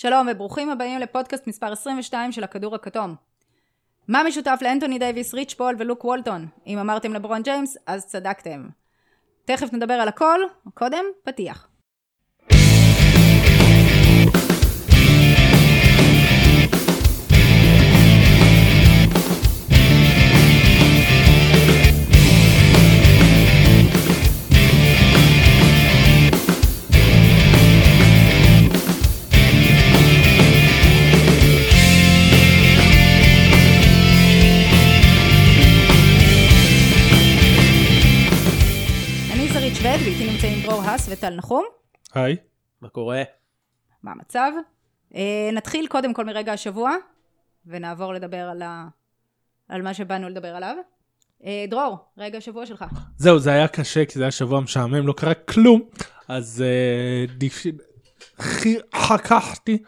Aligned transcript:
שלום 0.00 0.26
וברוכים 0.30 0.70
הבאים 0.70 1.00
לפודקאסט 1.00 1.46
מספר 1.46 1.72
22 1.72 2.32
של 2.32 2.44
הכדור 2.44 2.74
הכתום. 2.74 3.14
מה 4.08 4.22
משותף 4.22 4.58
לאנטוני 4.62 4.98
דייוויס, 4.98 5.34
ריץ' 5.34 5.54
פול 5.54 5.76
ולוק 5.78 6.04
וולטון? 6.04 6.46
אם 6.66 6.78
אמרתם 6.78 7.12
לברון 7.12 7.42
ג'יימס, 7.42 7.76
אז 7.86 8.06
צדקתם. 8.06 8.68
תכף 9.44 9.72
נדבר 9.72 9.94
על 9.94 10.08
הכל, 10.08 10.40
קודם 10.74 11.04
פתיח. 11.24 11.67
האס 40.88 41.08
וטל 41.12 41.30
נחום. 41.30 41.64
היי. 42.14 42.36
מה 42.80 42.88
קורה? 42.88 43.22
מה 44.02 44.12
המצב? 44.12 44.52
אה, 45.14 45.50
נתחיל 45.52 45.86
קודם 45.86 46.14
כל 46.14 46.24
מרגע 46.24 46.52
השבוע, 46.52 46.90
ונעבור 47.66 48.14
לדבר 48.14 48.48
על, 48.50 48.62
ה... 48.62 48.88
על 49.68 49.82
מה 49.82 49.94
שבאנו 49.94 50.28
לדבר 50.28 50.48
עליו. 50.48 50.76
אה, 51.44 51.64
דרור, 51.68 51.96
רגע 52.18 52.38
השבוע 52.38 52.66
שלך. 52.66 52.84
זהו, 53.16 53.38
זה 53.38 53.50
היה 53.52 53.68
קשה 53.68 54.04
כי 54.04 54.18
זה 54.18 54.24
היה 54.24 54.30
שבוע 54.30 54.60
משעמם, 54.60 55.06
לא 55.06 55.12
קרה 55.12 55.34
כלום, 55.34 55.82
אז 56.28 56.64
דיש... 57.36 57.66
חי- 58.38 58.78
חככתי, 58.94 59.82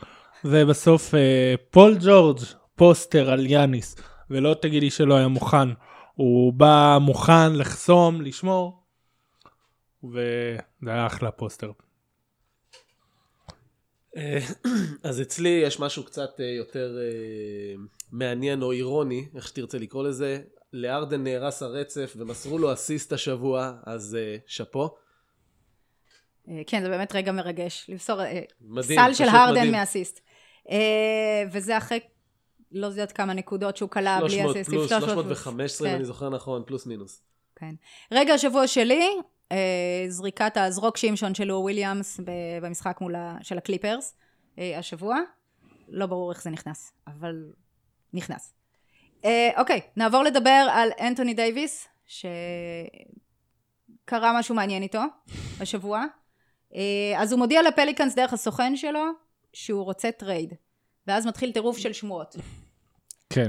ובסוף 0.45 1.15
אה, 1.15 1.55
פול 1.71 1.97
ג'ורג' 2.01 2.39
פוסטר 2.77 3.31
על 3.31 3.47
יאניס, 3.47 3.97
ולא 4.31 4.55
תגידי 4.55 4.91
שלא 4.91 5.15
היה 5.17 5.29
מוכן, 5.29 5.69
הוא 6.15 6.53
בא 6.53 6.99
מוכן 7.01 7.53
לחסום, 7.53 8.21
לשמור, 8.21 8.80
וזה 10.05 10.91
היה 10.91 11.07
אחלה 11.07 11.31
פוסטר. 11.31 11.73
אה, 14.17 14.39
אז 15.11 15.21
אצלי 15.21 15.49
יש 15.49 15.81
משהו 15.81 16.05
קצת 16.05 16.41
אה, 16.41 16.45
יותר 16.45 16.99
אה, 16.99 17.75
מעניין 18.13 18.63
או 18.63 18.73
אירוני, 18.73 19.29
איך 19.35 19.49
שתרצה 19.49 19.79
לקרוא 19.79 20.05
לזה. 20.05 20.43
לארדן 20.73 21.25
נהרס 21.25 21.63
הרצף 21.63 22.15
ומסרו 22.17 22.59
לו 22.59 22.73
אסיסט 22.73 23.13
השבוע, 23.13 23.73
אז 23.87 24.17
שאפו. 24.47 24.97
כן, 26.67 26.83
זה 26.83 26.89
באמת 26.89 27.15
רגע 27.15 27.33
מרגש. 27.33 27.87
למסור 27.89 28.21
מדהים, 28.61 29.01
סל 29.01 29.15
של 29.15 29.29
הרדן 29.29 29.53
מדהים. 29.53 29.73
מאסיסט. 29.73 30.21
וזה 31.53 31.79
אחרי 31.79 32.01
לא 32.73 32.87
יודעת 32.87 33.13
כמה 33.13 33.35
נקודות 33.35 33.77
שהוא 33.77 33.91
קלע 33.91 34.19
בלי 34.21 34.31
300 34.31 34.57
אסיסט. 34.57 34.71
פלוס, 34.71 34.89
300 34.89 35.11
315 35.11 35.89
אם 35.89 35.93
כן. 35.93 35.97
אני 35.97 36.05
זוכר 36.05 36.29
נכון, 36.31 36.63
פלוס 36.67 36.87
מינוס. 36.87 37.23
כן. 37.57 37.75
רגע 38.13 38.35
השבוע 38.35 38.67
שלי, 38.67 39.09
זריקת 40.09 40.57
הזרוק 40.57 40.97
שמשון 40.97 41.35
של 41.35 41.45
לו 41.45 41.55
וויליאמס 41.55 42.21
במשחק 42.63 42.99
מול 43.01 43.15
ה... 43.15 43.37
של 43.43 43.59
הקליפרס 43.59 44.15
אה, 44.59 44.79
השבוע. 44.79 45.17
לא 45.89 46.07
ברור 46.07 46.33
איך 46.33 46.43
זה 46.43 46.51
נכנס, 46.51 46.93
אבל 47.07 47.53
נכנס. 48.13 48.55
אה, 49.25 49.51
אוקיי, 49.57 49.81
נעבור 49.97 50.23
לדבר 50.23 50.69
על 50.73 50.91
אנטוני 51.01 51.35
דייוויס, 51.35 51.89
שקרה 52.07 52.39
משהו 54.39 54.55
מעניין 54.55 54.83
איתו 54.83 55.03
השבוע. 55.61 56.05
אה, 56.75 57.15
אז 57.17 57.33
הוא 57.33 57.39
מודיע 57.39 57.63
לפליקאנס 57.63 58.15
דרך 58.15 58.33
הסוכן 58.33 58.77
שלו 58.77 59.05
שהוא 59.53 59.85
רוצה 59.85 60.13
trade. 60.13 60.55
ואז 61.07 61.27
מתחיל 61.27 61.53
טירוף 61.53 61.79
של 61.79 61.93
שמועות. 61.93 62.37
כן. 63.31 63.49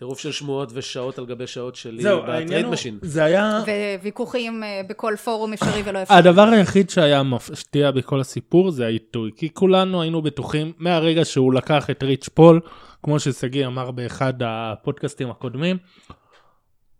טירוף 0.00 0.18
של 0.18 0.32
שמועות 0.32 0.70
ושעות 0.74 1.18
על 1.18 1.26
גבי 1.26 1.46
שעות 1.46 1.76
שלי 1.76 2.02
זהו, 2.02 2.20
העניין 2.20 2.46
ב 2.46 2.49
trade 2.49 2.64
הוא, 2.64 2.72
משין. 2.72 2.98
זה 3.02 3.24
היה... 3.24 3.62
וויכוחים 4.02 4.62
אה, 4.62 4.80
בכל 4.88 5.14
פורום 5.24 5.52
אפשרי 5.52 5.82
ולא 5.84 6.02
אפשרי. 6.02 6.16
הדבר 6.16 6.42
היחיד 6.42 6.90
שהיה 6.90 7.22
מפתיע 7.22 7.90
בכל 7.90 8.20
הסיפור 8.20 8.70
זה 8.70 8.86
העיתוי, 8.86 9.30
כי 9.36 9.54
כולנו 9.54 10.02
היינו 10.02 10.22
בטוחים 10.22 10.72
מהרגע 10.78 11.24
שהוא 11.24 11.54
לקח 11.54 11.90
את 11.90 12.02
ריץ' 12.02 12.28
פול, 12.28 12.60
כמו 13.02 13.20
ששגיא 13.20 13.66
אמר 13.66 13.90
באחד 13.90 14.34
הפודקאסטים 14.44 15.30
הקודמים, 15.30 15.78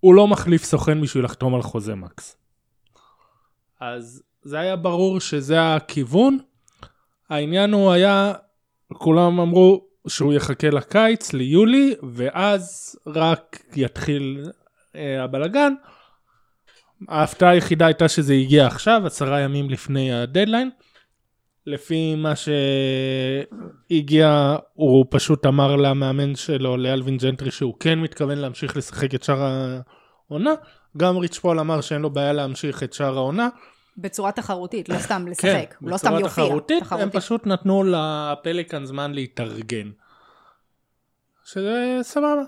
הוא 0.00 0.14
לא 0.14 0.28
מחליף 0.28 0.64
סוכן 0.64 1.00
בשביל 1.00 1.24
לחתום 1.24 1.54
על 1.54 1.62
חוזה 1.62 1.94
max. 1.94 2.36
אז 3.80 4.22
זה 4.42 4.58
היה 4.58 4.76
ברור 4.76 5.20
שזה 5.20 5.74
הכיוון. 5.74 6.38
העניין 7.30 7.72
הוא 7.72 7.92
היה, 7.92 8.32
כולם 8.92 9.40
אמרו 9.40 9.89
שהוא 10.08 10.32
יחכה 10.32 10.70
לקיץ, 10.70 11.32
ליולי, 11.32 11.94
ואז 12.12 12.96
רק 13.06 13.62
יתחיל 13.76 14.44
אה, 14.96 15.24
הבלגן. 15.24 15.72
ההפתעה 17.08 17.50
היחידה 17.50 17.86
הייתה 17.86 18.08
שזה 18.08 18.34
הגיע 18.34 18.66
עכשיו, 18.66 19.02
עשרה 19.06 19.40
ימים 19.40 19.70
לפני 19.70 20.12
הדדליין. 20.12 20.70
לפי 21.66 22.14
מה 22.14 22.32
שהגיע, 23.90 24.56
הוא 24.72 25.06
פשוט 25.10 25.46
אמר 25.46 25.76
למאמן 25.76 26.34
שלו, 26.34 26.76
לאלווין 26.76 27.16
ג'נטרי, 27.16 27.50
שהוא 27.50 27.74
כן 27.80 27.98
מתכוון 27.98 28.38
להמשיך 28.38 28.76
לשחק 28.76 29.14
את 29.14 29.22
שאר 29.22 29.42
העונה. 30.28 30.54
גם 30.96 31.16
ריץ' 31.16 31.38
פול 31.38 31.60
אמר 31.60 31.80
שאין 31.80 32.02
לו 32.02 32.10
בעיה 32.10 32.32
להמשיך 32.32 32.82
את 32.82 32.92
שאר 32.92 33.16
העונה. 33.16 33.48
בצורה 33.96 34.32
תחרותית, 34.32 34.88
לא 34.88 34.98
סתם 34.98 35.28
לשחק, 35.28 35.74
כן, 35.80 35.86
לא 35.86 35.96
סתם 35.96 36.08
בצורה 36.08 36.20
יופיע. 36.20 36.44
תחרותית, 36.44 36.82
הם 36.90 37.10
פשוט 37.10 37.46
נתנו 37.46 37.84
לפליקן 37.84 38.84
זמן 38.84 39.12
להתארגן. 39.12 39.90
שזה 41.44 41.98
סבבה. 42.02 42.42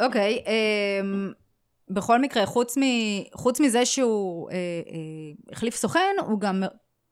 אוקיי, 0.00 0.44
אמ, 0.46 1.32
בכל 1.90 2.20
מקרה, 2.20 2.46
חוץ, 2.46 2.78
מ, 2.78 2.82
חוץ 3.34 3.60
מזה 3.60 3.86
שהוא 3.86 4.50
אה, 4.50 4.56
אה, 4.56 5.52
החליף 5.52 5.76
סוכן, 5.76 6.14
הוא 6.26 6.40
גם 6.40 6.62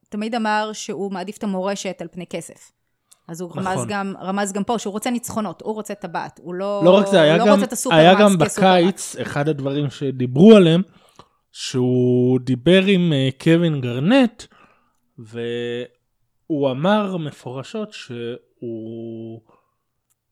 תמיד 0.09 0.35
אמר 0.35 0.71
שהוא 0.73 1.13
מעדיף 1.13 1.39
את 1.39 1.45
המורשת 1.45 1.99
על 2.01 2.09
פני 2.11 2.27
כסף. 2.27 2.73
אז 3.29 3.41
הוא 3.41 3.51
רמז, 3.57 3.67
נכון. 3.67 3.87
גם, 3.89 4.15
רמז 4.21 4.53
גם 4.53 4.65
פה 4.65 4.79
שהוא 4.79 4.93
רוצה 4.93 5.11
ניצחונות, 5.11 5.63
הוא 5.63 5.75
רוצה 5.75 5.95
טבעת, 5.95 6.41
הוא 6.43 6.55
לא, 6.55 6.83
לא 6.85 6.91
רק 6.91 7.07
זה, 7.07 7.21
היה 7.21 7.37
לא 7.37 7.47
גם, 7.47 7.53
רוצה 7.53 7.65
את 7.65 7.73
הסופרמקס 7.73 8.05
היה 8.05 8.15
גם. 8.21 8.39
בקיץ, 8.39 9.17
אחד 9.17 9.49
הדברים 9.49 9.91
שדיברו 9.91 10.57
עליהם, 10.57 10.83
שהוא 11.53 12.41
דיבר 12.41 12.85
עם 12.87 13.13
אה, 13.13 13.29
קווין 13.43 13.81
גרנט, 13.81 14.43
והוא 15.19 16.71
אמר 16.71 17.17
מפורשות 17.17 17.93
שהוא 17.93 19.41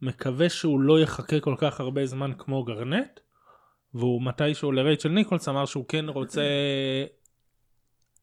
מקווה 0.03 0.49
שהוא 0.49 0.81
לא 0.81 1.01
יחכה 1.01 1.41
כל 1.41 1.55
כך 1.59 1.81
הרבה 1.81 2.07
זמן 2.07 2.33
כמו 2.39 2.65
גרנט, 2.65 3.21
והוא 3.95 4.23
מתישהו 4.23 4.73
לרייצ'ל 4.73 5.09
ניקולס 5.09 5.49
אמר 5.49 5.65
שהוא 5.65 5.85
כן 5.89 6.09
רוצה, 6.09 6.43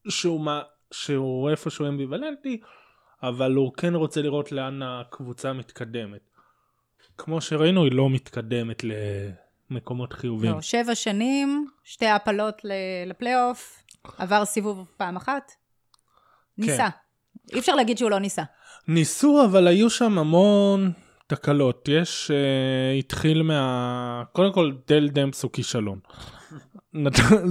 שהוא, 0.08 0.40
מה, 0.40 0.62
שהוא 0.90 1.50
איפשהו 1.50 1.88
אמביוולנטי, 1.88 2.60
אבל 3.22 3.54
הוא 3.54 3.72
כן 3.72 3.94
רוצה 3.94 4.22
לראות 4.22 4.52
לאן 4.52 4.82
הקבוצה 4.82 5.52
מתקדמת. 5.52 6.30
כמו 7.18 7.40
שראינו, 7.40 7.84
היא 7.84 7.92
לא 7.92 8.10
מתקדמת 8.10 8.84
למקומות 9.70 10.12
חיוביים. 10.12 10.52
לא, 10.52 10.60
שבע 10.60 10.94
שנים, 10.94 11.66
שתי 11.84 12.06
הפלות 12.06 12.62
לפלייאוף, 13.06 13.82
עבר 14.18 14.44
סיבוב 14.44 14.86
פעם 14.96 15.16
אחת, 15.16 15.52
ניסה. 16.58 16.88
אי 17.52 17.58
אפשר 17.58 17.74
להגיד 17.74 17.98
שהוא 17.98 18.10
לא 18.10 18.18
ניסה. 18.18 18.42
ניסו, 18.88 19.44
אבל 19.44 19.66
היו 19.66 19.90
שם 19.90 20.18
המון 20.18 20.92
תקלות. 21.26 21.88
יש, 21.88 22.30
uh, 22.30 22.98
התחיל 22.98 23.42
מה... 23.42 24.22
קודם 24.32 24.52
כל, 24.52 24.72
דל 24.88 25.08
דמפס 25.08 25.42
הוא 25.42 25.52
כישלון. 25.52 25.98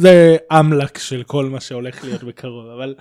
זה 0.03 0.37
אמל"ק 0.59 0.97
של 0.97 1.23
כל 1.23 1.45
מה 1.45 1.59
שהולך 1.59 2.03
להיות 2.03 2.23
בקרוב, 2.23 2.67
אבל 2.67 2.95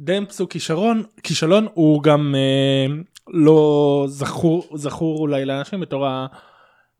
דמפס 0.00 0.40
הוא 0.40 0.48
כישרון, 0.48 1.02
כישלון, 1.22 1.68
הוא 1.74 2.02
גם 2.02 2.34
אה, 2.34 3.04
לא 3.28 4.04
זכור, 4.08 4.68
זכור 4.74 5.18
אולי 5.18 5.44
לאנשים 5.44 5.80
בתור 5.80 6.06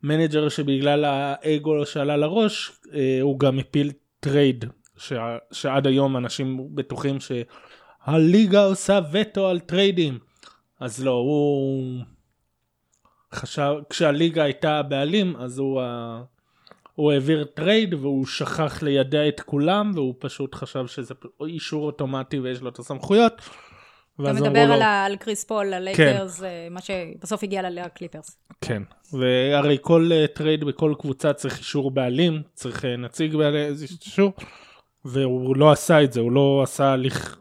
ה 0.04 0.10
manager 0.10 0.48
שבגלל 0.48 1.04
האגו 1.04 1.86
שעלה 1.86 2.16
לראש, 2.16 2.72
אה, 2.84 2.88
הוא 3.20 3.38
גם 3.38 3.58
הפיל 3.58 3.92
trade, 4.20 4.64
שה, 4.96 5.36
שעד 5.52 5.86
היום 5.86 6.16
אנשים 6.16 6.68
בטוחים 6.74 7.18
שהליגה 7.20 8.64
עושה 8.64 9.00
וטו 9.12 9.48
על 9.48 9.60
טריידים. 9.60 10.18
אז 10.80 11.04
לא, 11.04 11.10
הוא 11.10 12.00
חשב, 13.34 13.74
כשהליגה 13.90 14.42
הייתה 14.42 14.78
הבעלים, 14.78 15.36
אז 15.36 15.58
הוא. 15.58 15.82
הוא 16.94 17.12
העביר 17.12 17.44
trade 17.44 17.94
והוא 17.94 18.26
שכח 18.26 18.82
לידע 18.82 19.28
את 19.28 19.40
כולם, 19.40 19.92
והוא 19.94 20.14
פשוט 20.18 20.54
חשב 20.54 20.86
שזה 20.86 21.14
אישור 21.46 21.86
אוטומטי 21.86 22.38
ויש 22.38 22.60
לו 22.60 22.68
את 22.68 22.78
הסמכויות. 22.78 23.32
אתה 24.20 24.32
מדבר 24.32 24.66
לו, 24.66 24.74
על, 24.74 24.82
ה- 24.82 25.04
על 25.04 25.16
קריס 25.16 25.44
פול, 25.44 25.74
הלייקרס, 25.74 26.42
אה, 26.42 26.68
מה 26.70 26.80
שבסוף 26.80 27.42
הגיע 27.42 27.70
לקליפרס. 27.70 28.38
כן, 28.60 28.82
והרי 29.12 29.78
כל 29.80 30.10
אה, 30.12 30.26
trade 30.26 30.64
בכל 30.64 30.94
קבוצה 30.98 31.32
צריך 31.32 31.58
אישור 31.58 31.90
בעלים, 31.90 32.42
צריך 32.54 32.84
אה, 32.84 32.96
נציג 32.96 33.40
איזה 33.40 33.86
אישור, 34.06 34.32
והוא 35.04 35.56
לא 35.56 35.72
עשה 35.72 36.02
את 36.02 36.12
זה, 36.12 36.20
הוא 36.20 36.32
לא 36.32 36.60
עשה 36.62 36.92
הליך 36.92 37.38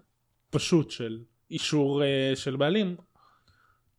פשוט 0.50 0.92
של 0.92 1.20
אישור 1.52 2.02
של 2.36 2.56
בעלים, 2.56 2.96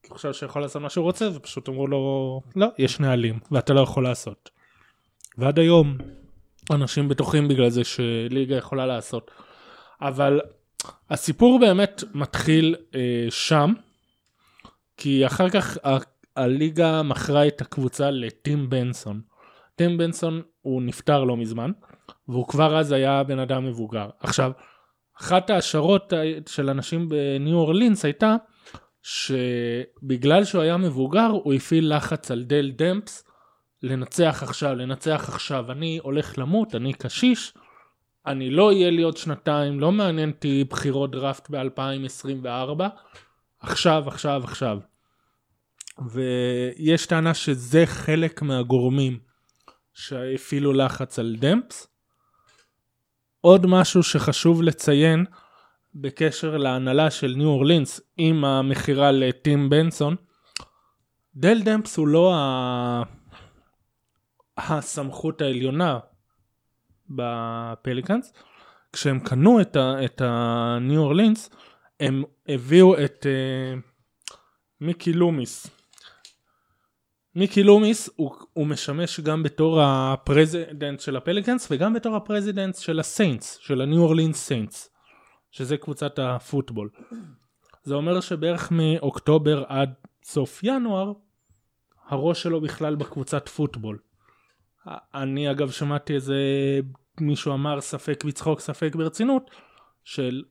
כי 0.02 0.08
הוא 0.08 0.16
חושב 0.16 0.32
שיכול 0.32 0.62
לעשות 0.62 0.82
מה 0.82 0.90
שהוא 0.90 1.04
רוצה, 1.04 1.28
ופשוט 1.34 1.68
אמרו 1.68 1.86
לו, 1.86 2.40
לא, 2.56 2.66
יש 2.78 3.00
נהלים, 3.00 3.38
ואתה 3.50 3.72
לא 3.72 3.80
יכול 3.80 4.04
לעשות. 4.04 4.50
ועד 5.38 5.58
היום 5.58 5.98
אנשים 6.70 7.08
בטוחים 7.08 7.48
בגלל 7.48 7.70
זה 7.70 7.84
שליגה 7.84 8.56
יכולה 8.56 8.86
לעשות. 8.86 9.30
אבל 10.00 10.40
הסיפור 11.10 11.58
באמת 11.60 12.04
מתחיל 12.14 12.76
אה, 12.94 13.26
שם, 13.30 13.72
כי 14.96 15.26
אחר 15.26 15.50
כך 15.50 15.78
ה- 15.86 16.14
הליגה 16.36 17.02
מכרה 17.02 17.46
את 17.46 17.60
הקבוצה 17.60 18.10
לטים 18.10 18.70
בנסון. 18.70 19.20
טים 19.76 19.98
בנסון 19.98 20.42
הוא 20.60 20.82
נפטר 20.82 21.24
לא 21.24 21.36
מזמן, 21.36 21.70
והוא 22.28 22.48
כבר 22.48 22.78
אז 22.78 22.92
היה 22.92 23.22
בן 23.22 23.38
אדם 23.38 23.66
מבוגר. 23.66 24.08
עכשיו, 24.20 24.52
אחת 25.20 25.50
ההשערות 25.50 26.12
של 26.48 26.70
אנשים 26.70 27.08
בניו 27.08 27.56
אורלינס 27.56 28.04
הייתה 28.04 28.36
שבגלל 29.02 30.44
שהוא 30.44 30.62
היה 30.62 30.76
מבוגר 30.76 31.26
הוא 31.26 31.54
הפעיל 31.54 31.96
לחץ 31.96 32.30
על 32.30 32.44
דל 32.44 32.70
דמפס 32.76 33.24
לנצח 33.82 34.42
עכשיו, 34.42 34.74
לנצח 34.74 35.28
עכשיו, 35.28 35.72
אני 35.72 35.98
הולך 36.02 36.38
למות, 36.38 36.74
אני 36.74 36.92
קשיש, 36.92 37.54
אני 38.26 38.50
לא 38.50 38.66
אהיה 38.68 38.90
לי 38.90 39.02
עוד 39.02 39.16
שנתיים, 39.16 39.80
לא 39.80 39.92
מעניין 39.92 40.30
אותי 40.30 40.64
בחירות 40.70 41.10
דראפט 41.10 41.50
ב-2024, 41.50 42.82
עכשיו, 43.60 44.04
עכשיו, 44.06 44.40
עכשיו. 44.44 44.78
ויש 46.12 47.06
טענה 47.06 47.34
שזה 47.34 47.86
חלק 47.86 48.42
מהגורמים 48.42 49.18
שהפעילו 49.94 50.72
לחץ 50.72 51.18
על 51.18 51.36
דמפס. 51.38 51.86
עוד 53.40 53.66
משהו 53.66 54.02
שחשוב 54.02 54.62
לציין 54.62 55.24
בקשר 55.94 56.56
להנהלה 56.56 57.10
של 57.10 57.34
ניו 57.36 57.48
אורלינס 57.48 58.00
עם 58.16 58.44
המכירה 58.44 59.12
לטים 59.12 59.70
בנסון, 59.70 60.16
דל 61.36 61.62
דמפס 61.62 61.96
הוא 61.96 62.08
לא 62.08 62.34
ה... 62.34 63.02
הסמכות 64.56 65.40
העליונה 65.40 65.98
בפליקאנס. 67.10 68.32
כשהם 68.92 69.20
קנו 69.20 69.60
את, 70.04 70.20
הניו 70.20 71.00
אורלינס, 71.00 71.50
הם 72.00 72.22
הביאו 72.48 73.04
את 73.04 73.26
אה, 73.26 73.80
מיקי 74.80 75.12
לומיס. 75.12 75.66
מיקי 77.34 77.62
לומיס 77.62 78.10
הוא, 78.16 78.36
הוא 78.52 78.66
משמש 78.66 79.20
גם 79.20 79.42
בתור 79.42 79.82
ה 79.82 79.94
president 79.94 81.00
של 81.00 81.16
הפליקאנס 81.16 81.68
וגם 81.70 81.94
בתור 81.94 82.16
ה 82.16 82.22
president 82.22 82.76
של 82.76 83.00
הסיינטס, 83.00 83.58
של 83.60 83.80
הניו 83.80 84.02
אורלינס 84.02 84.36
סיינטס, 84.36 84.90
שזה 85.50 85.76
קבוצת 85.76 86.18
הפוטבול. 86.18 86.90
זה 87.82 87.94
אומר 87.94 88.20
שבערך 88.20 88.68
מאוקטובר 88.70 89.64
עד 89.68 89.94
סוף 90.24 90.60
ינואר, 90.62 91.12
הראש 92.08 92.42
שלו 92.42 92.60
בכלל 92.60 92.94
בקבוצת 92.94 93.48
פוטבול. 93.48 93.98
אני 95.14 95.50
אגב 95.50 95.70
שמעתי 95.70 96.14
איזה 96.14 96.34
מישהו 97.20 97.54
אמר 97.54 97.80
ספק 97.80 98.24
בצחוק 98.24 98.60
ספק 98.60 98.94
ברצינות 98.94 99.50
של 100.04 100.42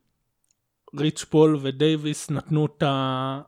ריץ' 1.00 1.24
פול 1.24 1.58
ודייוויס 1.62 2.32
נתנו 2.32 2.66
את 2.66 2.84
ה... 2.84 3.42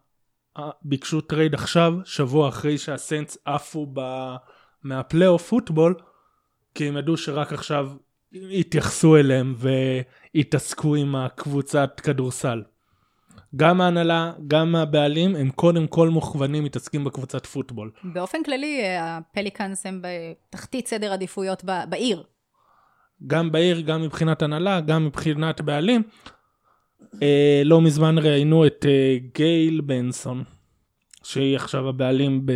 ביקשו 0.81 1.21
trade 1.21 1.53
עכשיו 1.53 1.93
שבוע 2.05 2.49
אחרי 2.49 2.77
שהסיינטס 2.77 3.37
עפו 3.45 3.87
ב... 3.93 4.01
מהפלייאוף 4.83 5.49
פוטבול 5.49 5.95
כי 6.75 6.87
הם 6.87 6.97
ידעו 6.97 7.17
שרק 7.17 7.53
עכשיו 7.53 7.91
יתייחסו 8.31 9.17
אליהם 9.17 9.55
ויתעסקו 9.57 10.95
עם 10.95 11.15
הקבוצת 11.15 12.01
כדורסל. 12.03 12.63
גם 13.55 13.81
ההנהלה, 13.81 14.31
גם 14.47 14.75
הבעלים, 14.75 15.35
הם 15.35 15.49
קודם 15.49 15.87
כל 15.87 16.09
מוכוונים 16.09 16.63
מתעסקים 16.63 17.03
בקבוצת 17.03 17.45
פוטבול. 17.45 17.91
באופן 18.03 18.43
כללי, 18.43 18.81
הפליקאנס 18.99 19.85
הם 19.85 20.01
בתחתית 20.01 20.87
סדר 20.87 21.13
עדיפויות 21.13 21.63
ב- 21.65 21.83
בעיר. 21.89 22.23
גם 23.27 23.51
בעיר, 23.51 23.81
גם 23.81 24.01
מבחינת 24.01 24.41
הנהלה, 24.41 24.81
גם 24.81 25.05
מבחינת 25.05 25.61
בעלים. 25.61 26.03
אה, 27.23 27.61
לא 27.65 27.81
מזמן 27.81 28.17
ראיינו 28.17 28.65
את 28.65 28.85
אה, 28.89 29.17
גייל 29.33 29.81
בנסון, 29.81 30.43
שהיא 31.23 31.55
עכשיו 31.55 31.89
הבעלים 31.89 32.45
ב... 32.45 32.51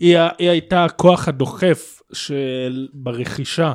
היא, 0.00 0.18
היא 0.38 0.50
הייתה 0.50 0.84
הכוח 0.84 1.28
הדוחף 1.28 2.02
של... 2.12 2.88
ברכישה. 2.92 3.72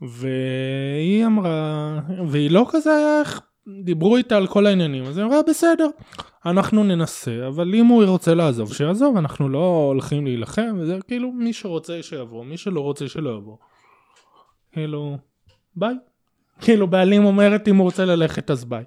והיא 0.00 1.26
אמרה, 1.26 2.00
והיא 2.28 2.50
לא 2.50 2.66
כזה, 2.70 3.22
דיברו 3.66 4.16
איתה 4.16 4.36
על 4.36 4.46
כל 4.46 4.66
העניינים, 4.66 5.04
אז 5.04 5.18
היא 5.18 5.26
אמרה 5.26 5.42
בסדר, 5.48 5.88
אנחנו 6.46 6.84
ננסה, 6.84 7.48
אבל 7.48 7.74
אם 7.74 7.86
הוא 7.86 8.04
רוצה 8.04 8.34
לעזוב, 8.34 8.74
שיעזוב, 8.74 9.16
אנחנו 9.16 9.48
לא 9.48 9.84
הולכים 9.88 10.24
להילחם, 10.24 10.76
וזה 10.78 10.98
כאילו 11.08 11.32
מי 11.32 11.52
שרוצה 11.52 12.02
שיבוא, 12.02 12.44
מי 12.44 12.56
שלא 12.56 12.80
רוצה 12.80 13.08
שלא 13.08 13.30
יבוא. 13.30 13.56
כאילו, 14.72 15.16
ביי. 15.76 15.94
כאילו 16.60 16.86
בעלים 16.86 17.24
אומרת 17.24 17.68
אם 17.68 17.76
הוא 17.76 17.84
רוצה 17.84 18.04
ללכת 18.04 18.50
אז 18.50 18.64
ביי. 18.64 18.84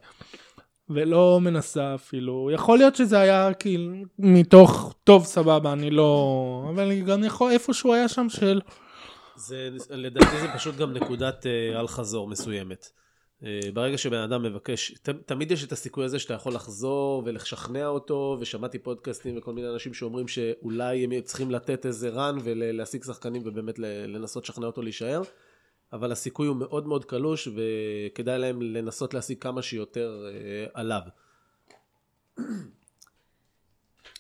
ולא 0.90 1.40
מנסה 1.42 1.96
אפילו, 1.96 2.50
יכול 2.54 2.78
להיות 2.78 2.96
שזה 2.96 3.20
היה 3.20 3.54
כאילו 3.54 3.94
מתוך 4.20 4.96
טוב 5.04 5.26
סבבה 5.26 5.74
אני 5.74 5.90
לא, 5.90 6.66
אבל 6.70 7.02
גם 7.02 7.24
יכול 7.24 7.52
איפשהו 7.52 7.94
היה 7.94 8.08
שם 8.08 8.30
של 8.30 8.62
זה, 9.36 9.70
לדעתי 9.90 10.40
זה 10.42 10.48
פשוט 10.56 10.76
גם 10.76 10.94
נקודת 10.94 11.46
אה, 11.46 11.80
אל 11.80 11.88
חזור 11.88 12.28
מסוימת. 12.28 12.90
אה, 13.46 13.60
ברגע 13.74 13.98
שבן 13.98 14.18
אדם 14.18 14.44
מבקש, 14.44 14.92
ת, 14.92 15.10
תמיד 15.10 15.52
יש 15.52 15.64
את 15.64 15.72
הסיכוי 15.72 16.06
הזה 16.06 16.20
שאתה 16.20 16.34
יכול 16.34 16.54
לחזור 16.54 17.24
ולשכנע 17.26 17.88
אותו, 17.88 18.38
ושמעתי 18.40 18.80
פודקאסטים 18.80 19.38
וכל 19.38 19.54
מיני 19.54 19.70
אנשים 19.70 19.94
שאומרים 19.94 20.28
שאולי 20.28 21.04
הם 21.04 21.22
צריכים 21.22 21.52
לתת 21.52 21.86
איזה 21.86 22.10
רן 22.10 22.38
ולהשיג 22.44 23.04
שחקנים 23.04 23.42
ובאמת 23.46 23.80
לנסות 23.80 24.44
לשכנע 24.44 24.66
אותו 24.66 24.82
להישאר, 24.82 25.22
אבל 25.94 26.12
הסיכוי 26.12 26.48
הוא 26.48 26.56
מאוד 26.56 26.88
מאוד 26.88 27.06
קלוש 27.06 27.48
וכדאי 27.48 28.40
להם 28.40 28.62
לנסות 28.62 29.14
להשיג 29.14 29.42
כמה 29.42 29.62
שיותר 29.62 30.26
אה, 30.28 30.66
עליו. 30.74 31.02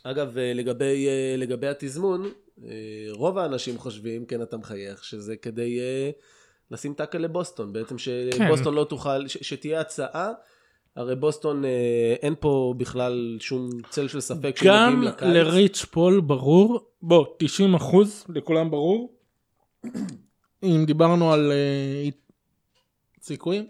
אגב, 0.03 0.37
אה, 0.37 0.53
לגבי, 0.53 1.07
אה, 1.07 1.35
לגבי 1.37 1.67
התזמון, 1.67 2.31
אה, 2.63 3.07
רוב 3.09 3.37
האנשים 3.37 3.77
חושבים, 3.77 4.25
כן 4.25 4.41
אתה 4.41 4.57
מחייך, 4.57 5.03
שזה 5.03 5.35
כדי 5.35 5.79
אה, 5.79 6.11
לשים 6.71 6.93
טאקל 6.93 7.17
לבוסטון, 7.17 7.73
בעצם 7.73 7.97
שבוסטון 7.97 8.73
כן. 8.73 8.79
לא 8.79 8.83
תוכל, 8.83 9.27
ש, 9.27 9.37
שתהיה 9.41 9.81
הצעה, 9.81 10.31
הרי 10.95 11.15
בוסטון 11.15 11.65
אה, 11.65 12.15
אין 12.21 12.35
פה 12.39 12.73
בכלל 12.77 13.37
שום 13.39 13.69
צל 13.89 14.07
של 14.07 14.21
ספק 14.21 14.59
גם 14.63 15.03
לריץ' 15.21 15.85
פול 15.85 16.21
ברור, 16.21 16.79
בוא, 17.01 17.25
90 17.39 17.75
אחוז, 17.75 18.25
לכולם 18.29 18.71
ברור, 18.71 19.13
אם 20.63 20.83
דיברנו 20.85 21.33
על 21.33 21.51
אה, 21.51 23.23
סיכויים, 23.23 23.67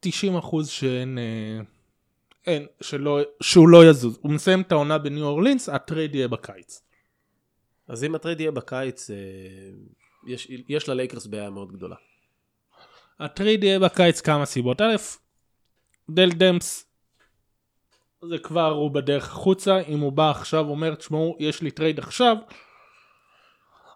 90 0.00 0.36
אחוז 0.36 0.68
שאין, 0.68 1.18
אה, 1.18 1.64
אין, 2.46 2.66
שלא, 2.80 3.20
שהוא 3.40 3.68
לא 3.68 3.90
יזוז. 3.90 4.18
הוא 4.22 4.32
מסיים 4.32 4.60
את 4.60 4.72
העונה 4.72 4.98
בניו 4.98 5.24
אורלינס, 5.24 5.68
הטרייד 5.68 6.14
יהיה 6.14 6.28
בקיץ. 6.28 6.82
אז 7.88 8.04
אם 8.04 8.14
הטרייד 8.14 8.40
יהיה 8.40 8.50
בקיץ, 8.50 9.10
אה, 9.10 9.14
יש, 10.26 10.50
יש 10.68 10.88
ללייקרס 10.88 11.26
בעיה 11.26 11.50
מאוד 11.50 11.72
גדולה. 11.72 11.96
הטרייד 13.20 13.64
יהיה 13.64 13.78
בקיץ 13.78 14.20
כמה 14.20 14.46
סיבות. 14.46 14.80
א', 14.80 14.96
דל 16.10 16.30
דמפס 16.30 16.92
זה 18.28 18.38
כבר 18.38 18.70
הוא 18.70 18.90
בדרך 18.90 19.28
החוצה, 19.28 19.80
אם 19.80 20.00
הוא 20.00 20.12
בא 20.12 20.30
עכשיו 20.30 20.64
ואומר, 20.66 20.94
תשמעו, 20.94 21.36
יש 21.38 21.62
לי 21.62 21.70
טרייד 21.70 21.98
עכשיו, 21.98 22.36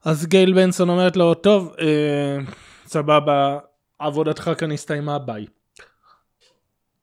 אז 0.05 0.27
גייל 0.27 0.55
בנסון 0.55 0.89
אומרת 0.89 1.17
לו, 1.17 1.35
טוב, 1.35 1.75
אה, 1.81 2.39
סבבה, 2.87 3.59
עבודתך 3.99 4.51
כאן 4.59 4.73
הסתיימה, 4.73 5.19
ביי. 5.19 5.47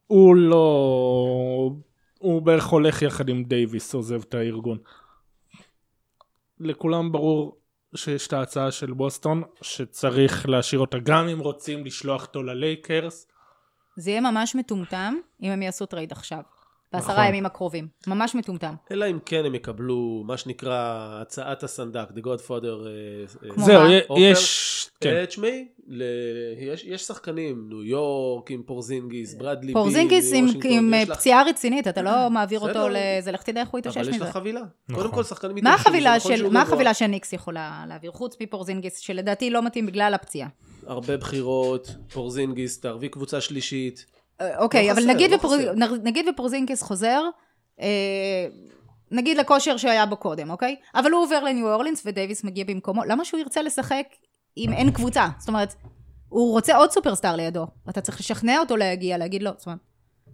הוא 0.08 0.36
לא... 0.36 1.72
הוא 2.20 2.42
בערך 2.42 2.66
הולך 2.66 3.02
יחד 3.02 3.30
עם 3.30 3.44
דייוויס, 3.44 3.94
עוזב 3.94 4.22
את 4.22 4.34
הארגון. 4.34 4.78
לכולם 6.60 7.12
ברור 7.12 7.58
שיש 7.96 8.28
את 8.28 8.34
ההצעה 8.34 8.72
של 8.72 8.94
בוסטון, 8.94 9.44
שצריך 9.62 10.50
להשאיר 10.50 10.82
אותה 10.82 11.00
גם 11.00 11.28
אם 11.28 11.40
רוצים 11.40 11.86
לשלוח 11.86 12.22
אותו 12.26 12.44
ללייקרס. 12.44 13.28
זה 13.96 14.12
יהיה 14.12 14.22
ממש 14.22 14.56
מטומטם 14.56 15.16
אם 15.42 15.52
הם 15.52 15.62
יעשו 15.62 15.86
טרייד 15.86 16.12
עכשיו. 16.12 16.42
בעשרה 16.94 17.14
נכון. 17.14 17.26
ימים 17.26 17.46
הקרובים. 17.46 17.88
ממש 18.08 18.36
מטומטם. 18.36 18.74
אלא 18.92 19.10
אם 19.10 19.20
כן 19.26 19.46
הם 19.46 19.56
יקבלו 19.56 20.24
מה 20.28 20.38
שנקרא 20.38 21.08
הצעת 21.22 21.64
הסנדק, 21.64 22.08
The 22.10 22.22
Godfather. 22.26 22.88
אה, 22.88 23.56
זהו, 23.58 23.82
יש... 24.18 24.90
כן. 25.02 25.26
תשמעי, 25.26 25.68
יש, 26.58 26.84
יש 26.84 27.02
שחקנים, 27.02 27.66
ניו 27.70 27.84
יורק 27.84 28.52
עם 28.52 28.64
פורזינגיס, 28.66 29.34
ברדלי 29.34 29.74
פורזינגיס 29.74 30.34
עם, 30.34 30.48
עם 30.64 30.94
לך... 30.94 31.18
פציעה 31.18 31.44
רצינית, 31.44 31.88
אתה 31.88 32.02
לא 32.02 32.30
מעביר 32.30 32.60
אותו 32.60 32.88
לזה, 32.90 33.32
לך 33.32 33.44
תדע 33.44 33.62
איך 33.62 33.70
הוא 33.70 33.80
יתאושש 33.80 33.98
מזה. 33.98 34.10
אבל 34.10 34.16
יש 34.16 34.22
לך 34.22 34.30
חבילה. 34.30 34.62
נכון. 34.90 35.04
קודם 35.04 35.16
כל 35.16 35.24
שחקנים 35.24 35.64
מה 35.64 35.74
החבילה 35.74 36.20
של, 36.20 36.50
מה 36.50 36.62
החבילה 36.62 36.94
שניקס 36.94 37.34
יכולה 37.34 37.86
להעביר, 37.88 38.12
חוץ 38.12 38.36
מפורזינגיס, 38.42 38.98
שלדעתי 38.98 39.50
לא 39.50 39.66
מתאים 39.66 39.86
בגלל 39.86 40.14
הפציעה? 40.14 40.50
הרבה 40.88 41.18
בחירות, 41.18 41.96
פורזינגיס, 42.14 42.80
תערבי 42.80 43.10
קבוצה 43.10 43.42
שלישית. 43.42 44.13
אה, 44.42 44.60
אוקיי, 44.60 44.88
לא 44.88 44.92
אבל 44.92 45.02
חסר, 45.02 45.14
נגיד, 45.14 45.32
לא 45.32 45.36
ופור... 45.36 45.56
נגיד 46.04 46.26
ופורזינגיס 46.30 46.82
חוזר, 46.82 47.24
אה, 47.82 48.48
נגיד 49.12 49.38
לכושר 49.38 49.78
שהיה 49.78 50.06
בו 50.06 50.18
קודם, 50.18 50.50
אוקיי? 50.50 50.76
אבל 50.96 51.12
הוא 51.12 51.24
עובר 51.24 51.44
לניו 51.44 51.74
אורלינס 51.74 52.04
ודייוויס 52.06 52.44
מגיע 52.44 52.66
במקומו, 52.66 53.04
למה 53.04 53.26
שהוא 53.26 53.40
ירצה 53.40 53.62
לשחק 53.62 54.06
אם 54.58 54.74
אין 54.74 54.92
קבוצה? 54.92 55.28
זאת 55.40 55.48
אומרת, 55.48 55.74
הוא 56.30 56.52
רוצה 56.52 56.78
עוד 56.78 56.92
סופרסטאר 56.92 57.36
לידו, 57.36 57.68
אתה 57.90 58.02
צריך 58.02 58.20
לשכנע 58.20 58.60
אותו 58.60 58.78
להגיע, 58.78 59.18
להגיד 59.18 59.44
לו, 59.44 59.52
זאת 59.58 59.66
אומרת, 59.66 59.80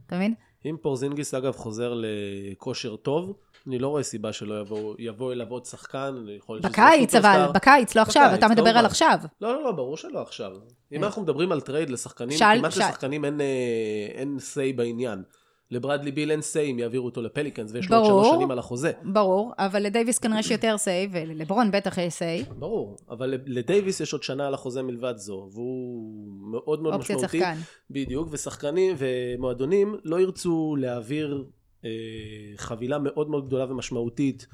אתה 0.08 0.16
מבין? 0.16 0.34
אם 0.66 0.76
פורזינגיס 0.82 1.34
אגב 1.34 1.56
חוזר 1.56 1.94
לכושר 1.96 2.96
טוב, 2.96 3.34
אני 3.68 3.80
לא 3.80 3.88
רואה 3.88 4.04
סיבה 4.04 4.34
שלא 4.34 4.62
יבוא, 4.62 4.96
יבוא 5.00 5.34
אליו 5.34 5.48
עוד 5.50 5.66
שחקן, 5.66 6.26
יכול 6.38 6.56
להיות 6.56 6.64
שזה 6.64 6.72
בקיץ, 6.72 7.16
אבל. 7.16 7.46
בקיץ, 7.54 7.96
לא 7.96 8.02
עכשיו, 8.02 8.32
אתה 8.34 8.48
מדבר 8.48 8.64
כמובן. 8.64 8.78
על 8.78 8.86
עכשיו. 8.86 9.20
לא, 9.42 9.54
לא, 9.54 9.64
לא, 9.64 9.72
ברור 9.72 9.98
שלא 9.98 10.22
עכשיו. 10.22 10.52
אם 10.92 11.04
אה. 11.04 11.08
אנחנו 11.08 11.22
מדברים 11.22 11.52
על 11.52 11.62
טרייד 11.62 11.90
לשחקנים, 11.90 12.38
כמעט 12.40 12.78
לשחקנים 12.78 13.26
אין, 13.26 13.42
אה, 13.42 13.46
אין 14.14 14.38
say 14.38 14.78
בעניין. 14.78 15.24
לברדלי 15.72 16.12
ביל 16.12 16.32
אין 16.32 16.40
say 16.40 16.60
אם 16.60 16.80
יעבירו 16.80 17.06
אותו 17.06 17.22
לפליקנס, 17.22 17.72
ויש 17.74 17.90
לו 17.90 17.98
עוד. 17.98 18.06
שלוש 18.06 18.28
שנים 18.36 18.52
על 18.52 18.60
החוזה. 18.60 18.92
ברור, 19.04 19.54
אבל 19.58 19.84
לדייוויס 19.84 20.20
כנראה 20.20 20.40
יש 20.40 20.52
יותר 20.52 20.78
say, 20.78 21.08
ולברון 21.12 21.72
בטח 21.72 21.98
יש 21.98 22.14
say. 22.14 22.46
ברור, 22.58 22.98
אבל 23.10 23.38
לדייוויס 23.46 24.00
יש 24.00 24.14
עוד 24.14 24.24
שנה 24.24 24.48
על 24.48 24.54
החוזה 24.54 24.82
מלבד 24.82 25.18
זו, 25.18 25.50
והוא 25.54 26.52
מאוד 26.52 26.82
מאוד 26.82 26.98
משמעותי. 26.98 27.28
שחקן. 27.28 27.56
בדיוק, 27.90 28.28
ושחקנים 28.32 28.96
ומועדונים 28.98 29.96
לא 30.04 30.22
ירצו 30.22 30.76
להעביר 30.80 31.46
אה, 31.46 31.59
חבילה 32.58 32.98
מאוד 32.98 33.30
מאוד 33.30 33.48
גדולה 33.48 33.72
ומשמעותית 33.72 34.48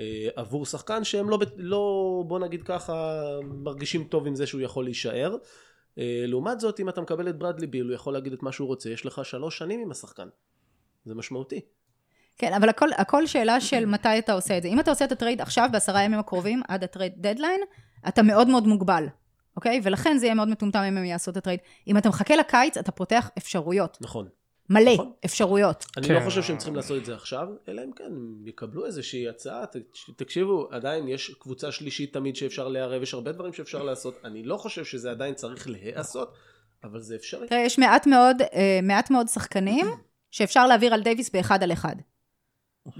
אה, 0.00 0.28
עבור 0.36 0.66
שחקן 0.66 1.04
שהם 1.04 1.30
לא, 1.30 1.38
לא, 1.56 2.24
בוא 2.26 2.38
נגיד 2.38 2.62
ככה, 2.62 3.22
מרגישים 3.44 4.04
טוב 4.04 4.26
עם 4.26 4.34
זה 4.34 4.46
שהוא 4.46 4.60
יכול 4.60 4.84
להישאר. 4.84 5.36
אה, 5.98 6.24
לעומת 6.26 6.60
זאת, 6.60 6.80
אם 6.80 6.88
אתה 6.88 7.00
מקבל 7.00 7.28
את 7.28 7.38
ברדלי 7.38 7.66
ביל, 7.66 7.86
הוא 7.86 7.94
יכול 7.94 8.12
להגיד 8.12 8.32
את 8.32 8.42
מה 8.42 8.52
שהוא 8.52 8.68
רוצה, 8.68 8.90
יש 8.90 9.06
לך 9.06 9.24
שלוש 9.24 9.58
שנים 9.58 9.80
עם 9.80 9.90
השחקן. 9.90 10.28
זה 11.04 11.14
משמעותי. 11.14 11.60
כן, 12.38 12.52
אבל 12.52 12.68
הכל, 12.68 12.88
הכל 12.96 13.26
שאלה 13.26 13.60
של 13.60 13.86
מתי 13.86 14.18
אתה 14.18 14.32
עושה 14.32 14.58
את 14.58 14.62
זה. 14.62 14.68
אם 14.68 14.80
אתה 14.80 14.90
עושה 14.90 15.04
את 15.04 15.12
הטרייד 15.12 15.40
עכשיו, 15.40 15.68
בעשרה 15.72 16.02
ימים 16.02 16.18
הקרובים, 16.18 16.62
עד 16.68 16.84
הטרייד 16.84 17.12
דדליין, 17.16 17.60
אתה 18.08 18.22
מאוד 18.22 18.48
מאוד 18.48 18.66
מוגבל, 18.66 19.06
אוקיי? 19.56 19.80
ולכן 19.82 20.18
זה 20.18 20.26
יהיה 20.26 20.34
מאוד 20.34 20.48
מטומטם 20.48 20.78
אם 20.78 20.96
הם 20.96 21.04
יעשו 21.04 21.30
את 21.30 21.36
הטרייד. 21.36 21.60
אם 21.86 21.98
אתה 21.98 22.08
מחכה 22.08 22.36
לקיץ, 22.36 22.76
אתה 22.76 22.92
פותח 22.92 23.30
אפשרויות. 23.38 23.98
נכון. 24.00 24.28
מלא 24.70 24.92
נכון. 24.94 25.12
אפשרויות. 25.24 25.86
אני 25.96 26.06
כן. 26.08 26.14
לא 26.14 26.20
חושב 26.20 26.42
שהם 26.42 26.56
צריכים 26.56 26.76
לעשות 26.76 26.98
את 26.98 27.04
זה 27.04 27.14
עכשיו, 27.14 27.48
אלא 27.68 27.82
אם 27.84 27.92
כן 27.92 28.04
הם 28.04 28.42
יקבלו 28.46 28.86
איזושהי 28.86 29.28
הצעה. 29.28 29.66
ת- 29.66 29.76
תקשיבו, 30.16 30.68
עדיין 30.70 31.08
יש 31.08 31.34
קבוצה 31.38 31.72
שלישית 31.72 32.12
תמיד 32.12 32.36
שאפשר 32.36 32.68
לערב, 32.68 33.02
יש 33.02 33.14
הרבה 33.14 33.32
דברים 33.32 33.52
שאפשר 33.52 33.82
לעשות. 33.82 34.14
אני 34.24 34.42
לא 34.42 34.56
חושב 34.56 34.84
שזה 34.84 35.10
עדיין 35.10 35.34
צריך 35.34 35.68
להיעשות, 35.68 36.32
אבל 36.84 37.00
זה 37.00 37.14
אפשרי. 37.16 37.48
תראה, 37.48 37.60
יש 37.60 37.78
מעט 37.78 38.06
מאוד, 38.06 38.36
אה, 38.42 38.80
מעט 38.82 39.10
מאוד 39.10 39.28
שחקנים 39.28 39.86
שאפשר 40.30 40.66
להעביר 40.66 40.94
על 40.94 41.02
דייוויס 41.02 41.30
באחד 41.30 41.62
על 41.62 41.72
אחד. 41.72 41.96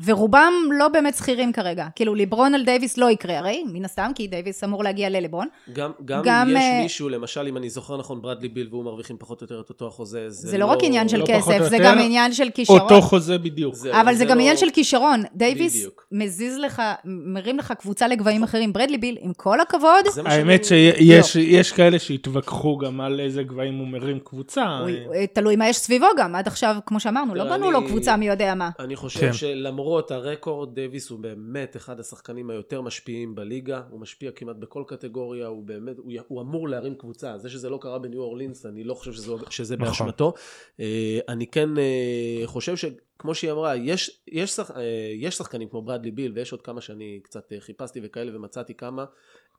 ורובם 0.05 0.53
לא 0.79 0.89
באמת 0.89 1.15
סחירים 1.15 1.53
כרגע. 1.53 1.87
כאילו, 1.95 2.15
ליברון 2.15 2.55
על 2.55 2.65
דייוויס 2.65 2.99
לא 2.99 3.11
יקרה 3.11 3.39
הרי, 3.39 3.65
מן 3.73 3.85
הסתם, 3.85 4.11
כי 4.15 4.27
דייוויס 4.27 4.65
אמור 4.65 4.85
להגיע 4.85 5.09
לליברון. 5.09 5.47
גם, 5.73 5.91
גם, 6.05 6.23
גם, 6.25 6.49
יש 6.51 6.57
אה, 6.57 6.81
מישהו, 6.83 7.09
למשל, 7.09 7.47
אם 7.49 7.57
אני 7.57 7.71
זוכר 7.71 7.97
נכון, 7.97 8.23
ברדלי 8.23 8.49
ביל 8.49 8.69
והוא 8.71 8.85
מרוויחים 8.85 9.17
פחות 9.19 9.41
או 9.41 9.45
יותר 9.45 9.61
את 9.61 9.69
אותו 9.69 9.87
החוזה, 9.87 10.31
זה, 10.31 10.49
זה 10.49 10.59
לא 10.59 10.67
רק 10.67 10.79
עניין 10.83 11.09
של 11.09 11.19
לא 11.19 11.25
כסף, 11.29 11.59
זה. 11.69 11.79
גם 11.79 11.99
עניין 11.99 12.33
של 12.33 12.49
כישרון. 12.55 12.81
אותו 12.81 13.01
חוזה 13.03 13.39
בדיוק. 13.39 13.75
זה- 13.75 14.01
אבל 14.01 14.15
זה 14.15 14.25
גם 14.25 14.37
לא- 14.37 14.41
עניין 14.43 14.57
של 14.57 14.71
כישרון. 14.73 15.23
דייוויס 15.35 15.77
בדיוק. 15.77 16.07
מזיז 16.13 16.59
לך, 16.59 16.83
מרים 17.05 17.59
לך 17.59 17.73
קבוצה 17.73 18.09
לגבהים 18.09 18.43
אחרים. 18.43 18.73
ברדלי 18.73 18.99
ביל, 18.99 19.17
עם 19.21 19.33
כל 19.37 19.61
הכבוד, 19.61 20.05
זה 20.15 20.23
האמת 20.27 20.65
שיש 20.65 21.37
יש 21.37 21.73
כאלה 21.73 21.99
שהתווכחו 21.99 22.79
גם 22.79 23.01
על 23.01 23.21
איזה 23.21 23.43
גבהים 23.43 23.79
הוא 23.79 23.87
מרים 23.89 24.19
קבוצה. 24.25 24.65
הוא- 24.79 24.91
תלוי 25.33 25.57
מה 25.57 25.69
יש 25.69 25.77
סביבו 25.77 26.07
גם. 26.19 26.35
עד 26.35 26.47
עכשיו, 26.47 26.77
כמו 26.87 27.01
שאמרנו, 27.01 27.35
לא 27.35 27.45
בנו 27.45 27.71
לו 27.71 27.79
אני- 27.79 27.87
קבוצה 27.89 28.17
מי 28.17 28.29
יודע 28.29 28.55
מה. 28.55 28.71
אני 28.81 28.97
חושב 28.97 29.21
כן. 29.21 29.33
שלמרות 29.81 30.11
הרקורד, 30.11 30.75
דייוויס 30.75 31.11
הוא 31.11 31.19
באמת 31.19 31.77
אחד 31.77 32.01
השחקנים 32.01 32.51
היותר 32.51 32.81
משפיעים 32.81 33.35
בליגה, 33.35 33.83
הוא 33.91 34.01
משפיע 34.01 34.31
כמעט 34.31 34.57
בכל 34.57 34.85
קטגוריה, 34.87 35.47
הוא 35.47 35.65
באמת, 35.65 35.99
הוא, 35.99 36.13
הוא 36.29 36.41
אמור 36.41 36.69
להרים 36.69 36.95
קבוצה, 36.95 37.39
זה 37.39 37.51
שזה 37.51 37.69
לא 37.71 37.79
קרה 37.81 37.99
בניו 37.99 38.21
אורלינס, 38.21 38.67
אני 38.67 38.85
לא 38.85 38.95
חושב 38.95 39.13
שזה, 39.13 39.33
שזה 39.51 39.77
נכון. 39.77 39.89
באשמתו. 39.89 40.33
אה, 40.81 41.19
אני 41.29 41.47
כן 41.47 41.79
אה, 41.79 42.43
חושב 42.45 42.77
שכמו 42.77 43.35
שהיא 43.35 43.53
אמרה, 43.53 43.77
יש, 43.77 44.21
יש, 44.29 44.51
שח, 44.51 44.71
אה, 44.71 45.13
יש 45.17 45.37
שחקנים 45.37 45.69
כמו 45.69 45.83
ברדלי 45.83 46.11
ביל, 46.11 46.33
ויש 46.35 46.53
עוד 46.53 46.63
כמה 46.63 46.81
שאני 46.81 47.21
קצת 47.23 47.53
חיפשתי 47.61 48.01
וכאלה 48.03 48.37
ומצאתי 48.37 48.75
כמה, 48.75 49.05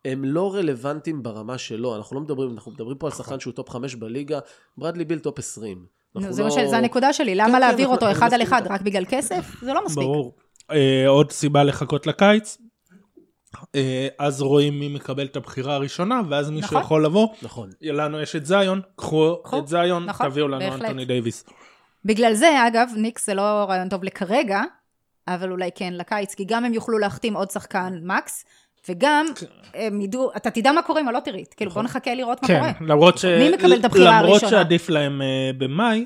הם 0.05 0.25
לא 0.25 0.55
רלוונטיים 0.55 1.23
ברמה 1.23 1.57
שלו, 1.57 1.95
אנחנו 1.95 2.15
לא 2.15 2.21
מדברים, 2.21 2.51
אנחנו 2.51 2.71
מדברים 2.71 2.97
פה 2.97 3.07
על 3.07 3.13
שחקן 3.13 3.39
שהוא 3.39 3.53
top 3.53 3.69
5 3.69 3.95
בליגה, 3.95 4.39
ברדלי 4.77 5.05
ביל 5.05 5.19
top 5.19 5.39
20. 5.39 6.00
נו, 6.15 6.33
זה 6.33 6.43
לא- 6.43 6.49
ש- 6.49 6.69
זה 6.69 6.77
הנקודה 6.77 7.13
שלי, 7.13 7.31
כן, 7.31 7.37
למה 7.37 7.53
כן, 7.53 7.59
להעביר 7.59 7.85
אנחנו- 7.89 7.95
אותו 8.07 8.11
אחד 8.11 8.33
על 8.33 8.41
אחד. 8.41 8.61
רק 8.69 8.81
בגלל 8.81 9.03
כסף? 9.09 9.55
זה 9.61 9.73
לא 9.73 9.85
מספיק. 9.85 10.03
ברור. 10.03 10.35
אה, 10.71 11.03
עוד 11.07 11.31
סיבה 11.31 11.63
לחכות 11.63 12.07
לקיץ. 12.07 12.57
אה, 13.75 14.07
אז 14.19 14.41
רואים 14.41 14.79
מי 14.79 14.87
מקבל 14.87 15.25
את 15.25 15.35
הבחירה 15.35 15.75
הראשונה, 15.75 16.21
ואז 16.29 16.49
מישהו 16.49 16.67
נכון. 16.67 16.81
יכול 16.81 17.05
לבוא. 17.05 17.27
נכון. 17.41 17.69
לנו 17.81 18.19
יש 18.21 18.35
את 18.35 18.45
זיון, 18.45 18.81
קחו 18.95 19.37
קחו. 19.43 19.59
את 19.59 19.67
זיון, 19.67 20.05
נכון, 20.05 20.29
תביאו 20.29 20.47
לנו 20.47 20.59
בהחלט. 20.65 20.81
אנטוני 20.81 21.05
דייוויס. 21.05 21.45
בגלל 22.05 22.33
זה, 22.33 22.67
אגב, 22.67 22.89
ניקס 22.97 23.25
זה 23.25 23.33
לא 23.33 23.41
רעיון 23.41 23.89
טוב 23.89 24.03
לכרגע, 24.03 24.61
אבל 25.27 25.51
אולי 25.51 25.69
כן 25.75 25.93
לקיץ, 25.93 26.35
כי 26.35 26.45
גם 26.45 26.65
הם 26.65 26.73
יוכלו 26.73 26.97
להחתים 26.97 27.35
עוד 27.35 27.51
שחקן 27.51 27.93
max, 28.03 28.45
וגם 28.89 29.25
הם 29.73 30.01
ידעו, 30.01 30.31
אתה 30.35 30.51
תדע 30.51 30.71
מה 30.71 30.81
קורה 30.81 31.01
עם 31.01 31.07
ה 31.07 31.12
lottery, 31.12 31.53
כאילו 31.53 31.71
בוא 31.71 31.83
נחכה 31.83 32.15
לראות 32.15 32.41
מה 32.41 32.47
כן, 32.47 32.59
קורה. 32.59 32.71
למרות 32.81 33.17
ש... 33.17 33.25
מי 33.25 33.49
מקבל 33.49 33.79
את 33.79 33.85
הבחירה 33.85 34.21
למרות 34.21 34.41
הראשונה? 34.41 34.51
שעדיף 34.51 34.89
להם 34.89 35.21
אה, 35.21 35.51
במאי, 35.57 36.05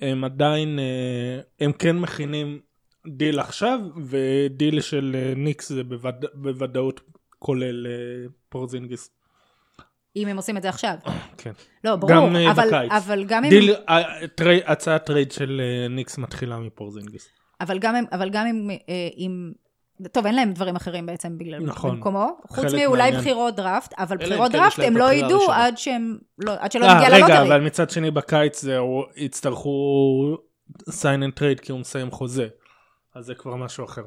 הם 0.00 0.24
עדיין, 0.24 0.78
אה, 0.78 1.40
הם 1.60 1.72
כן 1.72 1.98
מכינים 1.98 2.60
דיל 3.06 3.40
עכשיו, 3.40 3.80
ודיל 4.06 4.80
של 4.80 5.16
אה, 5.18 5.32
ניקס 5.36 5.68
זה 5.68 5.84
בווד... 5.84 6.24
בוודאות 6.34 7.00
כולל 7.38 7.86
פורזינגיס. 8.48 9.10
אם 10.16 10.28
הם 10.28 10.36
עושים 10.36 10.56
את 10.56 10.62
זה 10.62 10.68
עכשיו. 10.68 10.94
כן. 11.36 11.52
לא, 11.84 11.96
ברור, 11.96 12.12
גם, 12.12 12.36
אבל, 12.36 12.66
בקיץ. 12.66 12.90
אבל 12.92 13.24
גם 13.24 13.44
אם... 13.44 13.50
דיל, 13.50 13.74
טרי, 14.34 14.60
הצעת 14.66 15.04
טרייד 15.04 15.32
של 15.32 15.60
ניקס 15.90 16.18
מתחילה 16.18 16.58
מפורזינגיס. 16.58 17.28
אבל 17.60 17.78
גם 17.78 17.96
אם, 17.96 18.04
אבל 18.12 18.30
גם 18.30 18.46
אם, 18.46 18.70
אם... 19.16 19.52
טוב, 20.12 20.26
אין 20.26 20.34
להם 20.34 20.52
דברים 20.52 20.76
אחרים 20.76 21.06
בעצם 21.06 21.38
בגלל 21.38 21.62
נכון. 21.62 21.90
במקומו. 21.90 22.36
חוץ 22.48 22.74
מאולי. 22.74 23.12
בחירות 23.12 23.56
דראפט, 23.56 23.94
אבל 23.98 24.16
בחירות 24.16 24.52
כן 24.52 24.58
דראפט 24.58 24.78
הם 24.78 24.96
לא 24.96 25.12
ידעו. 25.12 25.52
עד 25.52 25.78
שהם... 25.78 26.18
לא, 26.38 26.52
עד 26.58 26.72
שלא 26.72 26.84
אה, 26.84 26.94
נגיע 26.94 27.08
רגע, 27.08 27.18
ל 27.18 27.21
lottery. 27.21 27.42
אבל 27.42 27.60
מצד 27.60 27.90
שני 27.90 28.10
בקיץ 28.10 28.60
זה, 28.60 28.78
הם 28.78 29.04
יצטרכו 29.16 30.36
sign 30.88 31.22
and 31.22 31.38
trade 31.38 31.62
כי 31.62 31.72
הוא 31.72 31.80
מסיים 31.80 32.10
חוזה. 32.10 32.48
אז 33.14 33.24
זה 33.24 33.34
כבר 33.34 33.56
משהו 33.56 33.84
אחר. 33.84 34.02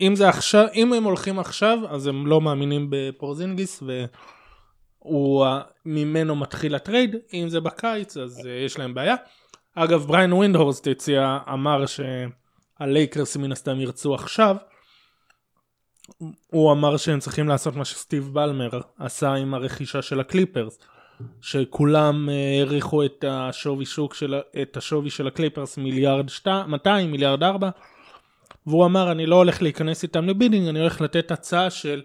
אם 0.00 0.16
זה 0.16 0.28
עכשיו, 0.28 0.66
אם 0.74 0.92
הם 0.92 1.04
הולכים 1.04 1.38
עכשיו, 1.38 1.78
אז 1.88 2.06
הם 2.06 2.26
לא 2.26 2.40
מאמינים 2.40 2.86
בפורזינגיס 2.90 3.82
והוא 5.02 5.46
ממנו 5.86 6.36
מתחיל 6.36 6.74
הטרייד, 6.74 7.16
אם 7.34 7.48
זה 7.48 7.60
בקיץ 7.60 8.16
אז 8.16 8.46
אה, 8.46 8.52
יש 8.52 8.78
להם 8.78 8.94
בעיה. 8.94 9.14
אגב 9.74 10.06
בריין 10.06 10.32
ווינדהורסט 10.32 10.86
הציע, 10.86 11.38
אמר 11.52 11.84
שהלייקרס 11.86 13.36
מן 13.36 13.52
הסתם 13.52 13.80
ירצו 13.80 14.14
עכשיו. 14.14 14.56
הוא 16.46 16.72
אמר 16.72 16.96
שהם 16.96 17.18
צריכים 17.18 17.48
לעשות 17.48 17.76
מה 17.76 17.84
שסטיב 17.84 18.30
בלמר 18.32 18.80
עשה 18.98 19.34
עם 19.34 19.54
הרכישה 19.54 20.02
של 20.02 20.20
הקליפרס. 20.20 20.78
שכולם 21.40 22.28
אה, 22.28 22.58
העריכו 22.58 23.04
את 23.04 23.24
השווי 23.28 23.84
שוק 23.84 24.14
של, 24.14 24.40
את 24.62 24.76
השווי 24.76 25.10
של 25.10 25.26
הקליפרס 25.26 25.78
מיליארד 25.78 26.28
שת, 26.28 26.46
200 26.68 27.10
מיליארד 27.10 27.42
4 27.42 27.70
והוא 28.66 28.86
אמר 28.86 29.12
אני 29.12 29.26
לא 29.26 29.36
הולך 29.36 29.62
להיכנס 29.62 30.02
איתם 30.02 30.24
ל 30.24 30.29
bidding 30.29 30.68
אני 30.68 30.80
הולך 30.80 31.00
לתת 31.00 31.30
הצעה 31.30 31.70
של 31.70 32.02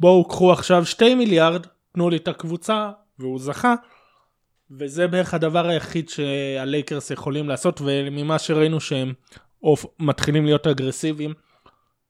בואו 0.00 0.28
קחו 0.28 0.52
עכשיו 0.52 0.86
2 0.86 1.18
מיליארד 1.18 1.66
תנו 1.92 2.10
לי 2.10 2.16
את 2.16 2.28
הקבוצה 2.28 2.90
והוא 3.18 3.38
זכה 3.38 3.74
וזה 4.70 5.06
בערך 5.06 5.34
הדבר 5.34 5.66
היחיד 5.66 6.08
שהלייקרס 6.08 7.10
יכולים 7.10 7.48
לעשות 7.48 7.80
וממה 7.84 8.38
שראינו 8.38 8.80
שהם 8.80 9.12
מתחילים 10.00 10.44
להיות 10.44 10.66
אגרסיביים 10.66 11.34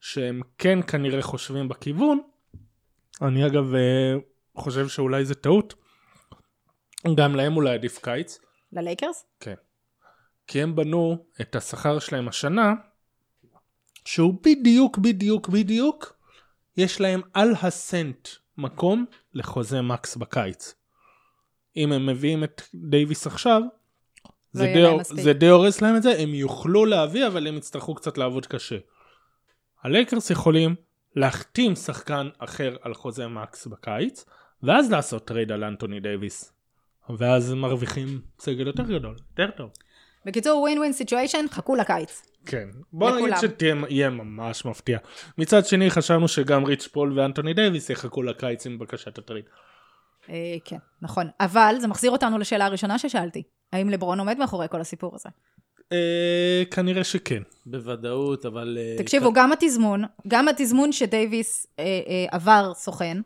שהם 0.04 0.40
כן 0.58 0.78
כנראה 0.86 1.22
חושבים 1.22 1.68
בכיוון 1.68 2.20
אני 3.22 3.46
אגב 3.46 3.74
אה, 3.74 4.14
חושב 4.56 4.88
שאולי 4.88 5.24
זה 5.24 5.34
טעות 5.34 5.74
גם 7.14 7.36
להם 7.36 7.56
אולי 7.56 7.74
עדיף 7.74 7.98
קיץ 7.98 8.38
ללייקרס? 8.72 9.24
כן. 9.40 9.54
כי 10.46 10.62
הם 10.62 10.76
בנו 10.76 11.24
את 11.40 11.56
השכר 11.56 11.98
שלהם 11.98 12.28
השנה, 12.28 12.74
שהוא 14.04 14.34
בדיוק 14.42 14.98
בדיוק 14.98 15.48
בדיוק, 15.48 16.16
יש 16.76 17.00
להם 17.00 17.20
על 17.34 17.54
הסנט 17.62 18.28
מקום 18.58 19.06
לחוזה 19.34 19.82
מקס 19.82 20.16
בקיץ. 20.16 20.74
אם 21.76 21.92
הם 21.92 22.06
מביאים 22.06 22.44
את 22.44 22.62
דייוויס 22.74 23.26
עכשיו, 23.26 23.62
זה, 24.52 24.66
יהיה 24.66 24.96
די. 24.96 25.22
זה 25.22 25.32
די 25.32 25.48
הורס 25.48 25.80
להם 25.80 25.96
את 25.96 26.02
זה, 26.02 26.18
הם 26.18 26.34
יוכלו 26.34 26.84
להביא 26.84 27.26
אבל 27.26 27.46
הם 27.46 27.56
יצטרכו 27.56 27.94
קצת 27.94 28.18
לעבוד 28.18 28.46
קשה. 28.46 28.78
הלייקרס 29.84 30.30
יכולים 30.30 30.74
להחתים 31.16 31.74
שחקן 31.74 32.28
אחר 32.38 32.76
על 32.82 32.94
חוזה 32.94 33.28
מקס 33.28 33.66
בקיץ, 33.66 34.24
ואז 34.62 34.90
לעשות 34.90 35.26
טרייד 35.26 35.52
על 35.52 35.64
אנטוני 35.64 36.00
דייוויס. 36.00 36.52
ואז 37.18 37.54
מרוויחים 37.54 38.20
סגל 38.38 38.66
יותר 38.66 38.82
גדול, 38.82 39.16
יותר 39.30 39.50
טוב. 39.56 39.70
בקיצור, 40.24 40.60
win 40.60 40.78
win 40.78 40.92
situation, 40.92 41.44
חכו 41.50 41.76
לקיץ. 41.76 42.22
כן. 42.46 42.68
בוא 42.92 43.10
נגיד 43.10 43.30
לכולם. 43.30 43.40
שתהיה 43.40 44.10
ממש 44.10 44.64
מפתיע. 44.64 44.98
מצד 45.38 45.66
שני 45.66 45.90
חשבנו 45.90 46.28
שגם 46.28 46.64
ריץ' 46.64 46.86
פול 46.86 47.18
ואנטוני 47.18 47.54
דייוויס 47.54 47.90
יחכו 47.90 48.22
לקיץ 48.22 48.66
עם 48.66 48.78
בקשת 48.78 49.18
הטרייד. 49.18 49.44
אה, 50.28 50.56
כן, 50.64 50.78
נכון. 51.02 51.28
אבל 51.40 51.74
זה 51.80 51.88
מחזיר 51.88 52.10
אותנו 52.10 52.38
לשאלה 52.38 52.66
הראשונה 52.66 52.98
ששאלתי. 52.98 53.42
האם 53.72 53.90
לברון 53.90 54.18
עומד 54.18 54.38
מאחורי 54.38 54.66
כל 54.70 54.80
הסיפור 54.80 55.14
הזה? 55.14 55.28
אה, 55.92 56.62
כנראה 56.70 57.04
שכן. 57.04 57.42
בוודאות, 57.66 58.46
אבל... 58.46 58.78
אה, 58.80 58.94
תקשיבו, 58.98 59.32
גם 59.32 59.52
התזמון, 59.52 60.04
גם 60.28 60.48
התזמון 60.48 60.92
שדייוויס 60.92 61.66
אה, 61.78 61.84
אה, 61.84 62.26
עבר 62.30 62.72
סוכן, 62.74 63.18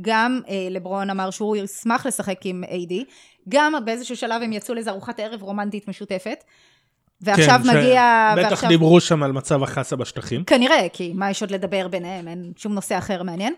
גם 0.00 0.40
אה, 0.48 0.66
לברון 0.70 1.10
אמר 1.10 1.30
שהוא 1.30 1.56
ישמח 1.56 2.06
לשחק 2.06 2.38
עם 2.44 2.64
AD, 2.64 2.92
גם 3.48 3.72
באיזשהו 3.84 4.16
שלב 4.16 4.42
הם 4.42 4.52
יצאו 4.52 4.74
לאיזו 4.74 4.90
ארוחת 4.90 5.20
ערב 5.20 5.42
רומנטית 5.42 5.88
משותפת, 5.88 6.44
ועכשיו 7.20 7.60
כן, 7.64 7.78
מגיע... 7.78 8.32
בטח 8.36 8.50
ועכשיו... 8.50 8.68
דיברו 8.68 9.00
שם 9.00 9.22
על 9.22 9.32
מצב 9.32 9.62
החסה 9.62 9.96
בשטחים. 9.96 10.44
כנראה, 10.44 10.86
כי 10.92 11.12
מה 11.14 11.30
יש 11.30 11.42
עוד 11.42 11.50
לדבר 11.50 11.88
ביניהם, 11.88 12.28
אין 12.28 12.52
שום 12.56 12.74
נושא 12.74 12.98
אחר 12.98 13.22
מעניין. 13.22 13.54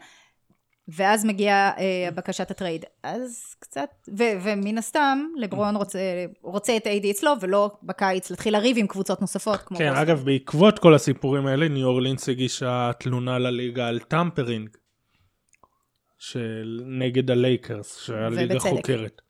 ואז 0.88 1.24
מגיעה 1.24 1.70
אה, 1.78 2.10
בקשת 2.14 2.50
הטרייד. 2.50 2.84
אז 3.02 3.54
קצת, 3.58 3.88
ו- 4.18 4.42
ומן 4.42 4.78
הסתם, 4.78 5.24
לברון 5.36 5.76
רוצה, 5.76 5.98
רוצה 6.42 6.76
את 6.76 6.86
AD 6.86 7.10
אצלו, 7.10 7.32
ולא 7.40 7.70
בקיץ 7.82 8.30
להתחיל 8.30 8.52
לריב 8.56 8.76
עם 8.78 8.86
קבוצות 8.86 9.20
נוספות. 9.20 9.60
כמו 9.60 9.78
כן, 9.78 9.88
בוסטון. 9.88 10.02
אגב, 10.02 10.24
בעקבות 10.24 10.78
כל 10.78 10.94
הסיפורים 10.94 11.46
האלה, 11.46 11.68
ניו 11.68 11.86
אורלינס 11.86 12.28
הגישה 12.28 12.90
תלונה 12.98 13.38
לליגה 13.38 13.88
על 13.88 13.98
tampering, 13.98 14.68
של 16.18 16.80
נגד 16.86 17.30
הלייקרס, 17.30 17.98
שהליגה 17.98 18.54
ובצדק. 18.54 18.70
חוקרת. 18.70 19.20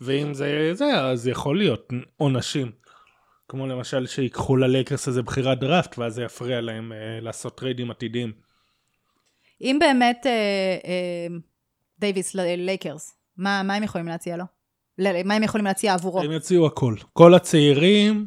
ואם 0.00 0.34
זה 0.34 0.70
זה, 0.72 1.00
אז 1.00 1.28
יכול 1.28 1.58
להיות 1.58 1.92
עונשים. 2.16 2.72
כמו 3.48 3.66
למשל 3.66 4.06
שיקחו 4.06 4.56
ללייקרס 4.56 5.08
איזה 5.08 5.22
בחירת 5.22 5.58
דראפט, 5.58 5.98
ואז 5.98 6.14
זה 6.14 6.22
יפריע 6.22 6.60
להם 6.60 6.92
אה, 6.92 7.20
לעשות 7.20 7.58
טריידים 7.58 7.90
עתידיים. 7.90 8.45
אם 9.60 9.76
באמת 9.80 10.26
אה, 10.26 10.30
אה, 10.84 11.36
דייוויס 11.98 12.34
ללייקרס, 12.34 13.14
מה, 13.36 13.62
מה 13.62 13.74
הם 13.74 13.82
יכולים 13.82 14.08
להציע 14.08 14.36
לו? 14.36 14.44
מה 15.24 15.34
הם 15.34 15.42
יכולים 15.42 15.64
להציע 15.64 15.94
עבורו? 15.94 16.20
הם 16.22 16.32
יציעו 16.32 16.66
הכל. 16.66 16.94
כל 17.12 17.34
הצעירים... 17.34 18.26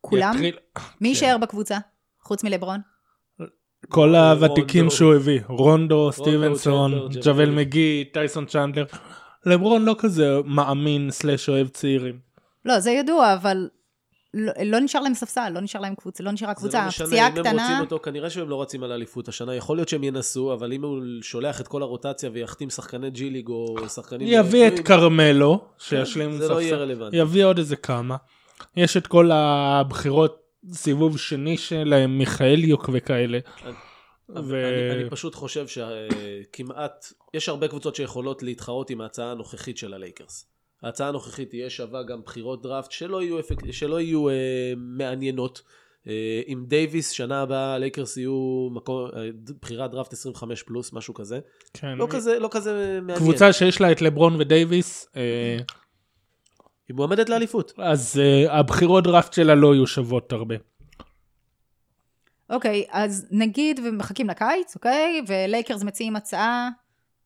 כולם? 0.00 0.32
יתחיל- 0.34 0.56
מי 1.00 1.08
יישאר 1.08 1.36
בקבוצה? 1.38 1.78
חוץ 2.22 2.44
מלברון? 2.44 2.80
כל 3.88 4.14
הוותיקים. 4.14 4.90
שהוא 4.90 5.14
הביא, 5.14 5.40
רונדו, 5.48 6.10
סטיבנסון, 6.12 6.92
ג'אוויל. 7.24 7.50
מגי, 7.50 8.04
טייסון 8.12 8.46
צ'נדלר. 8.46 8.84
לברון 9.46 9.84
לא 9.84 9.96
כזה 9.98 10.36
מאמין 10.44 11.10
slash 11.10 11.48
אוהב 11.48 11.68
צעירים. 11.68 12.18
לא, 12.64 12.80
זה 12.80 12.90
ידוע, 12.90 13.34
אבל 13.34 13.68
לא, 14.34 14.52
לא 14.64 14.80
נשאר 14.80 15.00
להם 15.00 15.14
ספסל, 15.14 15.48
לא 15.48 15.60
נשאר 15.60 15.80
להם 15.80 15.94
קבוצה, 15.94 16.24
לא 16.24 16.30
נשארה 16.32 16.52
זה 16.52 16.60
קבוצה. 16.60 16.82
לא 16.82 16.88
משנה, 16.88 17.28
אם 17.28 17.36
הם 17.36 17.58
רוצים 17.58 17.80
אותו, 17.80 17.98
כנראה 17.98 18.30
שהם 18.30 18.48
לא 18.48 18.62
רצים 18.62 18.82
על 18.82 18.92
האליפות 18.92 19.28
השנה. 19.28 19.54
יכול 19.54 19.76
להיות 19.76 19.88
שהם 19.88 20.04
ינסו, 20.04 20.52
אבל 20.52 20.72
אם 20.72 20.84
הוא 20.84 21.02
שולח 21.22 21.60
את 21.60 21.68
כל 21.68 21.82
הרוטציה 21.82 22.30
ויחתים 22.32 22.70
שחקני 22.70 23.10
ג'י 23.10 23.30
ליג 23.30 23.48
או 23.48 23.88
שחקנים... 23.88 24.28
יביא 24.30 24.68
את 24.68 24.78
קרמלו, 24.78 25.64
שישלים 25.78 26.30
כן, 26.30 26.38
זה 26.38 26.48
לא 26.48 26.60
יהיה 26.60 26.70
ספסל. 26.70 26.82
רלוונטי. 26.82 27.16
יביא 27.16 27.44
עוד 27.44 27.58
איזה 27.58 27.76
כמה. 27.76 28.16
יש 28.76 28.96
את 28.96 29.06
כל 29.06 29.30
הבחירות 29.32 30.42
סיבוב 30.72 31.18
שני 31.18 31.56
שלהם, 31.56 32.18
מיכאליוק 32.18 32.90
וכאלה. 32.92 33.38
ו- 34.36 34.68
אני, 34.68 35.00
אני 35.00 35.10
פשוט 35.10 35.34
חושב 35.34 35.66
שכמעט, 35.68 37.12
יש 37.34 37.48
הרבה 37.48 37.68
קבוצות 37.68 37.96
שיכולות 37.96 38.42
להתחרות 38.42 38.90
עם 38.90 39.00
ההצעה 39.00 39.30
הנוכחית 39.30 39.78
של 39.78 39.94
הלייקרס. 39.94 40.46
ההצעה 40.82 41.08
הנוכחית 41.08 41.50
תהיה 41.50 41.70
שווה 41.70 42.02
גם 42.02 42.22
בחירות 42.22 42.62
דראפט 42.62 42.90
שלא 42.90 43.22
יהיו, 43.22 43.40
אפק... 43.40 43.70
שלא 43.70 44.00
יהיו 44.00 44.28
אה, 44.28 44.34
מעניינות. 44.76 45.62
אה, 46.08 46.42
עם 46.46 46.64
דייוויס, 46.66 47.10
שנה 47.10 47.42
הבאה 47.42 47.74
הלייקרס 47.74 48.16
יהיו 48.16 48.68
מקום, 48.72 49.10
אה, 49.16 49.28
בחירת 49.62 49.90
דראפט 49.90 50.12
25 50.12 50.62
פלוס, 50.62 50.92
משהו 50.92 51.14
כזה. 51.14 51.40
כן. 51.72 51.98
לא 51.98 52.06
כזה, 52.10 52.38
לא 52.38 52.48
כזה 52.52 52.98
מעניין. 53.02 53.18
קבוצה 53.18 53.52
שיש 53.52 53.80
לה 53.80 53.92
את 53.92 54.02
לברון 54.02 54.40
ודייוויס, 54.40 55.08
אה, 55.16 55.56
היא 56.88 56.96
מועמדת 56.96 57.28
לאליפות. 57.28 57.72
אז 57.78 58.20
אה, 58.20 58.58
הבחירות 58.58 59.04
דראפט 59.04 59.32
שלה 59.32 59.54
לא 59.54 59.74
יהיו 59.74 59.86
שוות 59.86 60.32
הרבה. 60.32 60.54
אוקיי, 62.50 62.84
אז 62.90 63.26
נגיד 63.30 63.80
ומחכים 63.84 64.28
לקיץ, 64.28 64.74
אוקיי? 64.74 65.22
ולייקרס 65.28 65.82
מציעים 65.82 66.16
הצעה, 66.16 66.68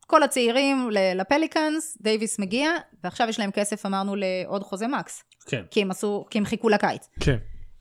כל 0.07 0.23
הצעירים 0.23 0.89
לפליקאנס, 1.15 1.99
דייוויס 2.01 2.39
מגיע, 2.39 2.71
ועכשיו 3.05 3.29
יש 3.29 3.39
להם 3.39 3.51
כסף, 3.51 3.87
אמרנו, 3.87 4.15
לעוד 4.17 4.63
חוזה 4.63 4.87
מקס. 4.87 5.25
כן, 5.47 5.63
כי 5.71 5.83
הם 5.83 5.91
עשו, 5.91 6.27
כי 6.31 6.39
הם 6.39 6.45
חיכו 6.45 6.69
לקיץ. 6.69 7.09
כן. 7.21 7.37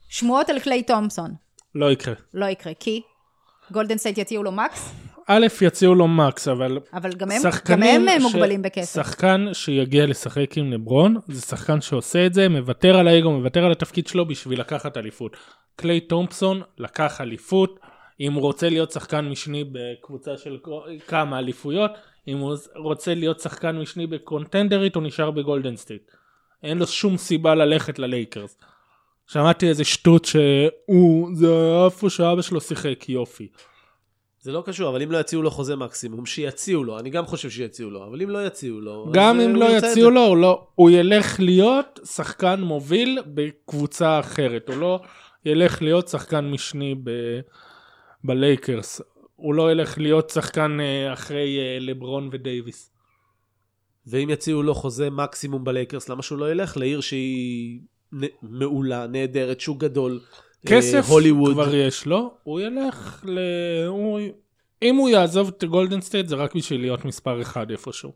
שמועות 0.08 0.50
על 0.50 0.60
קליי 0.60 0.82
תומפסון, 0.82 1.30
לא 1.74 1.92
יקרה. 1.92 2.14
לא 2.34 2.46
יקרה, 2.46 2.72
כי 2.80 3.02
גולדן 3.70 3.98
סטייט 3.98 4.18
יציעו 4.18 4.42
לו 4.42 4.52
מקס, 4.52 4.92
א', 5.26 5.46
יציעו 5.62 5.94
לו 5.94 6.08
מקס, 6.08 6.48
אבל 6.48 6.78
אבל 6.94 7.12
גם 7.12 7.30
הם, 7.30 7.42
גם 7.68 7.82
הם 7.82 8.06
ש- 8.20 8.22
מוגבלים 8.22 8.62
בכסף. 8.62 9.02
שחקן 9.02 9.46
שיגיע 9.52 10.06
לשחק 10.06 10.58
עם 10.58 10.72
לברון, 10.72 11.16
זה 11.28 11.40
שחקן 11.40 11.80
שעושה 11.80 12.26
את 12.26 12.34
זה, 12.34 12.48
מוותר 12.48 12.96
על 12.98 13.08
האגו, 13.08 13.30
מוותר 13.30 13.64
על 13.64 13.72
התפקיד 13.72 14.06
שלו 14.06 14.26
בשביל 14.28 14.60
לקחת 14.60 14.96
אליפות. 14.96 15.36
קליי 15.76 16.00
תומפסון 16.00 16.62
לקח 16.78 17.20
אליפות, 17.20 17.80
אם 18.20 18.32
הוא 18.32 18.42
רוצה 18.42 18.68
להיות 18.68 18.90
שחקן 18.92 19.28
משני 19.28 19.64
בקבוצה 19.72 20.36
של 20.36 20.58
כמה 21.06 21.38
אליפויות, 21.38 21.90
אם 22.28 22.38
הוא 22.38 22.56
רוצה 22.76 23.14
להיות 23.14 23.40
שחקן 23.40 23.78
משני 23.78 24.06
בקונטנדרית, 24.06 24.94
הוא 24.94 25.02
נשאר 25.02 25.30
בגולדן 25.30 25.76
סטייט. 25.76 26.10
אין 26.62 26.78
לו 26.78 26.86
שום 26.86 27.16
סיבה 27.16 27.54
ללכת 27.54 27.98
ללייקרס. 27.98 28.56
שמעתי 29.26 29.68
איזה 29.68 29.84
שטות 29.84 30.24
שהוא, 30.24 31.30
זה 31.34 31.46
איפה 31.84 32.10
שאבא 32.10 32.42
שלו 32.42 32.60
שיחק, 32.60 33.08
יופי. 33.08 33.48
זה 34.40 34.52
לא 34.52 34.62
קשור, 34.66 34.88
אבל 34.88 35.02
אם 35.02 35.12
לא 35.12 35.18
יציעו 35.18 35.42
לו 35.42 35.50
חוזה 35.50 35.76
מקסימום, 35.76 36.26
שיציעו 36.26 36.84
לו, 36.84 36.98
אני 36.98 37.10
גם 37.10 37.26
חושב 37.26 37.50
שיציעו 37.50 37.90
לו, 37.90 38.06
אבל 38.06 38.22
אם 38.22 38.30
לא 38.30 38.46
יציעו 38.46 38.80
לו... 38.80 39.10
גם 39.12 39.40
אה, 39.40 39.44
אם 39.44 39.56
לא 39.56 39.76
יציעו. 39.76 40.10
לו, 40.10 40.26
הוא, 40.26 40.36
לא, 40.36 40.66
הוא 40.74 40.90
ילך 40.90 41.40
להיות 41.40 42.00
שחקן 42.04 42.60
מוביל 42.60 43.18
בקבוצה 43.26 44.20
אחרת, 44.20 44.68
הוא 44.68 44.76
לא 44.76 45.00
ילך 45.44 45.82
להיות 45.82 46.08
שחקן 46.08 46.50
משני 46.50 46.94
ב, 47.04 47.10
בלייקרס, 48.24 49.00
הוא 49.42 49.54
לא 49.54 49.72
ילך 49.72 49.98
להיות 49.98 50.30
שחקן 50.30 50.78
אה, 50.80 51.12
אחרי 51.12 51.58
אה, 51.58 51.78
לברון 51.80 52.28
ודייוויס. 52.32 52.90
ואם 54.06 54.30
יציעו 54.30 54.62
לו 54.62 54.74
חוזה 54.74 55.10
מקסימום 55.10 55.64
בלייקרס, 55.64 56.08
למה 56.08 56.22
שהוא 56.22 56.38
לא 56.38 56.50
ילך 56.50 56.76
לעיר 56.76 57.00
שהיא 57.00 57.80
נ... 58.12 58.20
מעולה, 58.42 59.06
נהדרת, 59.06 59.60
שוק 59.60 59.78
גדול, 59.78 60.20
כסף 60.66 61.04
אה, 61.04 61.12
הוליווד. 61.14 61.52
כבר 61.52 61.74
יש 61.74 62.06
לו, 62.06 62.34
הוא 62.42 62.60
ילך 62.60 63.24
ל... 63.28 63.38
הוא... 63.86 64.20
אם 64.82 64.96
הוא 64.96 65.08
יעזוב 65.08 65.48
את 65.48 65.64
גולדן 65.64 66.00
סטייט 66.00 66.28
זה 66.28 66.36
רק 66.36 66.54
בשביל 66.54 66.80
להיות 66.80 67.04
מספר 67.04 67.42
אחד 67.42 67.70
איפשהו. 67.70 68.12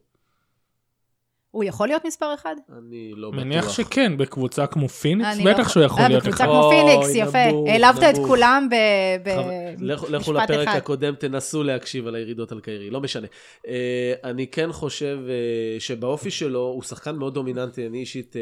הוא 1.56 1.64
יכול 1.64 1.88
להיות 1.88 2.02
מספר 2.04 2.34
אחד? 2.34 2.54
אני 2.78 3.12
לא 3.16 3.32
מניח 3.32 3.64
בטוח. 3.64 3.76
שכן, 3.76 4.16
בקבוצה 4.16 4.66
כמו 4.66 4.88
פיניקס, 4.88 5.28
אני 5.34 5.44
בטח 5.44 5.58
לא- 5.58 5.68
שהוא 5.68 5.82
יכול 5.82 6.02
אה, 6.02 6.08
להיות 6.08 6.22
בקבוצה 6.24 6.44
אחד. 6.44 6.52
כמו 6.52 6.70
פיניקס, 6.70 7.14
יפה. 7.14 7.38
העלבת 7.70 8.02
את. 8.02 8.16
כולם 8.26 8.68
ב- 8.70 9.30
חב- 9.36 9.44
לכו- 9.82 10.06
במשפט 10.06 10.32
לפרק 10.50 10.68
אחד. 10.68 10.76
הקודם, 10.76 11.14
תנסו 11.14 11.62
להקשיב 11.62 12.06
על 12.06 12.14
הירידות 12.14 12.52
על 12.52 12.60
קיירי, 12.60 12.90
לא 12.90 13.00
משנה. 13.00 13.26
אה, 13.68 14.14
אני 14.24 14.46
כן 14.46 14.72
חושב 14.72 15.18
אה, 15.28 15.34
שבאופי 15.80 16.30
שלו 16.30 16.60
הוא 16.60 16.82
שחקן 16.82 17.16
מאוד 17.16 17.34
דומיננטי, 17.34 17.86
אני 17.86 17.98
אישית 17.98 18.36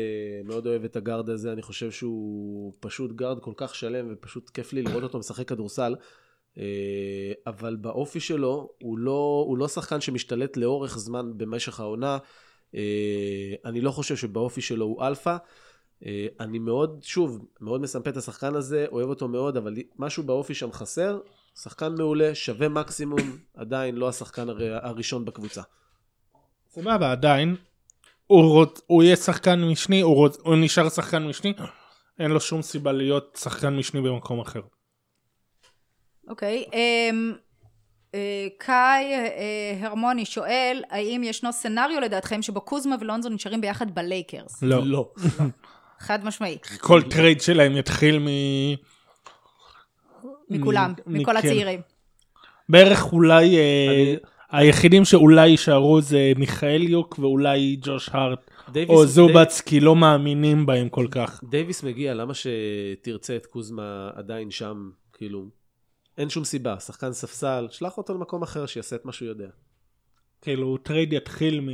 מאוד 0.44 0.66
אוהב 0.66 0.84
את 0.84 0.96
הגארד 0.96 1.30
הזה, 1.30 1.52
אני 1.52 1.62
חושב 1.62 1.90
שהוא 1.90 2.72
פשוט 2.80 3.12
גארד 3.12 3.38
כל 3.40 3.52
כך 3.56 3.74
שלם 3.74 4.06
ופשוט 4.12 4.50
כיף 4.50 4.72
לי 4.72 4.82
לראות 4.82 5.02
אותו 5.02 5.18
משחק 5.18 5.48
כדורסל. 5.48 5.94
אבל 7.46 7.76
באופי 7.76 8.20
שלו 8.20 8.68
הוא 8.82 8.98
לא, 8.98 9.44
הוא 9.48 9.58
לא 9.58 9.68
שחקן 9.68 10.00
שמשתלט 10.00 10.56
לאורך 10.56 10.98
זמן 10.98 11.30
במשך 11.36 11.80
העונה. 11.80 12.18
אה, 12.74 13.54
אני 13.64 13.80
לא 13.80 13.90
חושב 13.90 14.16
שבאופי 14.16 14.60
שלו 14.60 14.84
הוא 14.86 15.02
אלפא. 15.06 15.36
אה, 16.06 16.26
אני 16.40 16.58
מאוד, 16.58 17.00
שוב, 17.02 17.46
מאוד 17.60 17.80
מסמפה 17.80 18.10
את 18.10 18.16
השחקן 18.16 18.54
הזה, 18.54 18.86
אוהב 18.92 19.08
אותו 19.08 19.28
מאוד, 19.28 19.56
אבל 19.56 19.74
משהו 19.98 20.22
באופי 20.22 20.54
שם 20.54 20.72
חסר. 20.72 21.20
שחקן 21.62 21.94
מעולה, 21.98 22.34
שווה 22.34 22.68
מקסימום, 22.68 23.20
עדיין 23.54 23.94
לא 23.96 24.08
השחקן 24.08 24.48
הר- 24.48 24.86
הראשון 24.86 25.24
בקבוצה. 25.24 25.62
סבבה, 26.70 27.12
עדיין, 27.12 27.56
הוא, 28.26 28.50
רוצ, 28.52 28.80
הוא 28.86 29.02
יהיה 29.02 29.16
שחקן 29.16 29.64
משני, 29.64 30.00
הוא, 30.00 30.14
רוצ, 30.14 30.38
הוא 30.40 30.56
נשאר 30.56 30.88
שחקן 30.88 31.26
משני, 31.26 31.52
אין 32.18 32.30
לו 32.30 32.40
שום 32.40 32.62
סיבה 32.62 32.92
להיות 32.92 33.38
שחקן 33.40 33.76
משני 33.76 34.00
במקום 34.00 34.40
אחר. 34.40 34.60
אוקיי. 36.28 36.64
אמ, 36.72 37.32
אה, 37.34 37.38
קאי 38.58 39.04
אה, 39.14 39.86
הרמוני 39.86 40.24
שואל, 40.24 40.82
האם 40.90 41.22
ישנו 41.24 41.52
סצנריו 41.52 42.00
לדעתכם 42.00 42.42
שבו 42.42 42.60
קוזמה 42.60 42.96
ולונזו 43.00 43.28
נשארים 43.28 43.60
ביחד 43.60 43.94
בלייקרס? 43.94 44.62
לא. 44.62 44.82
לא. 44.86 45.10
חד 45.98 46.24
משמעי. 46.24 46.58
כל 46.80 47.02
טרייד 47.02 47.40
שלהם 47.40 47.76
יתחיל 47.76 48.18
מ... 48.18 48.26
מכולם, 50.50 50.92
מכל. 51.06 51.36
הצעירים. 51.36 51.80
בערך 52.68 53.12
אולי 53.12 53.56
אה, 53.58 54.14
היחידים 54.50 55.04
שאולי 55.04 55.48
יישארו 55.48 56.00
זה 56.00 56.32
מיכאיליוק 56.36 57.18
ואולי 57.18 57.76
ג'וש 57.82 58.08
הארט 58.12 58.50
או 58.88 59.04
די- 59.04 59.10
זובאץ 59.10 59.60
כי 59.60 59.80
לא 59.80 59.96
מאמינים 59.96 60.66
בהם 60.66 60.88
כל 60.88 61.06
כך. 61.10 61.40
דייוויס 61.50 61.82
מגיע, 61.82 62.14
למה 62.14 62.32
שתרצה 62.34 63.36
את 63.36 63.46
קוזמה 63.46 64.10
עדיין 64.14 64.50
שם, 64.50 64.90
כאילו, 65.12 65.44
אין 66.18 66.30
שום 66.30 66.44
סיבה, 66.44 66.80
שחקן 66.80 67.12
ספסל, 67.12 67.68
שלח 67.70 67.98
אותו 67.98 68.14
למקום 68.14 68.42
אחר 68.42 68.66
שיעשה 68.66 68.96
את 68.96 69.04
מה 69.04 69.12
שהוא 69.12 69.28
יודע. 69.28 69.48
כאילו 70.42 70.76
טרייד 70.76 71.12
יתחיל 71.12 71.60
מ... 71.60 71.68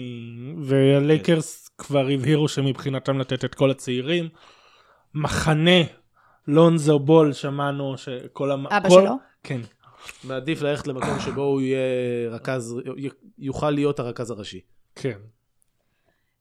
והלייקרס 0.63 1.69
כבר 1.79 2.09
הבהירו 2.15 2.49
שמבחינתם 2.49 3.19
לתת 3.19 3.45
את 3.45 3.55
כל 3.55 3.71
הצעירים. 3.71 4.29
מחנה 5.15 5.81
לונזו 6.47 6.99
בול 6.99 7.33
שמענו 7.33 7.99
שכל 7.99 8.51
המ... 8.51 8.67
אבא 8.67 8.89
כל... 8.89 9.01
שלו? 9.01 9.15
כן. 9.43 9.61
מעדיף 10.25 10.63
ללכת 10.63 10.87
למקום 10.87 11.21
שבו 11.21 11.43
הוא 11.43 11.61
יהיה 11.61 12.31
רכז, 12.31 12.77
יוכל 13.39 13.71
להיות 13.71 14.01
הרכז 14.01 14.31
הראשי. 14.31 14.61
כן. 14.95 15.19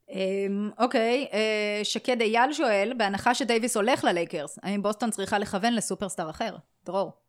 אמ, 0.10 0.70
אוקיי, 0.78 1.28
אה, 1.34 1.80
שקד 1.84 2.22
אייל 2.22 2.54
שואל, 2.54 2.94
בהנחה 2.98 3.36
שדייוויס 3.36 3.78
הולך 3.78 4.04
ללייקרס, 4.04 4.60
האם 4.64 4.82
בוסטון 4.82 5.12
צריכה 5.12 5.40
לכוון 5.40 5.74
לסופרסטאר 5.74 6.30
אחר? 6.30 6.56
דרור. 6.86 7.29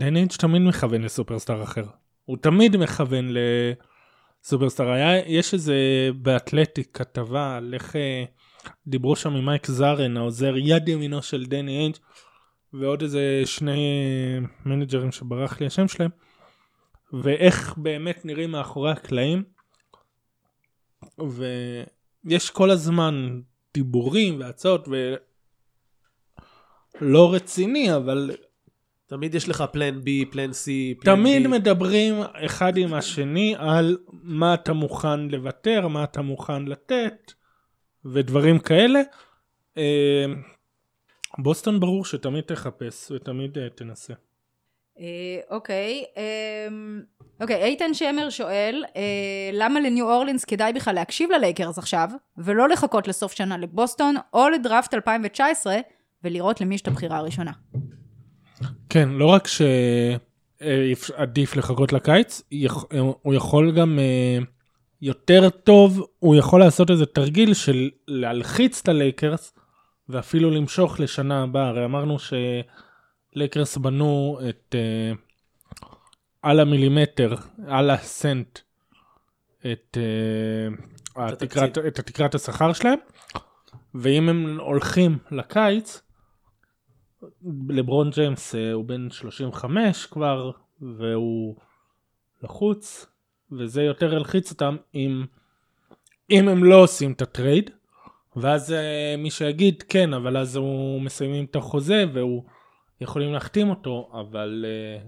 אינג' 0.00 0.32
תמיד 0.32 0.62
מכוון 0.62 1.02
לסופרסטאר 1.02 1.62
אחר. 1.62 1.84
הוא 2.24 2.36
תמיד 2.36 2.76
מכוון 2.76 3.34
לסופרסטאר. 4.42 4.90
היה, 4.90 5.28
יש 5.28 5.54
איזה 5.54 5.74
ב 6.14 6.23
Athletic 6.23 6.98
כתבה 6.98 7.56
על 7.56 7.74
איך 7.74 7.96
אה, 7.96 8.24
דיברו 8.86 9.16
שם 9.16 9.36
עם 9.36 9.46
מייק 9.46 9.66
זארן, 9.66 10.16
העוזר 10.16 10.56
יד 10.56 10.88
ימינו 10.88 11.22
של 11.22 11.46
דני 11.46 11.78
אינג' 11.78 11.96
ועוד 12.72 13.02
איזה 13.02 13.42
שני 13.44 13.72
אה, 13.72 14.38
מנג'רים 14.66 15.12
שברח 15.12 15.60
לי 15.60 15.66
השם 15.66 15.88
שלהם, 15.88 16.10
ואיך 17.12 17.74
באמת 17.76 18.24
נראים 18.24 18.50
מאחורי 18.50 18.90
הקלעים. 18.90 19.42
ויש 22.24 22.50
כל 22.50 22.70
הזמן 22.70 23.40
דיבורים 23.74 24.40
והצעות 24.40 24.88
ולא 27.00 27.34
רציני 27.34 27.96
אבל 27.96 28.30
תמיד 29.10 29.34
יש 29.34 29.48
לך 29.48 29.64
פלן 29.72 30.00
בי, 30.04 30.24
פלן 30.30 30.52
סי, 30.52 30.94
פלן 31.00 31.16
תמיד 31.16 31.42
די. 31.42 31.48
מדברים 31.48 32.14
אחד 32.32 32.76
עם 32.76 32.94
השני 32.94 33.54
על 33.58 33.98
מה 34.12 34.54
אתה 34.54 34.72
מוכן 34.72 35.20
לוותר, 35.20 35.88
מה 35.88 36.04
אתה 36.04 36.22
מוכן 36.22 36.64
לתת, 36.64 37.32
ודברים 38.04 38.58
כאלה. 38.58 39.00
אה, 39.78 40.24
בוסטון 41.38 41.80
ברור 41.80 42.04
שתמיד 42.04 42.44
תחפש 42.44 43.10
ותמיד 43.10 43.58
אה, 43.58 43.68
תנסה. 43.68 44.14
אה, 44.98 45.40
אוקיי, 45.50 46.04
אוקיי, 47.40 47.64
איתן 47.64 47.94
שמר 47.94 48.30
שואל, 48.30 48.84
אה, 48.96 49.50
למה 49.52 49.80
לניו 49.80 50.10
אורלינס 50.10 50.44
כדאי 50.44 50.72
בכלל 50.72 50.94
להקשיב 50.94 51.30
ללייקרס 51.30 51.78
עכשיו, 51.78 52.08
ולא 52.38 52.68
לחכות 52.68 53.08
לסוף 53.08 53.32
שנה 53.32 53.58
לבוסטון, 53.58 54.14
או 54.34 54.48
לדראפט 54.48 54.94
2019, 54.94 55.76
ולראות 56.24 56.60
למי 56.60 56.74
יש 56.74 56.80
את 56.80 56.88
הבחירה 56.88 57.16
הראשונה. 57.16 57.52
כן, 58.90 59.08
לא 59.08 59.26
רק 59.26 59.48
שעדיף 59.48 61.10
לחכות 61.56 61.92
לקיץ, 61.92 62.42
יכ- 62.52 62.84
הוא 63.22 63.34
יכול 63.34 63.72
גם 63.72 63.98
אה, 63.98 64.38
יותר 65.02 65.50
טוב, 65.50 66.06
הוא 66.18 66.36
יכול 66.36 66.60
לעשות 66.60 66.90
איזה 66.90 67.06
תרגיל 67.06 67.54
של 67.54 67.90
להלחיץ 68.08 68.80
את 68.82 68.88
הלייקרס, 68.88 69.54
ואפילו 70.08 70.50
למשוך 70.50 71.00
לשנה 71.00 71.42
הבאה. 71.42 71.68
הרי 71.68 71.84
אמרנו 71.84 72.16
שלייקרס 73.34 73.76
בנו 73.76 74.38
את 74.48 74.74
אה, 74.78 75.12
על 76.42 76.60
המילימטר, 76.60 77.34
על 77.68 77.90
הסנט, 77.90 78.58
את, 79.72 79.96
אה, 81.18 81.28
את 81.28 81.42
התקרת. 81.42 81.78
את 81.78 81.98
התקרת 81.98 82.34
השכר 82.34 82.72
שלהם, 82.72 82.98
ואם 83.94 84.28
הם 84.28 84.58
הולכים 84.60 85.18
לקיץ, 85.30 86.00
לברון 87.68 88.10
ג'יימס 88.10 88.54
אה, 88.54 88.72
הוא 88.72 88.84
בן 88.84 89.10
35 89.10 90.06
כבר, 90.06 90.50
והוא 90.80 91.56
לחוץ, 92.42 93.06
וזה 93.52 93.82
יותר 93.82 94.14
ילחיץ 94.14 94.50
אותם 94.50 94.76
אם, 94.94 95.24
אם 96.30 96.48
הם 96.48 96.64
לא 96.64 96.82
עושים 96.82 97.12
את 97.12 97.22
הטרייד, 97.22 97.70
ואז 98.36 98.72
אה, 98.72 99.14
מי 99.18 99.30
שיגיד 99.30 99.82
כן, 99.82 100.14
אבל 100.14 100.36
אז 100.36 100.56
הוא 100.56 101.00
מסיימים 101.00 101.44
את 101.44 101.56
החוזה 101.56 102.04
והוא 102.12 102.44
יכולים 103.00 103.32
להחתים 103.32 103.70
אותו, 103.70 104.10
אבל 104.20 104.64
אה, 104.68 105.02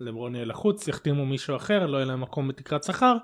לברון 0.00 0.34
יהיה 0.34 0.44
לחוץ, 0.44 0.88
יחתימו 0.88 1.26
מישהו 1.26 1.56
אחר, 1.56 1.86
לא 1.86 1.96
יהיה 1.96 2.06
להם 2.06 2.20
מקום 2.20 2.48
בתקרת 2.48 2.84
שכר. 2.84 3.16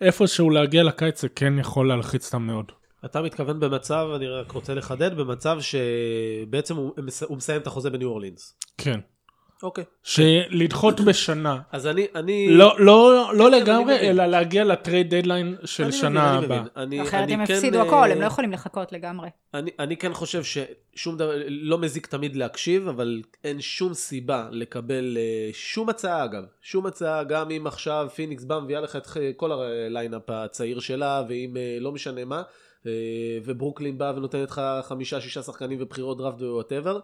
איפשהו 0.00 0.50
להגיע 0.50 0.82
לקיץ 0.82 1.20
זה 1.20 1.28
כן 1.28 1.58
יכול 1.58 1.88
להלחיץ 1.88 2.26
אותם 2.26 2.42
מאוד. 2.42 2.72
אתה 3.06 3.22
מתכוון 3.22 3.60
במצב, 3.60 4.08
אני 4.16 4.28
רק 4.28 4.52
רוצה 4.52 4.74
לחדד, 4.74 5.16
במצב 5.16 5.58
שבעצם 5.60 6.76
הוא, 6.76 6.92
הוא 7.28 7.36
מסיים 7.36 7.60
את 7.60 7.66
החוזה 7.66 7.90
בניו 7.90 8.08
אורלינס. 8.08 8.58
כן. 8.78 9.00
אוקיי. 9.62 9.84
שלדחות 10.02 11.00
בשנה. 11.00 11.60
אז 11.72 11.86
אני, 11.86 12.06
אני... 12.14 12.48
לא, 12.50 12.76
לא, 12.78 13.30
לא 13.34 13.48
אני 13.48 13.60
לגמרי, 13.60 13.94
מבין. 13.94 14.10
אלא 14.10 14.26
להגיע 14.26 14.64
לטרייד 14.64 15.14
דדליין 15.14 15.56
של 15.64 15.84
אני 15.84 15.92
שנה 15.92 16.38
אני 16.38 16.44
הבאה. 16.44 16.62
אני, 16.76 17.02
אחרת 17.02 17.22
אני 17.22 17.34
הם 17.34 17.46
כן, 17.46 17.54
הפסידו 17.54 17.78
אה, 17.78 17.86
הכל, 17.86 18.12
הם 18.12 18.20
לא 18.20 18.26
יכולים 18.26 18.52
לחכות 18.52 18.92
לגמרי. 18.92 19.28
אני, 19.54 19.70
אני 19.78 19.96
כן 19.96 20.12
חושב 20.12 20.42
ששום 20.44 21.16
דבר, 21.16 21.32
לא 21.48 21.78
מזיק 21.78 22.06
תמיד 22.06 22.36
להקשיב, 22.36 22.88
אבל 22.88 23.22
אין 23.44 23.60
שום 23.60 23.94
סיבה 23.94 24.48
לקבל 24.50 25.16
אה, 25.16 25.50
שום 25.52 25.88
הצעה 25.88 26.24
אגב, 26.24 26.44
שום 26.62 26.86
הצעה, 26.86 27.24
גם 27.24 27.50
אם 27.50 27.66
עכשיו 27.66 28.08
פיניקס 28.14 28.44
בא 28.44 28.60
מביאה 28.60 28.80
לך 28.80 28.96
את 28.96 29.06
כל 29.36 29.52
ה 29.52 29.63
lineup 29.63 30.30
הצעיר 30.30 30.80
שלה, 30.80 31.22
ואם 31.28 31.56
אה, 31.56 31.78
לא 31.80 31.92
משנה 31.92 32.24
מה, 32.24 32.42
וברוקלין 33.44 33.98
בא 33.98 34.12
ונותנת 34.16 34.50
לך 34.50 34.60
חמישה, 34.82 35.20
שישה 35.20 35.42
שחקנים 35.42 35.78
ובחירות 35.80 36.18
דראפט 36.18 36.42
ו 36.42 36.48
whatever. 36.48 37.00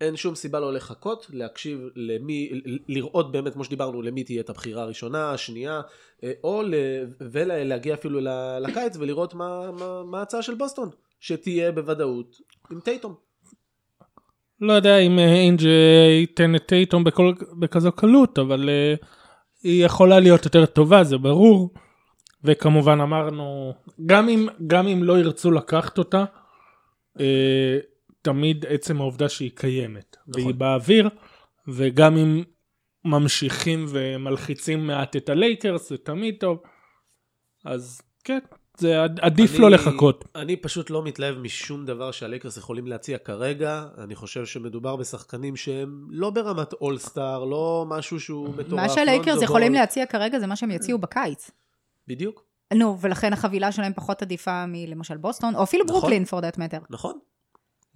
אין 0.00 0.16
שום 0.16 0.34
סיבה 0.34 0.60
לא 0.60 0.72
לחכות, 0.72 1.26
להקשיב 1.32 1.80
למי, 1.96 2.50
לראות 2.88 3.32
באמת, 3.32 3.52
כמו 3.52 3.64
שדיברנו, 3.64 4.02
למי 4.02 4.24
תהיה 4.24 4.40
את 4.40 4.50
הבחירה 4.50 4.82
הראשונה, 4.82 5.30
השנייה, 5.30 5.80
אה, 6.24 6.32
או 6.44 6.62
ל- 6.62 7.04
ולהגיע 7.20 7.94
אפילו 7.94 8.20
לקיץ 8.60 8.96
ולראות 8.96 9.34
מה, 9.34 9.70
מה, 9.72 10.02
מה 10.04 10.18
ההצעה 10.18 10.42
של 10.42 10.54
בוסטון, 10.54 10.88
שתהיה 11.20 11.72
בוודאות 11.72 12.36
עם 12.70 12.80
טייטום. 12.80 13.14
לא 14.60 14.72
יודע 14.72 14.98
אם 14.98 15.18
אה, 15.18 15.34
אינג' 15.34 15.66
אה, 15.66 16.08
ייתן 16.20 16.54
את 16.54 16.66
טייטום 16.66 17.04
בכזו 17.58 17.92
קלות, 17.92 18.38
אבל 18.38 18.68
אה, 18.68 18.94
היא 19.62 19.84
יכולה 19.84 20.20
להיות 20.20 20.44
יותר 20.44 20.66
טובה, 20.66 21.04
זה 21.04 21.18
ברור. 21.18 21.70
וכמובן 22.44 23.00
אמרנו, 23.00 23.74
גם 24.06 24.28
אם, 24.28 24.46
גם 24.66 24.86
אם 24.88 25.04
לא 25.04 25.18
ירצו 25.18 25.50
לקחת 25.50 25.98
אותה, 25.98 26.24
אה, 27.20 27.78
תמיד 28.22 28.66
עצם 28.68 29.00
העובדה 29.00 29.28
שהיא 29.28 29.50
קיימת. 29.54 30.16
נכון. 30.26 30.42
והיא 30.42 30.54
באוויר, 30.54 31.08
וגם 31.68 32.16
אם 32.16 32.42
ממשיכים 33.04 33.86
ומלחיצים 33.88 34.86
מעט 34.86 35.16
את 35.16 35.28
הלייקרס, 35.28 35.88
זה 35.88 35.96
תמיד 35.98 36.34
טוב. 36.40 36.58
אז 37.64 38.00
כן, 38.24 38.38
זה 38.76 39.02
עד- 39.02 39.20
עדיף 39.20 39.50
אני- 39.52 39.58
לא 39.62 39.70
לחכות. 39.70 40.24
אני 40.36 40.56
פשוט 40.56 40.90
לא 40.90 41.02
מתלהב 41.04 41.38
משום 41.38 41.84
דבר 41.84 42.10
שהלייקרס 42.10 42.56
יכולים 42.56 42.86
להציע 42.86 43.18
כרגע. 43.18 43.84
אני 43.98 44.14
חושב 44.14 44.46
שמדובר 44.46 44.96
בשחקנים 44.96 45.56
שהם 45.56 46.06
לא 46.10 46.30
ברמת 46.30 46.72
אולסטאר, 46.72 47.44
לא 47.44 47.84
משהו 47.88 48.20
שהוא 48.20 48.48
מטורף. 48.56 48.72
מה 48.82 48.88
שהלייקרס 48.88 49.26
לונזו 49.28 49.44
יכולים. 49.44 49.72
להציע 49.72 50.06
כרגע 50.06 50.38
זה 50.38 50.46
מה 50.46 50.56
שהם 50.56 50.70
יציעו 50.70 50.98
בקיץ. 50.98 51.50
בדיוק, 52.08 52.44
נו, 52.74 53.00
ולכן 53.00 53.32
החבילה 53.32 53.72
שלהם 53.72 53.92
פחות 53.92 54.22
עדיפה 54.22 54.66
מלמשל 54.66 55.16
בוסטון, 55.16 55.54
או 55.54 55.62
אפילו 55.62 55.84
נכון. 55.84 56.00
ברוקלין, 56.00 56.24
for 56.24 56.42
that 56.42 56.56
matter. 56.56 56.86
נכון. 56.90 57.18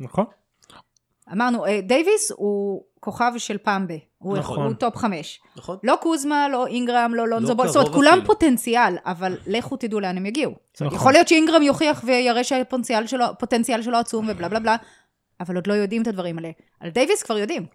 נכון? 0.01 0.25
אמרנו, 1.33 1.67
אה, 1.67 1.81
דייוויס 1.81 2.33
הוא 2.37 2.85
כוכב 3.01 3.33
של 3.39 3.59
פעם 3.59 3.87
ב. 3.87 3.93
הוא 4.19 4.39
נכון. 4.39 4.67
הוא 4.67 4.75
טופ 4.75 4.97
חמש. 4.97 5.41
נכון. 5.57 5.79
לא 5.83 5.99
קוזמה, 6.01 6.49
לא 6.49 6.67
אינגרם, 6.67 7.15
לא 7.15 7.29
לונזו 7.29 7.49
לא 7.49 7.55
בול. 7.55 7.67
זאת 7.67 7.77
אומרת, 7.77 7.93
כולם 7.93 8.13
אפילו. 8.13 8.27
פוטנציאל, 8.27 8.97
אבל 9.05 9.37
לכו 9.47 9.77
תדעו 9.77 10.01
לאן 10.01 10.17
הם 10.17 10.27
יגיעו. 10.27 10.53
נכון. 10.81 10.97
יכול 10.97 11.13
להיות 11.13 11.29
שאינגרם 11.29 11.63
יוכיח 11.63 12.03
ויראה 12.05 12.45
שהפוטנציאל 12.45 13.07
שלו, 13.07 13.25
הפוטנציאל 13.25 13.83
שלו 13.83 13.97
עצום 13.97 14.29
ובלה 14.29 14.49
בלה 14.49 14.61
בלה, 14.61 14.77
אבל 15.41 15.55
עוד 15.55 15.67
לא 15.67 15.73
יודעים 15.73 16.03
את 16.03 16.07
הדברים 16.07 16.39
האלה. 16.39 16.51
על 16.81 16.91
דייוויס 16.91 17.23
כבר 17.23 17.39
יודעים. 17.39 17.67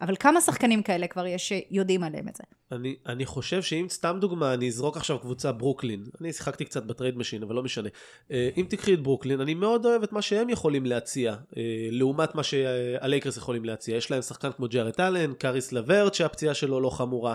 אבל 0.00 0.14
כמה 0.16 0.40
שחקנים 0.40 0.82
כאלה 0.82 1.06
כבר 1.06 1.26
יש 1.26 1.48
שיודעים 1.48 2.04
עליהם 2.04 2.28
את 2.28 2.36
זה? 2.36 2.44
אני, 2.72 2.96
אני 3.06 3.26
חושב 3.26 3.62
שאם 3.62 3.86
סתם 3.88 4.16
דוגמה, 4.20 4.54
אני 4.54 4.68
אזרוק 4.68 4.96
עכשיו 4.96 5.18
קבוצה 5.18 5.52
ברוקלין, 5.52 6.04
אני 6.20 6.32
שיחקתי 6.32 6.64
קצת 6.64 6.84
ב 6.84 6.89
trade 6.89 7.16
machine, 7.16 7.42
אבל 7.42 7.54
לא 7.54 7.62
משנה. 7.62 7.88
אה, 8.30 8.50
אם 8.56 8.66
תקחי 8.68 8.94
את 8.94 9.02
ברוקלין, 9.02 9.40
אני 9.40 9.54
מאוד 9.54 9.86
אוהב 9.86 10.02
את 10.02 10.12
מה 10.12 10.22
שהם 10.22 10.50
יכולים 10.50 10.86
להציע, 10.86 11.34
אה, 11.56 11.62
לעומת 11.90 12.34
מה 12.34 12.42
שהלייקרס 12.42 13.36
יכולים 13.36 13.64
להציע. 13.64 13.96
יש 13.96 14.10
להם 14.10 14.22
שחקן 14.22 14.52
כמו 14.52 14.68
ג'ארט 14.68 15.00
אלן, 15.00 15.34
קאריס 15.34 15.72
לברט, 15.72 16.14
שהפציעה 16.14 16.54
שלו 16.54 16.80
לא 16.80 16.90
חמורה. 16.90 17.34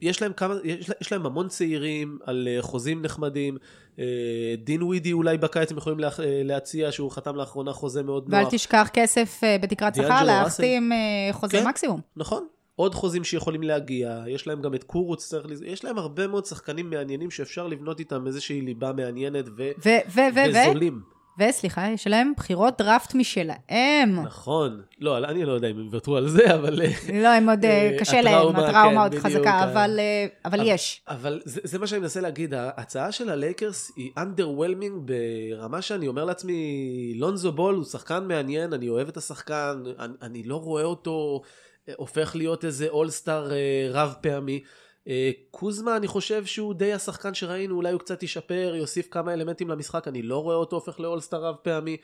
יש 0.00 0.22
להם 0.22 0.32
כמה, 0.32 0.54
יש, 0.64 0.90
יש 1.00 1.12
להם 1.12 1.26
המון 1.26 1.48
צעירים 1.48 2.18
על 2.24 2.48
אה, 2.50 2.62
חוזים 2.62 3.02
נחמדים. 3.02 3.56
אה, 3.98 4.04
דין 4.64 4.82
ווידי 4.82 5.12
אולי 5.12 5.38
בקיץ 5.38 5.70
הם 5.70 5.78
יכולים 5.78 5.98
לה, 5.98 6.08
אה, 6.08 6.42
להציע, 6.44 6.92
שהוא 6.92 7.10
חתם 7.10 7.36
לאחרונה 7.36 7.72
חוזה 7.72 8.02
מאוד 8.02 8.26
ואל 8.28 8.42
נוח. 8.42 8.50
תשכח 8.52 8.88
כסף 8.92 9.40
בתקרת 9.62 9.94
שכר. 9.94 10.24
להחתים 10.24 10.92
חוזה 11.32 11.58
כן. 11.58 11.68
מקסימום. 11.68 12.00
נכון. 12.16 12.46
עוד 12.76 12.94
חוזים 12.94 13.24
שיכולים 13.24 13.62
להגיע, 13.62 14.22
יש 14.28 14.46
להם 14.46 14.62
גם 14.62 14.74
את 14.74 14.84
קורוץ. 14.84 15.34
יש 15.66 15.84
להם 15.84 15.98
הרבה 15.98 16.26
מאוד 16.26 16.46
שחקנים 16.46 16.90
מעניינים 16.90 17.30
שאפשר 17.30 17.66
לבנות 17.66 18.00
איתם 18.00 18.26
איזושהי 18.26 18.60
ליבה 18.60 18.92
מעניינת 18.92 19.44
ו... 19.48 19.52
ו- 19.56 19.72
ו- 19.84 19.88
ו- 20.14 20.20
ו- 20.34 20.60
וזולים. 20.64 21.00
וסליחה, 21.38 21.88
יש 21.88 22.06
להם 22.06 22.32
בחירות 22.36 22.78
דראפט 22.78 23.14
משלהם. 23.14 24.20
נכון. 24.24 24.82
לא, 25.00 25.18
אני 25.18 25.44
לא 25.44 25.52
יודע 25.52 25.68
אם 25.68 25.78
הם 25.78 25.84
יוותרו 25.84 26.16
על 26.16 26.28
זה, 26.28 26.54
אבל... 26.54 26.80
לא, 27.22 27.28
הם 27.28 27.48
עוד, 27.48 27.64
אה, 27.64 27.70
אה, 27.92 27.98
קשה 27.98 28.20
להם, 28.20 28.56
הטראומה, 28.56 28.72
כן, 28.72 28.98
עוד 28.98 29.14
חזקה, 29.14 29.64
אבל 29.64 30.00
אה, 30.60 30.64
יש. 30.64 31.02
אבל 31.08 31.40
זה, 31.44 31.78
מה 31.78 31.86
שאני 31.86 32.00
מנסה 32.00 32.20
להגיד, 32.20 32.54
ההצעה 32.54 33.12
של 33.12 33.30
הלייקרס 33.30 33.92
היא 33.96 34.10
underwhelming 34.18 34.92
ברמה 35.04 35.82
שאני 35.82 36.08
אומר 36.08 36.24
לעצמי, 36.24 37.12
לונזו 37.16 37.52
בול 37.52 37.74
הוא 37.74 37.84
שחקן 37.84 38.24
מעניין, 38.28 38.72
אני 38.72 38.88
אוהב 38.88 39.08
את 39.08 39.16
השחקן, 39.16 39.82
אני, 40.22 40.42
לא 40.42 40.56
רואה 40.56 40.84
אותו 40.84 41.42
אה, 41.88 41.94
הופך 41.96 42.36
להיות 42.36 42.64
איזה 42.64 42.88
אולסטאר 42.88 43.50
רב 43.92 44.14
פעמי. 44.20 44.60
אה, 45.08 45.30
קוזמה 45.50 45.96
אני 45.96 46.06
חושב 46.06 46.46
שהוא 46.46 46.74
די 46.74 46.92
השחקן 46.92 47.34
שראינו, 47.34 47.76
אולי 47.76 47.92
הוא 47.92 48.00
קצת 48.00 48.22
ישפר, 48.22 48.74
יוסיף 48.76 49.08
כמה 49.10 49.32
אלמנטים 49.32 49.68
למשחק, 49.68 50.08
אני 50.08 50.22
לא 50.22 50.42
רואה 50.42 50.56
אותו 50.56 50.76
הופך 50.76 51.00
לאולסטאר 51.00 51.44
רב 51.44 51.56
פעמי. 51.62 51.96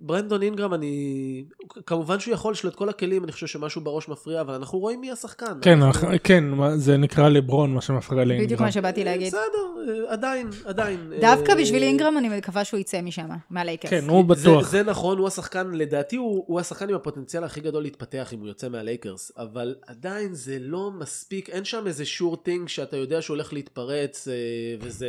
ברנדון 0.00 0.42
אינגרם 0.42 0.74
אני 0.74 1.44
כמובן 1.86 2.20
שהוא 2.20 2.34
יכול 2.34 2.52
יש 2.52 2.64
לו 2.64 2.70
את 2.70 2.74
כל 2.74 2.88
הכלים 2.88 3.24
אני 3.24 3.32
חושב 3.32 3.46
שמשהו 3.46 3.80
בראש 3.80 4.08
מפריע 4.08 4.40
אבל 4.40 4.54
אנחנו 4.54 4.78
רואים 4.78 5.00
מי 5.00 5.10
השחקן. 5.10 5.58
כן, 5.62 5.82
אנחנו- 5.82 6.08
כן, 6.24 6.44
זה 6.76 6.96
נקרא 6.96 7.28
לברון, 7.28 7.74
מה 7.74 7.80
שמפריע 7.80 8.24
לאינגרם. 8.24 8.46
בדיוק 8.46 8.60
מה 8.60 8.72
שבאתי 8.72 9.04
להגיד. 9.04 9.26
בסדר, 9.26 10.06
עדיין, 10.08 10.50
עדיין. 10.64 11.12
דווקא 11.20 11.52
אה, 11.52 11.56
בשביל 11.56 11.82
אינגרם 11.82 12.18
אני 12.18 12.28
מקווה 12.38 12.64
שהוא 12.64 12.80
יצא 12.80 13.00
משם, 13.00 13.28
מהלייקרס. 13.50 13.90
כן, 13.90 14.04
הוא 14.08 14.24
זה, 14.36 14.48
בטוח. 14.50 14.68
זה 14.68 14.82
נכון, 14.82 15.18
הוא 15.18 15.26
השחקן, 15.26 15.70
לדעתי 15.70 16.16
הוא, 16.16 16.44
הוא 16.46 16.60
השחקן 16.60 16.88
עם 16.88 16.94
הפוטנציאל 16.94 17.44
הכי 17.44 17.60
גדול 17.60 17.82
להתפתח 17.82 18.32
אם 18.34 18.38
הוא 18.40 18.48
יוצא 18.48 18.68
מהלייקרס, 18.68 19.32
אבל 19.38 19.74
עדיין 19.86 20.34
זה 20.34 20.56
לא 20.60 20.90
מספיק, 20.90 21.50
אין 21.50 21.64
שם 21.64 21.86
איזה 21.86 22.04
sure 22.04 22.36
thing 22.36 22.68
שאתה 22.68 22.96
יודע 22.96 23.22
שהוא 23.22 23.34
הולך 23.36 23.52
להתפרץ, 23.52 24.28
אה, 24.28 24.34
וזה... 24.80 25.06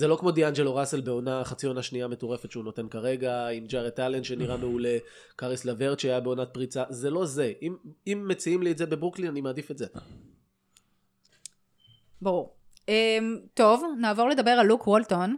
זה 0.00 0.08
לא 0.08 0.16
כמו 0.16 0.30
דיאנג'לו 0.30 0.74
ראסל 0.74 1.00
בעונה, 1.00 1.44
חצי 1.44 1.66
עונה 1.66 1.82
שנייה 1.82 2.08
מטורפת 2.08 2.50
שהוא 2.50 2.64
נותן 2.64 2.88
כרגע, 2.88 3.48
עם 3.48 3.66
ג'ארט 3.66 4.00
אלן 4.00 4.24
שנראה 4.24 4.56
מעולה, 4.56 4.96
קאריס 5.36 5.64
לברט 5.64 5.98
שהיה 5.98 6.20
בעונת 6.20 6.48
פריצה, 6.52 6.84
זה 6.88 7.10
לא 7.10 7.26
זה. 7.26 7.52
אם, 7.62 7.76
אם 8.06 8.24
מציעים 8.28 8.62
לי 8.62 8.70
את 8.70 8.78
זה 8.78 8.86
בברוקלין, 8.86 9.30
אני 9.30 9.40
מעדיף 9.40 9.70
את 9.70 9.78
זה. 9.78 9.86
ברור. 12.22 12.54
אמ, 12.88 13.38
טוב, 13.54 13.84
נעבור 14.00 14.28
לדבר 14.28 14.50
על 14.50 14.66
לוק 14.66 14.88
וולטון 14.88 15.36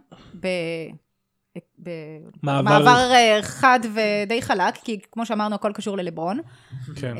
במעבר 2.43 3.11
אה, 3.13 3.39
חד 3.41 3.79
ודי 3.83 4.41
חלק, 4.41 4.75
כי 4.83 4.99
כמו 5.11 5.25
שאמרנו, 5.25 5.55
הכל 5.55 5.71
קשור 5.73 5.97
ללברון. 5.97 6.39
כן. 6.95 7.15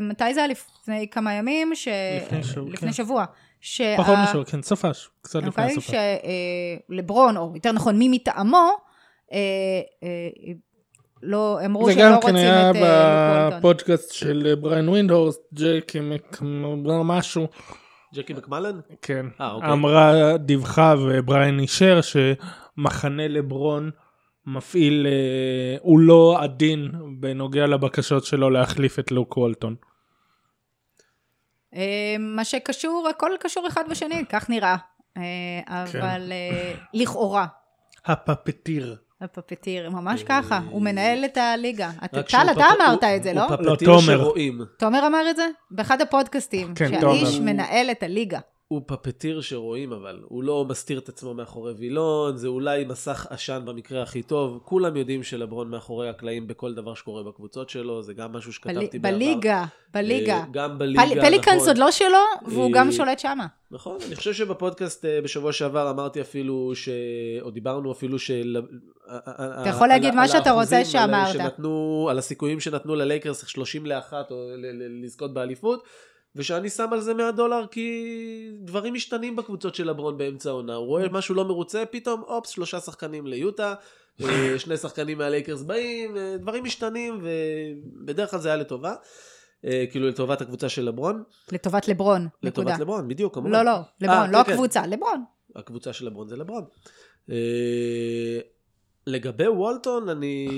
מתי 0.00 0.34
זה 0.34 0.40
היה? 0.40 0.48
לפני 0.48 1.08
כמה 1.10 1.34
ימים? 1.34 1.74
ש... 1.74 1.88
לפני 2.22 2.42
שבוע, 2.42 2.72
לפני 2.72 2.92
כן. 2.92 2.92
שה- 3.60 3.94
פחות 3.98 4.14
משהו, 4.24 4.42
כן, 4.46 4.62
סופש, 4.62 5.08
קצת 5.22 5.38
לפני 5.38 5.48
אוקיי? 5.48 5.66
הסופש. 5.72 5.90
שלברון, 6.90 7.36
או 7.36 7.52
יותר 7.54 7.72
נכון, 7.72 7.98
מי 7.98 8.08
מטעמו, 8.08 8.68
אה, 9.32 9.38
אה, 10.02 10.08
לא, 11.22 11.58
אמרו 11.64 11.86
זה 11.86 11.92
שהם 11.92 12.02
גם 12.02 12.12
לא 12.12 12.16
כן 12.20 12.22
רוצים 12.22 12.36
היה 12.36 12.70
את 12.70 12.76
אה, 12.76 12.80
לוק 12.80 13.42
וולטון. 13.42 13.58
בפודקאסט 13.58 14.12
של 14.12 14.46
אה, 14.50 14.56
בריין 14.56 14.88
ווינדהורסט, 14.88 15.38
ג'ייק 15.54 15.96
מק- 15.96 16.38
משהו, 17.04 17.46
ג'קי 18.14 18.32
מקמלן? 18.32 18.80
כן, 19.02 19.26
אה, 19.40 19.52
אוקיי. 19.52 19.72
אמרה, 19.72 20.12
דיווחה 20.36 20.94
ובריין 20.98 21.60
אישר 21.60 22.00
שמחנה 22.00 23.28
לברון 23.28 23.90
מפעיל, 24.46 25.06
אה, 25.06 25.76
הוא 25.80 25.98
לא 26.00 26.36
עדין 26.40 26.90
בנוגע 27.20 27.66
לבקשות 27.66 28.24
שלו 28.24 28.50
להחליף 28.50 28.98
את 28.98 29.10
לוק 29.10 29.36
וולטון. 29.36 29.74
אה, 31.78 31.84
מה 32.18 32.44
שקשור, 32.44 33.08
הכל 33.10 33.30
קשור 33.40 33.66
אחד 33.66 33.84
בשני, 33.90 34.24
כך 34.28 34.50
נראה. 34.50 34.76
אה, 35.16 35.22
כן. 35.92 36.00
אבל 36.00 36.32
אה, 36.32 36.72
לכאורה, 36.94 37.46
הפפטיר. 38.06 38.96
הפפטיר, 39.20 39.90
ממש 39.90 40.22
ככה, 40.22 40.60
הוא 40.70 40.82
מנהל 40.82 41.24
את 41.24 41.36
הליגה. 41.36 41.90
טל, 42.10 42.46
אתה 42.52 42.64
אמרת 42.78 43.04
הוא- 43.04 43.16
את 43.16 43.22
זה, 43.22 43.30
הוא 43.30 43.36
לא? 43.38 43.46
לא, 43.60 43.72
פפטיר 43.74 43.88
תומר. 43.88 44.00
שרואים. 44.02 44.60
תומר 44.78 45.06
אמר 45.06 45.30
את 45.30 45.36
זה? 45.36 45.46
באחד 45.70 46.00
הפודקאסטים, 46.00 46.74
כן, 46.74 47.00
שהאיש. 47.00 47.38
מנהל 47.40 47.90
את 47.90 48.02
הליגה. 48.02 48.38
הוא 48.68 48.82
פפטיר 48.86 49.40
שרואים 49.40 49.92
אבל, 49.92 50.20
הוא 50.24 50.42
לא 50.44 50.64
מסתיר 50.68 50.98
את 50.98 51.08
עצמו 51.08 51.34
מאחורי 51.34 51.72
וילון, 51.72 52.36
זה 52.36 52.48
אולי 52.48 52.84
מסך 52.84 53.26
עשן 53.30 53.62
במקרה 53.64 54.02
הכי 54.02 54.22
טוב. 54.22 54.60
כולם 54.64 54.96
יודעים 54.96 55.22
שלברון 55.22 55.70
מאחורי 55.70 56.08
הקלעים 56.08 56.46
בכל 56.46 56.74
דבר 56.74 56.94
שקורה 56.94 57.22
בקבוצות 57.22 57.70
שלו, 57.70 58.02
זה 58.02 58.14
גם 58.14 58.32
משהו 58.32 58.50
בל- 58.50 58.54
שכתבתי 58.54 58.98
בעבר. 58.98 59.14
בליגה, 59.16 59.64
בליגה. 59.94 60.36
אה, 60.36 60.44
גם 60.50 60.78
בליגה, 60.78 61.02
פל- 61.02 61.20
פליקנס 61.20 61.54
נכון. 61.56 61.68
עוד 61.68 61.78
לא 61.78 61.90
שלו, 61.90 62.18
והוא 62.46 62.64
אה, 62.66 62.70
גם 62.74 62.92
שולט 62.92 63.18
שמה. 63.18 63.46
נכון, 63.70 63.98
אני 64.06 64.16
חושב 64.16 64.32
שבפודקאסט 64.32 65.04
אה, 65.04 65.20
בשבוע 65.20 65.52
שעבר 65.52 65.90
אמרתי 65.90 66.20
אפילו, 66.20 66.72
ש... 66.74 66.88
או 67.40 67.50
דיברנו 67.50 67.92
אפילו 67.92 68.18
של... 68.18 68.56
אתה 69.06 69.68
יכול 69.68 69.88
להגיד 69.88 70.14
מה 70.14 70.28
שאתה 70.28 70.50
רוצה 70.50 70.84
שאמרת. 70.84 71.32
שנתנו, 71.32 72.06
על 72.10 72.18
הסיכויים 72.18 72.60
שנתנו 72.60 72.94
ללייקרס 72.94 73.46
30 73.46 73.86
לאחת, 73.86 74.30
או 74.30 74.36
לזכות 75.02 75.34
באליפות, 75.34 75.82
ושאני 76.38 76.70
שם 76.70 76.88
על 76.92 77.00
זה 77.00 77.14
100 77.14 77.32
דולר 77.32 77.66
כי 77.70 78.50
דברים 78.60 78.94
משתנים 78.94 79.36
בקבוצות 79.36 79.74
של 79.74 79.90
לברון 79.90 80.18
באמצע 80.18 80.50
העונה. 80.50 80.74
הוא 80.74 80.86
רואה 80.86 81.08
משהו 81.08 81.34
לא 81.34 81.44
מרוצה, 81.44 81.84
פתאום, 81.90 82.22
אופס, 82.22 82.50
שלושה 82.50 82.80
שחקנים 82.80 83.26
ליוטה, 83.26 83.74
אה, 84.22 84.58
שני 84.58 84.76
שחקנים 84.76 85.18
מהלייקרס 85.18 85.62
באים, 85.62 86.16
אה, 86.16 86.36
דברים 86.38 86.64
משתנים, 86.64 87.20
ובדרך 87.22 88.30
כלל 88.30 88.40
זה 88.40 88.48
היה 88.48 88.56
לטובה. 88.56 88.94
אה, 89.64 89.84
כאילו 89.90 90.08
לטובת 90.08 90.40
הקבוצה 90.40 90.68
של 90.68 90.82
לברון. 90.82 91.22
לטובת 91.52 91.88
לברון, 91.88 92.28
נקודה. 92.42 92.48
לטובת 92.62 92.80
לברון, 92.80 93.08
בדיוק, 93.08 93.34
כמובן. 93.34 93.50
לא, 93.50 93.62
לא, 93.62 93.78
לברון, 94.00 94.18
אה, 94.18 94.30
לא 94.32 94.38
כן, 94.38 94.44
כן. 94.44 94.52
הקבוצה, 94.52 94.86
לברון. 94.86 95.24
הקבוצה 95.56 95.92
של 95.92 96.06
לברון 96.06 96.28
זה 96.28 96.36
לברון. 96.36 96.64
לגבי 99.08 99.48
וולטון, 99.48 100.08
אני 100.08 100.48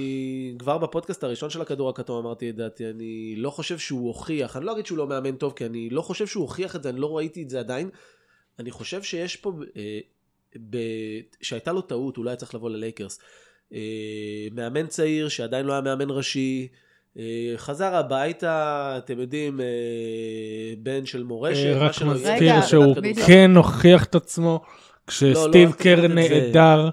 כבר 0.58 0.78
בפודקאסט 0.78 1.24
הראשון 1.24 1.50
של 1.50 1.62
הכדור 1.62 1.88
הכתום 1.88 2.26
אמרתי 2.26 2.50
את 2.50 2.56
דעתי, 2.56 2.90
אני 2.90 3.34
לא 3.36 3.50
חושב 3.50 3.78
שהוא 3.78 4.06
הוכיח, 4.06 4.56
אני 4.56 4.64
לא 4.64 4.72
אגיד 4.72 4.86
שהוא 4.86 4.98
לא 4.98 5.06
מאמן 5.06 5.36
טוב, 5.36 5.52
כי 5.56 5.66
אני 5.66 5.90
לא 5.90 6.02
חושב 6.02 6.26
שהוא 6.26 6.42
הוכיח 6.42 6.76
את 6.76 6.82
זה, 6.82 6.88
אני 6.88 7.00
לא 7.00 7.16
ראיתי 7.16 7.42
את 7.42 7.50
זה 7.50 7.60
עדיין. 7.60 7.90
אני 8.58 8.70
חושב 8.70 9.02
שיש 9.02 9.36
פה, 9.36 9.52
אה, 9.76 9.98
ב... 10.70 10.76
שהייתה 11.42 11.72
לו 11.72 11.80
טעות, 11.80 12.16
אולי 12.16 12.36
צריך 12.36 12.54
לבוא 12.54 12.70
ללייקרס. 12.70 13.18
אה, 13.72 14.48
מאמן 14.52 14.86
צעיר 14.86 15.28
שעדיין 15.28 15.66
לא 15.66 15.72
היה 15.72 15.80
מאמן 15.80 16.10
ראשי, 16.10 16.68
אה, 17.18 17.52
חזר 17.56 17.94
הביתה, 17.94 18.94
אתם 18.98 19.20
יודעים, 19.20 19.60
אה, 19.60 19.66
בן 20.78 21.06
של 21.06 21.22
מורשת, 21.22 21.66
אה, 21.66 21.78
רק. 21.78 22.02
מזכיר 22.02 22.62
שהוא. 22.62 22.96
כן 23.26 23.50
הוכיח 23.56 24.04
את 24.04 24.14
עצמו, 24.14 24.60
לא, 24.64 24.68
כשסטיב 25.06 25.72
קר 25.72 25.96
תגיד 25.96 26.04
את 26.04 26.10
זה. 26.10 26.16
נעדר, 26.16 26.88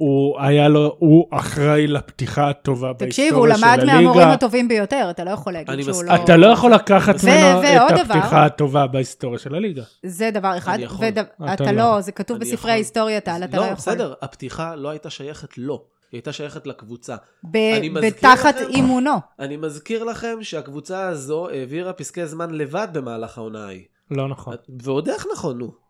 הוא 0.00 0.40
היה 0.40 0.68
לו, 0.68 0.96
הוא 0.98 1.26
אחראי 1.30 1.86
לפתיחה 1.86 2.50
הטובה 2.50 2.92
תקשיב, 2.98 3.34
הוא 3.34 3.46
בהיסטוריה 3.46 3.72
למד 3.74 3.80
של 3.80 3.86
מהמורים 3.86 4.18
הליגה. 4.20 4.32
הטובים 4.32 4.68
ביותר, 4.68 5.06
אתה 5.10 5.24
לא 5.24 5.30
יכול 5.30 5.52
להגיד 5.52 5.82
שהוא. 5.84 6.04
לא... 6.04 6.14
אתה 6.14 6.36
לא 6.36 6.46
יכול 6.46 6.74
לקחת 6.74 7.24
ממנו 7.24 7.60
את 7.62 7.64
דבר. 8.04 8.14
הפתיחה 8.14 8.44
הטובה 8.44 8.86
בהיסטוריה 8.86 9.38
של 9.38 9.54
הליגה. 9.54 9.82
זה 10.06 10.30
דבר 10.34 10.56
אחד, 10.58 10.72
אני 10.72 10.82
יכול. 10.82 11.06
אתה 11.54 11.72
לא, 11.72 11.78
לא. 11.94 12.00
זה 12.00 12.12
כתוב 12.12 12.38
בספרי. 12.38 12.70
ההיסטוריה, 12.72 13.20
טל, 13.20 13.40
אתה 13.44 13.56
לא 13.56 13.62
לא, 13.62 13.66
יכול. 13.66 13.76
בסדר, 13.76 14.14
הפתיחה 14.22 14.74
לא 14.76 14.88
הייתה 14.88 15.10
שייכת 15.10 15.58
לו, 15.58 15.74
היא 16.12 16.18
הייתה 16.18 16.32
שייכת 16.32 16.66
לקבוצה. 16.66 17.16
ב- 17.50 17.98
בתחת 18.06 18.54
לכם- 18.56 18.70
אימונו. 18.70 19.14
אני 19.38 19.56
מזכיר 19.56 20.04
לכם 20.04 20.36
שהקבוצה 20.42 21.08
הזו 21.08 21.48
העבירה 21.48 21.92
פסקי 21.92 22.26
זמן 22.26 22.50
לבד 22.50 22.88
במהלך 22.92 23.38
העונה 23.38 23.64
ההיא. 23.66 23.82
לא 24.10 24.28
נכון. 24.28 24.54
ועוד 24.82 25.08
איך 25.08 25.26
נכון, 25.32 25.58
נו. 25.58 25.89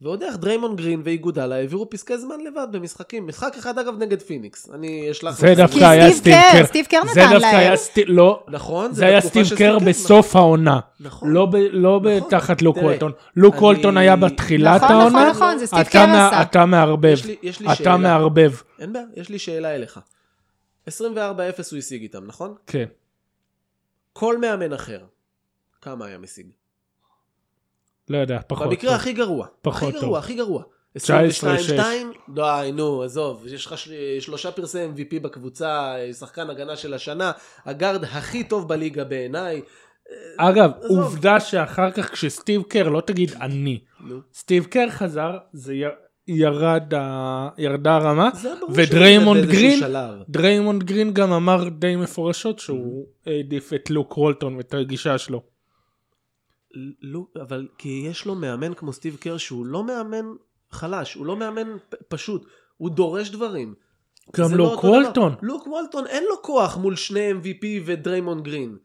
ועוד 0.00 0.22
איך 0.22 0.36
דריימון 0.36 0.76
גרין 0.76 1.00
ואיגודלה 1.04 1.54
העבירו 1.54 1.90
פסקי 1.90 2.18
זמן 2.18 2.40
לבד 2.40 2.66
במשחקים. 2.72 3.26
משחק 3.26 3.56
אחד 3.58 3.78
אגב 3.78 3.98
נגד 3.98 4.22
פיניקס. 4.22 4.70
אני 4.70 5.10
אשלח... 5.10 5.38
זה 5.38 5.46
לכם. 5.46 5.62
דווקא 5.62 5.84
היה 5.84 6.10
סטיב 6.10 6.18
סטיב 6.18 6.34
קר. 6.52 6.66
סטיב 6.66 6.86
קר 6.86 7.00
זה 7.14 7.20
נתן 7.20 7.32
דווקא 7.32 7.46
להם. 7.46 7.56
היה 7.56 7.76
סטיב, 7.76 8.04
לא, 8.08 8.44
נכון, 8.48 8.92
זה 8.92 9.06
היה 9.06 9.20
סטיב 9.20 9.46
קר 9.58 9.78
בסוף 9.78 10.36
העונה. 10.36 10.80
נכון. 11.00 11.30
לא 11.32 11.46
ב- 11.46 11.56
לא 11.56 12.00
נכון. 12.16 12.30
תחת 12.30 12.62
לוק 12.62 12.76
וולטון. 12.76 13.12
לוק 13.36 13.54
וולטון 13.54 13.96
היה 13.96 14.16
בתחילת 14.16 14.82
נכון, 14.82 14.96
נכון, 14.96 15.14
העונה. 15.14 15.30
נכון, 15.30 15.58
זה 15.58 15.66
סטיב 15.66 15.82
קר 15.82 16.02
עשה. 16.02 16.42
אתה 16.42 16.66
מערבב. 16.66 17.16
אתה. 17.72 17.96
מערבב. 17.96 18.52
אין 18.78 18.92
בעיה, 18.92 19.04
יש 19.16 19.28
לי 19.28 19.38
שאלה 19.38 19.74
אליך. 19.74 20.00
24-0 20.88 20.92
הוא 21.70 21.78
השיג 21.78 22.02
איתם, 22.02 22.24
נכון? 22.26 22.54
כן. 22.66 22.84
כל 24.12 24.38
מאמן 24.38 24.72
אחר, 24.72 24.98
כמה 25.82 26.06
היה 26.06 26.18
משיג? 26.18 26.46
לא 28.10 28.18
יודע, 28.18 28.38
פחות. 28.46 28.66
במקרה 28.68 28.94
הכי 28.94 29.12
גרוע. 29.12 29.46
פחות 29.62 29.82
הכי 29.82 29.92
טוב. 29.92 30.02
גרוע, 30.04 30.18
הכי 30.18 30.34
גרוע. 30.34 30.62
19-6. 30.98 31.00
22-2? 31.00 31.80
די, 32.34 32.70
נו, 32.74 33.02
עזוב. 33.02 33.46
יש 33.46 33.66
לך 33.66 33.78
של- 33.78 33.92
שלושה 34.20 34.50
פרסי 34.52 34.78
MVP 34.84 35.20
בקבוצה, 35.22 35.94
שחקן 36.18 36.50
הגנה 36.50 36.76
של 36.76 36.94
השנה, 36.94 37.32
הגארד 37.64 38.04
הכי 38.04 38.44
טוב 38.44 38.68
בליגה 38.68 39.04
בעיניי. 39.04 39.60
אגב, 40.38 40.70
עזוב. 40.82 40.98
עובדה 40.98 41.40
שאחר 41.40 41.90
כך 41.90 42.12
כשסטיב 42.12 42.62
קר, 42.62 42.88
לא 42.88 43.00
תגיד 43.00 43.32
אני, 43.40 43.78
נו. 44.00 44.16
סטיב 44.34 44.64
קר 44.64 44.86
חזר, 44.90 45.30
זה 45.52 45.74
י- 45.74 45.82
ירד, 46.28 46.94
ה- 46.94 47.48
ירדה 47.58 47.94
הרמה, 47.96 48.30
ודריימונד 48.74 49.44
גרין. 49.44 49.80
דריימונד 50.28 50.82
גרין 50.84 51.12
גם 51.12 51.32
אמר 51.32 51.68
די 51.68 51.96
מפורשות 51.96 52.58
שהוא 52.58 53.06
העדיף 53.26 53.72
את 53.74 53.90
לוק 53.90 54.18
וולטון 54.18 54.56
ואת 54.56 54.74
הגישה 54.74 55.18
שלו. 55.18 55.55
לא, 57.02 57.26
אבל 57.42 57.68
כי 57.78 58.06
יש 58.10 58.26
לו 58.26 58.34
מאמן 58.34 58.74
כמו 58.74 58.92
סטיב 58.92 59.16
קר 59.20 59.36
שהוא 59.36 59.66
לא 59.66 59.84
מאמן 59.84 60.24
חלש, 60.70 61.14
הוא 61.14 61.26
לא 61.26 61.36
מאמן 61.36 61.68
פ- 61.88 61.94
פשוט, 62.08 62.46
הוא 62.76 62.90
דורש 62.90 63.30
דברים. 63.30 63.74
גם 64.36 64.50
לא 64.50 64.56
לוק 64.56 64.72
אותו 64.72 64.88
דבר. 64.88 64.90
וולטון. 64.96 65.34
לוק 65.42 65.66
וולטון 65.66 66.06
אין 66.06 66.24
לו 66.28 66.42
כוח 66.42 66.76
מול 66.76 66.96
שני 66.96 67.32
MVP 67.32 67.64
ודריימון 67.84 68.42
גרין. 68.42 68.76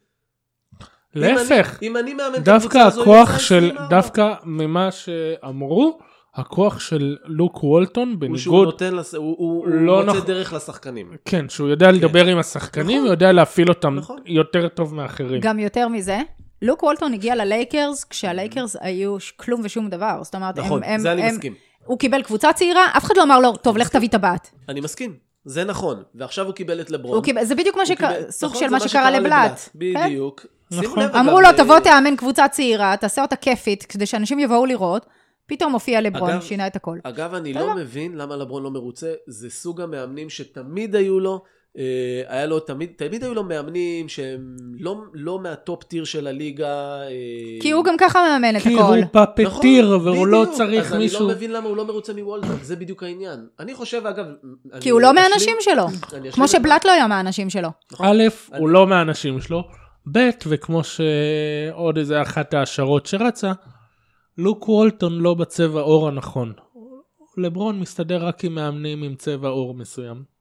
אם 1.16 1.22
להפך, 1.22 1.78
אני- 1.82 1.88
אם 1.88 1.98
אני 1.98 2.14
מאמן 2.14 2.36
את 2.36 2.44
דווקא 2.44 2.78
הזו, 2.78 3.02
הכוח 3.02 3.30
עושה 3.30 3.40
של, 3.40 3.56
24. 3.56 3.88
דווקא 3.90 4.34
ממה 4.44 4.92
שאמרו, 4.92 6.00
הכוח 6.36 6.80
של 6.80 7.18
לוק 7.26 7.64
וולטון 7.64 8.18
הוא 8.28 8.38
שהוא 8.38 8.54
בניגוד, 8.56 8.66
נותן, 8.74 8.96
לס... 8.96 9.16
הוא, 9.16 9.36
הוא, 9.38 9.68
לא 9.68 9.92
הוא 9.98 10.06
מוצא 10.06 10.18
נכון. 10.18 10.28
דרך 10.28 10.54
לשחקנים. 10.54 11.12
כן, 11.26 11.50
שהוא 11.50 11.68
יודע 11.70 11.92
לדבר 11.92 12.26
עם 12.26 12.38
השחקנים, 12.38 12.86
נכון. 12.88 13.00
הוא 13.08 13.14
יודע 13.14 13.32
להפעיל 13.32 13.70
אותם 13.70 13.96
נכון. 13.96 14.20
יותר 14.26 14.68
טוב 14.68 14.96
מאחרים. 14.96 15.42
גם 15.42 15.60
יותר 15.60 15.88
מזה, 15.88 16.20
לוק 16.62 16.84
וולטון 16.84 17.14
הגיע 17.14 17.36
ללייקרס 17.36 18.04
כשהלייקרס 18.04 18.76
היו 18.80 19.16
כלום 19.36 19.62
ושום 19.64 19.90
דבר. 19.90 20.20
זאת 20.24 20.36
אומרת, 20.36 20.58
נכון, 20.60 20.84
הם, 20.84 21.00
זה 21.00 21.12
הם, 21.12 21.18
אני 21.18 21.28
הם, 21.28 21.36
מסכים. 21.36 21.54
הוא 21.86 22.00
קיבל 22.00 22.22
קבוצה 22.24 22.54
צעירה, 22.54 22.86
אף 22.98 23.04
אחד 23.06 23.18
לא 23.18 23.24
אמר 23.24 23.40
לו, 23.40 23.56
טוב, 23.56 23.78
לך 23.78 23.90
תביא 23.90 24.10
טבעת. 24.10 24.52
אני 24.70 24.82
מסכים, 24.82 25.16
זה 25.46 25.64
נכון. 25.64 26.04
ועכשיו 26.16 26.46
הוא 26.46 26.54
קיבל 26.54 26.82
את 26.82 26.92
לברון. 26.92 27.16
הוא 27.16 27.24
קיבל, 27.24 27.44
זה 27.44 27.56
בדיוק 27.56 27.78
מה 27.78 27.86
שקרה, 27.86 28.14
קיבל- 28.14 28.32
סוג 28.32 28.50
נכון, 28.50 28.62
של 28.64 28.70
מה 28.70 28.80
שקרה 28.80 29.12
לבלאט. 29.12 29.60
כן? 29.60 29.80
בדיוק. 29.80 30.46
שימו 30.74 30.84
נכון. 30.84 31.04
אמרו 31.04 31.42
לו, 31.42 31.48
תבוא 31.58 31.76
אה, 31.76 31.82
תאמן 31.82 32.16
קבוצה 32.16 32.48
צעירה, 32.48 32.96
תעשה 33.00 33.22
אותה 33.22 33.36
כיפית, 33.36 33.84
כדי 33.84 34.06
שאנשים 34.06 34.40
יבואו 34.40 34.66
לראות. 34.66 35.06
פתאום 35.46 35.74
הופיע 35.74 36.02
לברון, 36.02 36.30
אגב- 36.30 36.42
שינה 36.42 36.68
את 36.68 36.76
הכל. 36.76 36.98
אגב, 37.04 37.34
אני. 37.34 37.54
לא 37.54 37.76
מבין 37.76 38.18
למה 38.18 38.36
לברון 38.36 38.64
לא 38.64 38.72
מרוצה, 38.72 39.14
זה 39.28 39.50
סוג 39.50 39.82
המאמנים 39.82 40.30
שתמיד 40.30 40.96
היו 40.96 41.20
לו, 41.20 41.44
היה 42.28 42.46
לו 42.46 42.60
תמיד, 42.60 42.90
תמיד 42.96 43.24
היו 43.24 43.34
לו 43.34 43.44
מאמנים 43.44 44.10
שהם 44.10 44.56
לא, 44.80 44.96
לא 45.14 45.40
מהטופ 45.40 45.84
טיר 45.84 46.04
של 46.04 46.28
הליגה. 46.28 47.02
אה, 47.02 47.08
כי 47.62 47.72
הוא 47.72 47.86
גם 47.86 47.96
ככה 47.98 48.20
מאמן 48.20 48.56
את 48.58 48.62
כי 48.62 48.74
הכל. 48.76 48.98
הוא 49.14 49.26
פפטיר 49.36 49.96
נכון, 49.96 50.08
והוא 50.08 50.28
לא 50.28 50.42
בדיוק. 50.42 50.56
צריך 50.58 50.92
אז 50.92 50.98
מישהו... 50.98 51.20
אני 51.20 51.28
לא 51.30 51.36
מבין 51.36 51.52
למה 51.52 51.68
הוא 51.68 51.78
לא 51.78 51.86
מרוצה 51.86 52.14
מוולטון, 52.14 52.58
זה 52.62 52.76
בדיוק 52.76 53.04
העניין. 53.04 53.48
אני 53.60 53.74
חושב, 53.74 54.06
אגב... 54.08 54.26
כי 54.80 54.90
הוא 54.90 55.02
לא 55.02 55.14
מהאנשים 55.14 55.56
שלו. 55.60 55.86
אני 56.14 56.32
כמו 56.32 56.48
שבלאט 56.48 56.86
לא 56.86 56.92
היה 56.92 57.08
מהאנשים 57.08 57.50
שלו. 57.50 57.70
א', 58.00 58.24
אני- 58.52 58.60
הוא 58.60 58.70
לא 58.70 58.88
מהאנשים 58.88 59.42
שלו, 59.42 59.64
ב', 60.12 60.30
וכמו 60.48 60.82
שעוד 60.84 61.98
איזה 61.98 62.22
אחת 62.22 62.54
ההשערות 62.54 63.06
שרצה, 63.06 63.52
לוק 64.38 64.70
וולטון 64.70 65.14
לא 65.14 65.34
בצבע 65.34 65.82
עור 65.82 66.08
הנכון. 66.08 66.54
לברון 67.38 67.80
מסתדר 67.80 68.26
רק 68.26 68.44
עם 68.44 68.56
מאמנים 68.56 69.04
עם 69.04 69.16
צבע 69.16 69.48
עור 69.48 69.74
מסוים. 69.74 70.41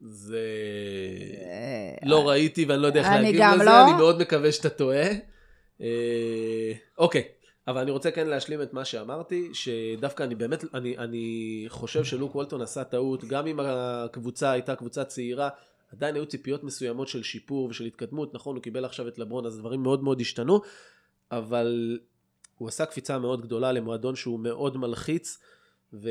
זה... 0.00 0.46
לא 2.02 2.28
ראיתי 2.28 2.64
ואני 2.64 2.82
לא 2.82 2.86
יודע 2.86 3.00
איך 3.00 3.08
להגיב 3.08 3.40
גם 3.40 3.54
לזה, 3.54 3.64
לא. 3.64 3.84
אני 3.84 3.92
מאוד 3.92 4.20
מקווה 4.20 4.52
שאתה 4.52 4.70
טועה. 4.70 5.08
אה, 5.80 6.72
אוקיי, 6.98 7.24
אבל 7.68 7.80
אני 7.80 7.90
רוצה 7.90 8.10
כן 8.10 8.26
להשלים 8.26 8.62
את 8.62 8.72
מה 8.72 8.84
שאמרתי, 8.84 9.50
שדווקא 9.52 10.22
אני 10.22 10.34
באמת, 10.34 10.64
אני, 10.74 10.98
אני 10.98 11.64
חושב 11.68 12.04
שלוק 12.04 12.34
וולטון 12.34 12.62
עשה 12.62 12.84
טעות, 12.84 13.24
גם 13.24 13.46
אם 13.46 13.60
הקבוצה 13.60 14.50
הייתה 14.50 14.76
קבוצה 14.76 15.04
צעירה, 15.04 15.48
עדיין 15.92 16.14
היו 16.14 16.26
ציפיות 16.26 16.64
מסוימות 16.64 17.08
של 17.08 17.22
שיפור 17.22 17.68
ושל 17.68 17.84
התקדמות, 17.84 18.34
נכון, 18.34 18.56
הוא 18.56 18.62
קיבל 18.62 18.84
עכשיו 18.84 19.08
את 19.08 19.18
לברון, 19.18 19.46
אז 19.46 19.58
דברים 19.58 19.82
מאוד 19.82 20.02
מאוד 20.02 20.20
השתנו, 20.20 20.60
אבל 21.32 21.98
הוא 22.58 22.68
עשה 22.68 22.86
קפיצה 22.86 23.18
מאוד 23.18 23.42
גדולה 23.42 23.72
למועדון 23.72 24.16
שהוא 24.16 24.40
מאוד 24.40 24.76
מלחיץ, 24.76 25.38
ו... 25.92 26.10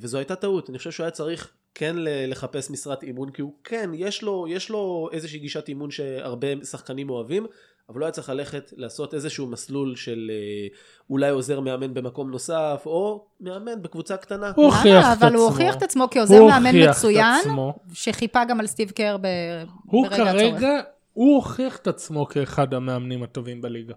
וזו 0.00 0.18
הייתה 0.18 0.36
טעות, 0.36 0.70
אני 0.70 0.78
חושב 0.78 0.90
שהוא 0.90 1.04
היה 1.04 1.10
צריך 1.10 1.52
כן 1.74 1.96
לחפש 1.98 2.70
משרת 2.70 3.02
אימון, 3.02 3.30
כי 3.30 3.42
הוא 3.42 3.52
כן, 3.64 3.90
יש 3.94 4.22
לו, 4.22 4.46
יש 4.48 4.70
לו 4.70 5.08
איזושהי 5.12 5.38
גישת 5.38 5.68
אימון 5.68 5.90
שהרבה 5.90 6.46
שחקנים 6.64 7.10
אוהבים, 7.10 7.46
אבל 7.88 8.00
לא 8.00 8.04
היה 8.04 8.12
צריך 8.12 8.28
ללכת 8.28 8.72
לעשות 8.76 9.14
איזשהו 9.14 9.46
מסלול 9.46 9.96
של 9.96 10.30
אה, 10.30 10.76
אולי 11.10 11.30
עוזר 11.30 11.60
מאמן 11.60 11.94
במקום 11.94 12.30
נוסף, 12.30 12.82
או 12.86 13.26
מאמן 13.40 13.82
בקבוצה 13.82 14.16
קטנה. 14.16 14.52
הוא 14.56 14.64
הוכיח? 14.64 15.04
את 15.12 15.22
אבל 15.22 15.34
הוא 15.34 15.46
עצמו. 15.46 15.50
הוכיח 15.50 15.76
את 15.76 15.82
עצמו 15.82 16.08
כעוזר 16.10 16.38
הוא 16.38 16.50
מאמן 16.50 16.88
מצוין, 16.90 17.40
עצמו. 17.40 17.78
שחיפה 17.92 18.44
גם 18.44 18.60
על 18.60 18.66
סטיב 18.66 18.90
קר 18.90 19.16
ב- 19.20 19.64
הוא 19.84 20.08
ברגע 20.08 20.30
הצורך. 20.30 20.60
כרגע, 20.60 20.80
הוא 21.12 21.34
הוכיח 21.34 21.76
את 21.76 21.86
עצמו 21.86 22.26
כאחד 22.26 22.74
המאמנים 22.74 23.22
הטובים 23.22 23.62
בליגה. 23.62 23.94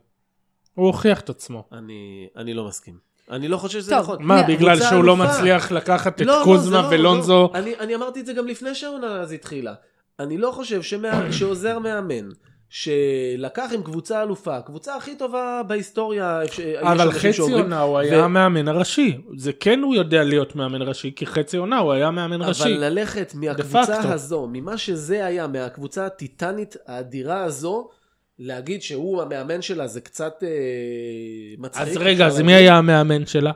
הוא 0.75 0.87
הוכיח 0.87 1.21
את 1.21 1.29
עצמו. 1.29 1.63
אני, 1.71 2.27
אני 2.37 2.53
לא 2.53 2.67
מסכים. 2.67 3.10
אני 3.31 3.47
לא 3.47 3.57
חושב 3.57 3.79
שזה 3.79 3.91
טוב, 3.91 3.99
נכון. 3.99 4.17
מה, 4.21 4.43
בגלל 4.43 4.79
שהוא 4.79 5.03
לא. 5.03 5.17
מצליח 5.17 5.71
לקחת 5.71 6.21
את 6.21 6.27
לא, 6.27 6.39
לא, 6.39 6.43
קוזמה 6.43 6.81
לא, 6.81 6.87
ולונזו? 6.91 7.33
לא. 7.33 7.51
אני, 7.53 7.73
אני 7.79 7.95
אמרתי 7.95 8.19
את 8.19 8.25
זה 8.25 8.33
גם 8.33 8.47
לפני 8.47 8.75
שהעונה 8.75 9.07
אז 9.07 9.31
התחילה. 9.31 9.73
אני 10.19 10.37
לא 10.37 10.51
חושב 10.51 10.81
שמה, 10.81 11.21
שעוזר 11.37 11.79
מאמן, 11.79 12.29
שלקח 12.69 13.69
עם 13.73 13.83
קבוצה 13.83 14.23
אלופה, 14.23 14.61
קבוצה 14.61 14.95
הכי 14.95 15.15
טובה 15.15 15.61
בהיסטוריה, 15.67 16.41
יש 16.45 16.59
אבל 16.59 17.11
חצי 17.11 17.41
עונה 17.41 17.81
הוא 17.81 17.93
ו- 17.93 17.97
היה 17.97 18.23
המאמן 18.23 18.67
הראשי. 18.67 19.17
זה 19.37 19.53
כן 19.53 19.79
הוא 19.79 19.95
יודע 19.95 20.23
להיות 20.23 20.55
מאמן 20.55 20.81
ראשי, 20.81 21.11
כי 21.15 21.25
חצי 21.25 21.57
עונה 21.57 21.77
הוא 21.77 21.91
היה 21.91 22.11
מאמן 22.11 22.41
ראשי. 22.41 22.63
אבל 22.63 22.71
ללכת 22.71 23.33
מהקבוצה. 23.35 24.13
הזו, 24.13 24.47
ממה 24.51 24.77
שזה 24.77 25.25
היה, 25.25 25.47
מהקבוצה 25.47 26.05
הטיטנית 26.05 26.75
האדירה 26.87 27.43
הזו, 27.43 27.89
להגיד 28.43 28.81
שהוא 28.81 29.21
המאמן 29.21 29.61
שלה 29.61 29.87
זה 29.87 30.01
קצת 30.01 30.43
אה, 30.43 30.47
מצחיק. 31.57 31.87
אז 31.87 31.97
רגע, 31.97 32.27
אז 32.27 32.41
מי. 32.41 32.53
היה 32.53 32.77
המאמן 32.77 33.25
שלה? 33.25 33.51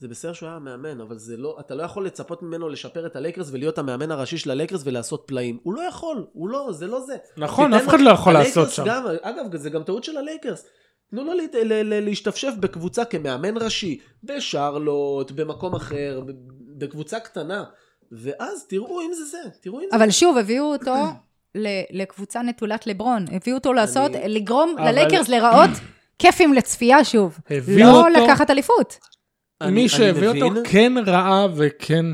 זה 0.00 0.08
בסדר 0.08 0.32
שהוא 0.32 0.46
היה 0.48 0.56
המאמן, 0.56 1.00
אבל 1.00 1.18
זה 1.18 1.36
לא, 1.36 1.56
אתה 1.60 1.74
לא 1.74 1.82
יכול 1.82 2.06
לצפות 2.06 2.42
ממנו 2.42 2.68
לשפר 2.68 3.06
את 3.06 3.16
הלייקרס 3.16 3.48
ולהיות 3.52 3.78
המאמן 3.78 4.10
הראשי 4.10 4.38
של 4.38 4.50
הלייקרס 4.50 4.80
ולעשות 4.84 5.24
פלאים. 5.26 5.58
הוא 5.62 5.74
לא 5.74 5.80
יכול, 5.80 6.26
הוא 6.32 6.48
לא, 6.48 6.68
זה 6.72 6.86
לא 6.86 7.00
זה. 7.00 7.16
נכון, 7.36 7.74
אף 7.74 7.88
אחד 7.88 8.00
לא 8.00 8.10
יכול 8.10 8.32
לעשות 8.32 8.70
שם. 8.70 8.84
גם, 8.86 9.04
אגב, 9.22 9.56
זה 9.56 9.70
גם 9.70 9.82
טעות 9.82 10.04
של 10.04 10.16
הלייקרס. 10.16 10.64
תנו 11.10 11.24
לו 11.24 11.32
להת- 11.34 11.54
ל- 11.54 11.72
ל- 11.82 12.04
להשתפשף 12.04 12.52
בקבוצה 12.60 13.04
כמאמן 13.04 13.56
ראשי, 13.56 13.98
בשרלוט, 14.24 15.30
במקום 15.30 15.74
אחר, 15.74 16.22
בקבוצה 16.78 17.20
קטנה, 17.20 17.64
ואז 18.12 18.66
תראו 18.68 19.00
אם 19.00 19.10
זה 19.14 19.24
זה, 19.24 19.38
תראו 19.60 19.80
אם 19.80 19.86
זה 19.90 19.96
אבל 19.96 20.10
שוב, 20.10 20.36
הביאו 20.38 20.64
אותו 20.64 20.94
לקבוצה 21.90 22.42
נטולת 22.42 22.86
לברון. 22.86 23.24
הביאו 23.32 23.56
אותו 23.56 23.72
לעשות, 23.72 24.14
אני- 24.14 24.28
לגרום 24.34 24.74
אבל- 24.78 24.90
ללייקרס 24.90 25.28
להיראות 25.28 25.70
כיפים 26.18 26.54
לצפייה 26.54 27.04
שוב. 27.04 27.38
לא 27.68 28.06
אותו- 28.08 28.08
לקחת 28.24 28.50
אליפות. 28.50 28.98
אני- 29.60 29.70
מי 29.72 29.80
אני 29.80 29.88
שהביא 29.88 30.28
אותו 30.28 30.50
מבין. 30.50 30.62
כן 30.70 30.92
ראה 31.06 31.46
וכן... 31.56 32.04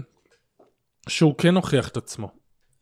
שהוא 1.08 1.34
כן 1.38 1.54
הוכיח 1.54 1.88
את 1.88 1.96
עצמו. 1.96 2.28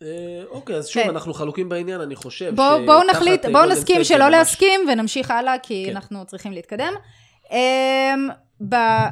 אה, 0.02 0.08
אוקיי, 0.50 0.76
אז 0.76 0.86
שוב, 0.88 1.02
כן. 1.02 1.08
אנחנו 1.08 1.34
חלוקים 1.34 1.68
בעניין, 1.68 2.00
אני 2.00 2.16
חושב 2.16 2.52
בואו 2.86 3.02
נחליט, 3.10 3.44
אה, 3.44 3.50
בואו 3.52 3.64
נסכים 3.64 4.04
שלא 4.04 4.28
להסכים 4.28 4.80
ונמשיך 4.92 5.30
הלאה, 5.30 5.58
כי 5.62 5.84
כן. 5.86 5.96
אנחנו 5.96 6.24
צריכים 6.26 6.52
להתקדם. 6.52 6.92
אמ, 7.52 8.28
ב- 8.68 8.74
אה, 8.74 9.08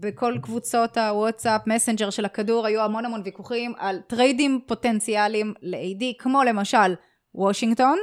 בכל 0.00 0.34
קבוצות 0.42 0.96
הוואטסאפ, 0.98 1.60
מסנג'ר 1.66 2.10
של 2.10 2.24
הכדור, 2.24 2.66
היו 2.66 2.80
המון 2.82 3.04
המון 3.04 3.22
ויכוחים 3.24 3.72
על 3.78 3.98
טריידים 4.06 4.60
פוטנציאליים 4.66 5.54
ל-AD, 5.62 6.04
כמו 6.18 6.42
למשל 6.44 6.94
וושינגטון, 7.34 7.98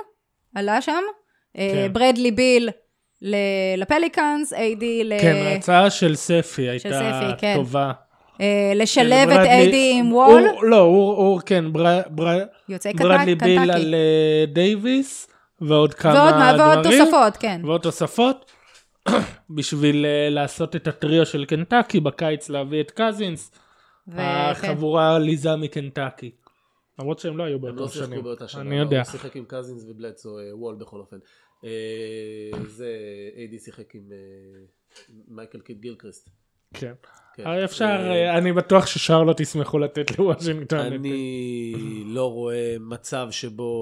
עלה 0.56 0.82
שם, 0.82 1.02
אה, 1.58 1.70
כן. 1.74 1.94
ברדלי 1.94 2.32
ביל 2.32 2.70
ל- 3.22 3.36
לפליקאנס, 3.78 4.54
AD 4.54 4.84
ל... 5.04 5.14
כן, 5.22 5.36
ההצעה 5.46 5.90
של 5.90 6.16
ספי 6.16 6.70
הייתה 6.70 6.90
ספי, 6.90 7.32
כן. 7.38 7.54
טובה. 7.56 7.92
אה, 8.42 8.72
לשלב 8.76 9.30
את 9.30 9.36
ברדלי- 9.38 9.72
AD 9.72 9.76
עם 10.00 10.14
וול, 10.14 10.44
לא, 10.62 10.80
הוא, 10.80 11.42
כן, 11.46 11.66
ברדלי. 11.74 13.36
ביל 13.36 13.72
על 13.72 13.96
דייוויס, 14.48 15.28
ועוד 15.62 15.94
כמה 15.94 16.14
מה- 16.14 16.56
ועוד 16.60 16.80
דברים. 16.80 17.04
תוספות, 17.06 17.38
כן. 17.38 17.62
ועוד 17.64 17.82
תוספות. 17.82 18.52
בשביל 19.50 20.06
אה, 20.06 20.30
לעשות 20.30 20.76
את 20.76 20.88
הטריו 20.88 21.26
של 21.26 21.46
קנטקי, 21.46 22.00
בקיץ 22.00 22.50
להביא 22.50 22.82
את 22.82 22.92
קזינס, 22.92 23.52
ו- 24.08 24.12
כן. 24.12 24.20
החבורה 24.22 25.12
העליזה 25.12 25.56
מקנטקי. 25.56 26.32
למרות 27.00 27.20
שהם 27.20 27.38
לא 27.38 27.44
היו 27.44 27.68
הם 27.68 27.76
לא 27.76 27.88
שיחקו 27.88 28.06
שנים. 28.06 28.24
באותה 28.24 28.48
שנה, 28.48 28.62
אני 28.62 28.76
לא, 28.76 28.82
יודע. 28.82 28.98
הוא 28.98 29.12
שיחק 29.12 29.36
עם 29.36 29.46
קזינס 29.48 29.86
ובלדסו, 29.90 30.40
אה, 30.40 30.58
וול 30.58 30.76
בכל 30.76 31.00
אופן. 31.00 31.18
אה, 31.64 31.70
זה, 32.68 32.98
איידי 33.36 33.60
שיחק 33.60 33.96
עם 33.96 34.04
מייקל 35.28 35.60
קיד 35.60 35.82
גילקריסט. 35.82 36.30
כן. 36.74 36.94
כן. 37.36 37.44
אבל 37.48 37.66
אפשר, 37.66 37.86
אה, 37.86 38.12
אה, 38.12 38.38
אני 38.38 38.54
בטוח 38.54 38.86
ששרלוט 38.86 39.40
ישמחו 39.40 39.80
לתת 39.80 40.20
לוושינגטון. 40.20 40.80
אני 40.80 41.14
לא 42.06 42.32
רואה 42.32 42.76
מצב 42.80 43.28
שבו, 43.32 43.74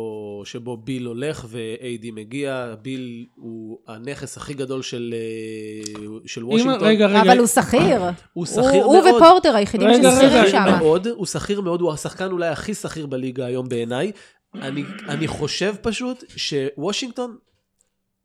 שבו 0.45 0.77
ביל 0.77 1.05
הולך 1.05 1.45
ואיידי 1.49 2.11
מגיע. 2.11 2.75
ביל 2.81 3.25
הוא 3.35 3.79
הנכס 3.87 4.37
הכי 4.37 4.53
גדול 4.53 4.81
של, 4.81 5.13
אה, 5.17 5.83
של 6.25 6.41
אם- 6.41 6.47
וושינגטון. 6.47 6.87
רגע, 6.87 7.07
רגע. 7.07 7.21
אבל 7.21 7.37
הוא 7.37 7.47
שכיר. 7.47 8.01
הוא 8.33 8.45
שכיר 8.45 8.83
הוא 8.83 8.97
מאוד. 9.03 9.15
ופורטר 9.15 9.55
היחידים 9.55 9.89
ששכירים 9.93 10.47
שם. 10.51 10.65
מאוד, 10.79 11.07
הוא 11.07 11.25
שכיר 11.25 11.61
מאוד, 11.61 11.81
הוא 11.81 11.93
השחקן 11.93 12.31
אולי 12.31 12.47
הכי 12.47 12.73
שכיר 12.73 13.05
בליגה 13.05 13.45
היום 13.45 13.69
בעיניי. 13.69 14.11
אני, 14.55 14.83
אני 15.09 15.27
חושב 15.27 15.75
פשוט 15.81 16.23
שוושינגטון, 16.35 17.37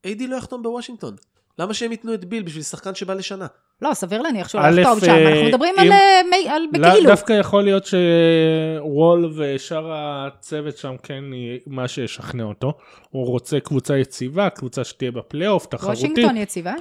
איידי 0.04 0.26
לא 0.26 0.36
יחתום 0.36 0.62
בוושינגטון. 0.62 1.16
למה 1.58 1.74
שהם 1.74 1.90
ייתנו 1.92 2.14
את 2.14 2.24
ביל 2.24 2.42
בשביל 2.42 2.62
שחקן 2.62 2.94
שבא 2.94 3.14
לשנה? 3.14 3.46
לא, 3.82 3.94
סביר 3.94 4.22
להניח 4.22 4.48
שהוא 4.48 4.60
לא 4.60 4.80
יחתום 4.80 5.00
שם, 5.00 5.10
אה, 5.10 5.28
אנחנו 5.30 5.44
מדברים 5.48 5.74
אם- 5.78 5.80
על, 5.82 5.92
אה, 5.92 6.20
מי- 6.30 6.48
על 6.48 6.62
לא, 6.62 6.88
כאילו. 6.88 7.10
דווקא 7.10 7.32
יכול 7.32 7.64
להיות 7.64 7.84
שוול 7.86 9.32
ושאר 9.36 9.90
הצוות 9.92 10.76
שם 10.76 10.94
כן 11.02 11.24
מה 11.66 11.88
שישכנע 11.88 12.44
אותו. 12.44 12.72
הוא 13.10 13.26
רוצה 13.26 13.60
קבוצה 13.60 13.98
יציבה, 13.98 14.50
קבוצה 14.50 14.84
שתהיה 14.84 15.10
בפלייאוף, 15.10 15.66
תחרותית. 15.66 16.00
וושינגטון 16.00 16.36
יציבה? 16.36 16.74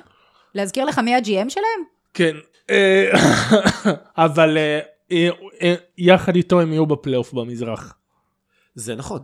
להזכיר 0.55 0.85
לך 0.85 0.99
מי 0.99 1.15
ה-GM 1.15 1.49
שלהם? 1.49 1.83
כן, 2.13 2.35
אה, 2.69 3.09
אבל 4.17 4.57
אה, 4.57 4.79
אה, 5.11 5.29
אה, 5.61 5.75
יחד 5.97 6.35
איתו 6.35 6.61
הם 6.61 6.71
יהיו 6.73 6.85
בפלייאוף 6.85 7.33
במזרח. 7.33 7.95
זה 8.75 8.95
נכון. 8.95 9.19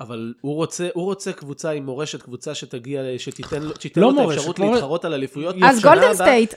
אבל 0.00 0.34
הוא 0.40 0.54
רוצה, 0.54 0.88
הוא 0.94 1.04
רוצה 1.04 1.32
קבוצה 1.32 1.70
עם 1.70 1.84
מורשת, 1.86 2.22
קבוצה 2.22 2.54
שתגיע, 2.54 3.02
שתיתן 3.18 3.62
לו, 3.62 3.74
שתיתן 3.74 4.00
לא 4.00 4.12
לו 4.12 4.22
את 4.22 4.28
האפשרות 4.36 4.58
מורשת. 4.58 4.72
להתחרות 4.74 5.04
על 5.04 5.14
אליפויות. 5.14 5.56
אז 5.64 5.82
גולדן 5.82 6.14
סטייט. 6.14 6.54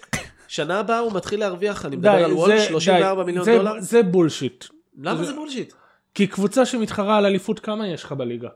שנה 0.48 0.80
הבאה 0.80 1.00
הוא 1.00 1.14
מתחיל 1.14 1.40
להרוויח, 1.40 1.86
אני 1.86 1.96
מדבר 1.96 2.18
די, 2.18 2.24
על 2.24 2.34
וול, 2.34 2.50
זה- 2.58 2.66
34 2.68 3.22
די, 3.22 3.26
מיליון 3.26 3.46
זה- 3.46 3.58
דולר. 3.58 3.72
זה 3.80 4.04
בולשיט. 4.04 4.66
למה 4.98 5.18
זה- 5.18 5.24
זה 5.26 5.34
בולשיט? 5.34 5.74
כי 6.16 6.28
קבוצה 6.28 6.66
שמתחרה 6.66 7.18
על 7.18 7.26
אליפות, 7.26 7.60
כמה 7.60 7.88
יש 7.88 8.04
לך 8.04 8.12
בליגה? 8.12 8.50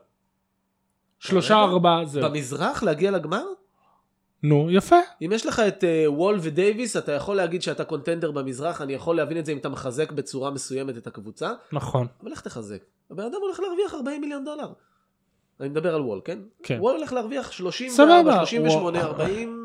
שלושה, 1.18 1.48
כרגע? 1.48 1.60
ארבעה, 1.62 2.04
זהו. 2.04 2.24
במזרח 2.24 2.82
להגיע 2.82 3.10
לגמר? 3.10 3.44
נו, 4.42 4.68
יפה. 4.70 4.96
אם 5.22 5.32
יש 5.32 5.46
לך 5.46 5.60
את 5.68 5.84
אה, 5.84 6.04
וול 6.12 6.38
ודייוויס, 6.42 6.96
אתה 6.96 7.12
יכול 7.12 7.36
להגיד 7.36 7.62
שאתה 7.62 7.84
קונטנדר 7.84 8.30
במזרח, 8.30 8.80
אני 8.82 8.92
יכול 8.92 9.16
להבין 9.16 9.38
את 9.38 9.46
זה 9.46 9.52
אם 9.52 9.58
אתה 9.58 9.68
מחזק 9.68 10.12
בצורה 10.12 10.50
מסוימת 10.50 10.96
את 10.96 11.06
הקבוצה, 11.06 11.52
נכון. 11.72 12.06
אבל 12.22 12.30
איך 12.30 12.40
תחזק? 12.40 12.78
הבן 13.10 13.24
אדם 13.24 13.38
הולך 13.40 13.60
להרוויח 13.60 13.94
40 13.94 14.20
מיליון 14.20 14.44
דולר. 14.44 14.72
אני 15.60 15.68
מדבר 15.68 15.94
על 15.94 16.00
וול, 16.00 16.20
כן? 16.24 16.38
כן. 16.62 16.78
וול 16.80 16.96
הולך 16.96 17.12
להרוויח 17.12 17.52
34, 17.52 17.94
סבבה. 17.94 18.46
38, 18.46 18.98
וול. 18.98 19.06
40, 19.06 19.64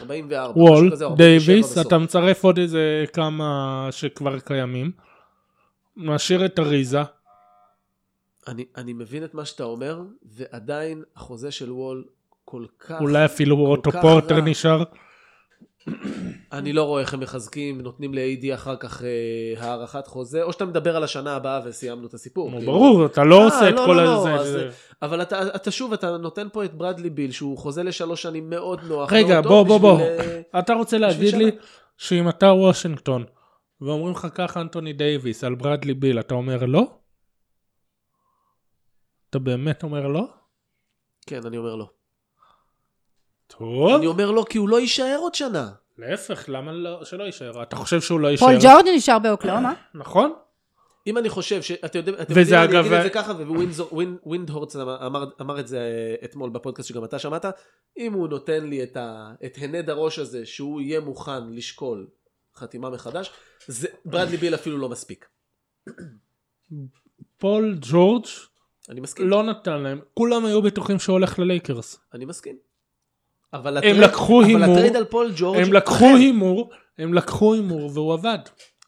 44. 0.00 0.60
וול, 0.60 0.72
משהו 0.72 0.92
כזה, 0.92 1.04
47 1.04 1.16
דייוויס. 1.16 1.78
אתה 1.78 1.98
מצרף 1.98 2.44
עוד 2.44 2.58
איזה 2.58 3.04
כמה 3.12 3.88
שכבר 3.90 4.38
קיימים. 4.38 4.92
משאיר 5.96 6.44
את 6.44 6.58
אריזה. 6.58 7.02
אני, 8.48 8.64
אני 8.76 8.92
מבין 8.92 9.24
את 9.24 9.34
מה 9.34 9.44
שאתה 9.44 9.64
אומר, 9.64 10.02
ועדיין 10.22 11.02
החוזה 11.16 11.50
של 11.50 11.72
וול 11.72 12.04
כל 12.44 12.64
כך... 12.78 13.00
אולי 13.00 13.24
אפילו 13.24 13.56
אוטו 13.56 13.90
פורטר. 13.92 14.40
נשאר. 14.40 14.82
אני 16.52 16.72
לא 16.72 16.82
רואה 16.82 17.00
איך 17.02 17.14
הם 17.14 17.20
מחזקים, 17.20 17.80
נותנים 17.80 18.14
ל-AD 18.14 18.54
אחר 18.54 18.76
כך 18.76 19.02
אה, 19.02 19.08
הארכת 19.58 20.06
חוזה, 20.06 20.42
או 20.42 20.52
שאתה 20.52 20.64
מדבר 20.64 20.96
על 20.96 21.04
השנה 21.04 21.36
הבאה 21.36 21.60
וסיימנו 21.64 22.06
את 22.06 22.14
הסיפור. 22.14 22.50
נו, 22.50 22.56
כאילו. 22.58 22.72
ברור, 22.72 23.06
אתה 23.06 23.24
לא 23.24 23.40
אה, 23.40 23.44
עושה 23.44 23.68
את 23.68 23.74
לא, 23.74 23.82
כל 23.86 23.92
לא, 23.92 24.04
לא, 24.04 24.18
הזה. 24.20 24.34
אז- 24.34 24.46
זה- 24.48 24.70
אבל 25.02 25.22
אתה, 25.22 25.56
אתה 25.56 25.70
שוב, 25.70 25.92
אתה 25.92 26.16
נותן 26.16 26.48
פה 26.52 26.64
את 26.64 26.74
ברדלי 26.74 27.10
ביל, 27.10 27.30
שהוא 27.30 27.58
חוזה 27.58 27.82
לשלוש 27.82 28.22
שנים 28.22 28.50
מאוד 28.50 28.80
נוח. 28.88 29.12
רגע, 29.12 29.40
מאוד 29.40 29.46
בוא, 29.46 29.78
בוא, 29.78 29.78
בוא. 29.78 30.00
אה, 30.00 30.40
אתה 30.58 30.72
רוצה 30.74 30.98
להגיד. 30.98 31.34
לי 31.34 31.50
שאם 31.98 32.28
אתה 32.28 32.46
וושינגטון, 32.46 33.24
ואומרים 33.80 34.12
לך 34.14 34.26
קח 34.34 34.56
אנטוני 34.56 34.92
דייוויס 34.92 35.44
על 35.44 35.54
ברדלי 35.54 35.94
ביל, 35.94 36.20
אתה 36.20 36.34
אומר 36.34 36.64
לא? 36.66 36.82
אתה 39.30 39.38
באמת 39.38 39.82
אומר 39.82 40.06
לא? 40.06 40.26
כן, 41.26 41.40
אני 41.46 41.56
אומר 41.56 41.74
לא. 41.74 41.88
טוב. 43.58 43.96
אני 43.96 44.06
אומר 44.06 44.30
לא, 44.30 44.44
כי 44.48 44.58
הוא 44.58 44.68
לא 44.68 44.80
יישאר 44.80 45.16
עוד 45.18 45.34
שנה. 45.34 45.70
להפך, 45.98 46.44
למה 46.48 46.72
לא, 46.72 47.04
שלא 47.04 47.24
יישאר? 47.24 47.62
אתה 47.62 47.76
חושב 47.76 48.00
שהוא 48.00 48.20
לא 48.20 48.28
יישאר? 48.28 48.46
פול 48.46 48.56
ג'ורג' 48.62 48.88
נשאר 48.96 49.18
באוקלהומה. 49.18 49.72
נכון? 49.94 50.32
אם 51.06 51.18
אני 51.18 51.28
חושב 51.28 51.62
ש... 51.62 51.70
אתה 51.70 51.98
יודע, 51.98 52.12
אתם 52.22 52.38
יודעים, 52.38 52.60
אני 52.60 52.80
אגיד 52.80 52.92
את 52.92 53.02
זה 53.02 53.10
ככה, 53.10 53.32
ווינדהורסט 54.22 54.76
אמר, 54.76 55.24
אמר 55.40 55.60
את 55.60 55.68
זה 55.68 55.80
אתמול 56.24 56.50
בפודקאסט 56.50 56.88
שגם 56.88 57.04
אתה 57.04 57.18
שמעת, 57.18 57.44
אם 57.98 58.12
הוא 58.12 58.28
נותן 58.28 58.66
לי 58.66 58.82
את, 58.82 58.96
ה, 58.96 59.32
את 59.44 59.58
הנד 59.60 59.90
הראש 59.90 60.18
הזה, 60.18 60.46
שהוא 60.46 60.80
יהיה 60.80 61.00
מוכן 61.00 61.52
לשקול 61.52 62.06
חתימה 62.56 62.90
מחדש, 62.90 63.30
זה, 63.66 63.88
ברדלי 64.04 64.36
ביל 64.36 64.54
אפילו 64.54 64.78
לא 64.78 64.88
מספיק. 64.88 65.28
פול 67.38 67.76
ג'ורג' 67.80 68.26
אני 68.88 69.00
מסכים. 69.00 69.28
לא 69.28 69.42
נתן 69.42 69.82
להם, 69.82 70.00
כולם 70.14 70.44
היו 70.44 70.62
בטוחים 70.62 70.98
שהוא 70.98 71.12
הולך 71.12 71.38
ללייקרס. 71.38 71.98
אני 72.14 72.24
מסכים. 72.24 72.56
אבל 73.54 73.78
הם 73.78 74.00
לקחו 74.00 74.40
אבל 74.40 74.48
הימור, 74.48 74.72
הטרייד 74.72 74.96
על 74.96 75.04
פול 75.04 75.32
ג'ורג' 75.36 75.60
הם 75.62 75.72
לקחו. 75.72 76.04
הימור, 76.04 76.70
הם 76.98 77.14
לקחו 77.14 77.54
הימור 77.54 77.90
והוא 77.94 78.12
עבד. 78.12 78.38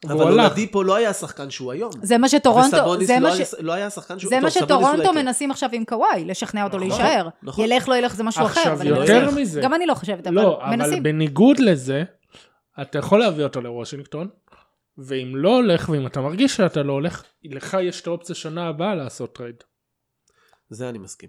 אבל 0.04 0.26
הלך. 0.26 0.44
אולדיפו 0.48 0.82
לא 0.82 0.94
היה 0.94 1.10
השחקן 1.10 1.50
שהוא 1.50 1.72
היום. 1.72 1.90
זה 2.02 2.18
מה 2.18 2.28
שטורונטו, 2.28 3.04
זה 3.04 3.14
לא 3.20 3.28
מה 3.28 3.36
ש... 3.36 3.54
לא 3.58 3.72
היה 3.72 3.86
השחקן 3.86 4.18
שהוא... 4.18 4.30
זה 4.30 4.40
מה 4.40 4.50
שטורונטו 4.50 5.10
כן. 5.10 5.14
מנסים 5.14 5.50
עכשיו 5.50 5.70
עם 5.72 5.84
קוואי, 5.84 6.24
לשכנע 6.24 6.64
אותו 6.64 6.76
נכון, 6.76 6.88
להישאר. 6.88 7.28
נכון. 7.42 7.64
ילך 7.64 7.88
לא 7.88 7.96
ילך 7.96 8.14
זה 8.14 8.22
משהו 8.22 8.46
אחר. 8.46 8.60
עכשיו, 8.60 8.72
אבל 8.72 8.86
יותר 8.86 9.24
מנסים. 9.24 9.42
מזה. 9.42 9.60
גם 9.60 9.74
אני 9.74 9.86
לא 9.86 9.94
חושבת, 9.94 10.26
אבל 10.26 10.36
לא, 10.36 10.62
אבל 10.62 10.76
מנסים. 10.76 11.02
בניגוד 11.02 11.58
לזה, 11.58 12.04
אתה 12.82 12.98
יכול 12.98 13.20
להביא 13.20 13.44
אותו 13.44 13.60
לוושינגטון, 13.60 14.28
ואם 14.98 15.32
לא 15.36 15.56
הולך, 15.56 15.88
ואם 15.88 16.06
אתה 16.06 16.20
מרגיש 16.20 16.56
שאתה 16.56 16.82
לא 16.82 16.92
הולך, 16.92 17.22
לך 17.44 17.76
יש 17.82 18.00
את 18.00 18.06
האופציה 18.06 18.34
שנה 18.34 18.68
הבאה 18.68 18.94
לעשות 18.94 19.36
טרייד. 19.36 19.56
זה 20.70 20.88
אני 20.88 20.98
מסכים. 20.98 21.28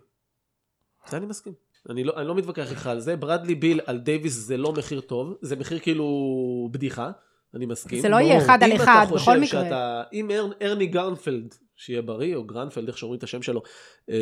זה 1.09 1.17
אני 1.17 1.25
מסכים. 1.25 1.66
אני 1.89 2.03
לא, 2.03 2.13
אני 2.17 2.27
לא 2.27 2.35
מתווכח 2.35 2.71
איתך 2.71 2.87
על 2.87 2.99
זה, 2.99 3.15
ברדלי 3.15 3.55
ביל 3.55 3.79
על 3.85 3.97
דייוויס 3.97 4.33
זה 4.33 4.57
לא 4.57 4.73
מחיר 4.73 5.01
טוב, 5.01 5.33
זה 5.41 5.55
מחיר 5.55 5.79
כאילו 5.79 6.69
בדיחה, 6.71 7.11
אני 7.53 7.65
מסכים. 7.65 8.01
זה 8.01 8.09
לא 8.09 8.15
יהיה. 8.15 8.45
אחד 8.45 8.63
על 8.63 8.71
אם 8.71 8.75
אחד, 8.75 9.05
אתה 9.07 9.15
בכל 9.15 9.19
חושב 9.19 9.31
מקרה. 9.31 9.63
שאתה, 9.63 10.03
אם 10.13 10.31
אר, 10.31 10.49
ארני 10.61 10.87
גרנפלד, 10.87 11.55
שיהיה 11.75 12.01
בריא, 12.01 12.35
או 12.35 12.43
גרנפלד, 12.43 12.87
איך 12.87 12.97
שאומרים 12.97 13.17
את 13.17 13.23
השם 13.23 13.41
שלו, 13.41 13.61
אה, 14.09 14.15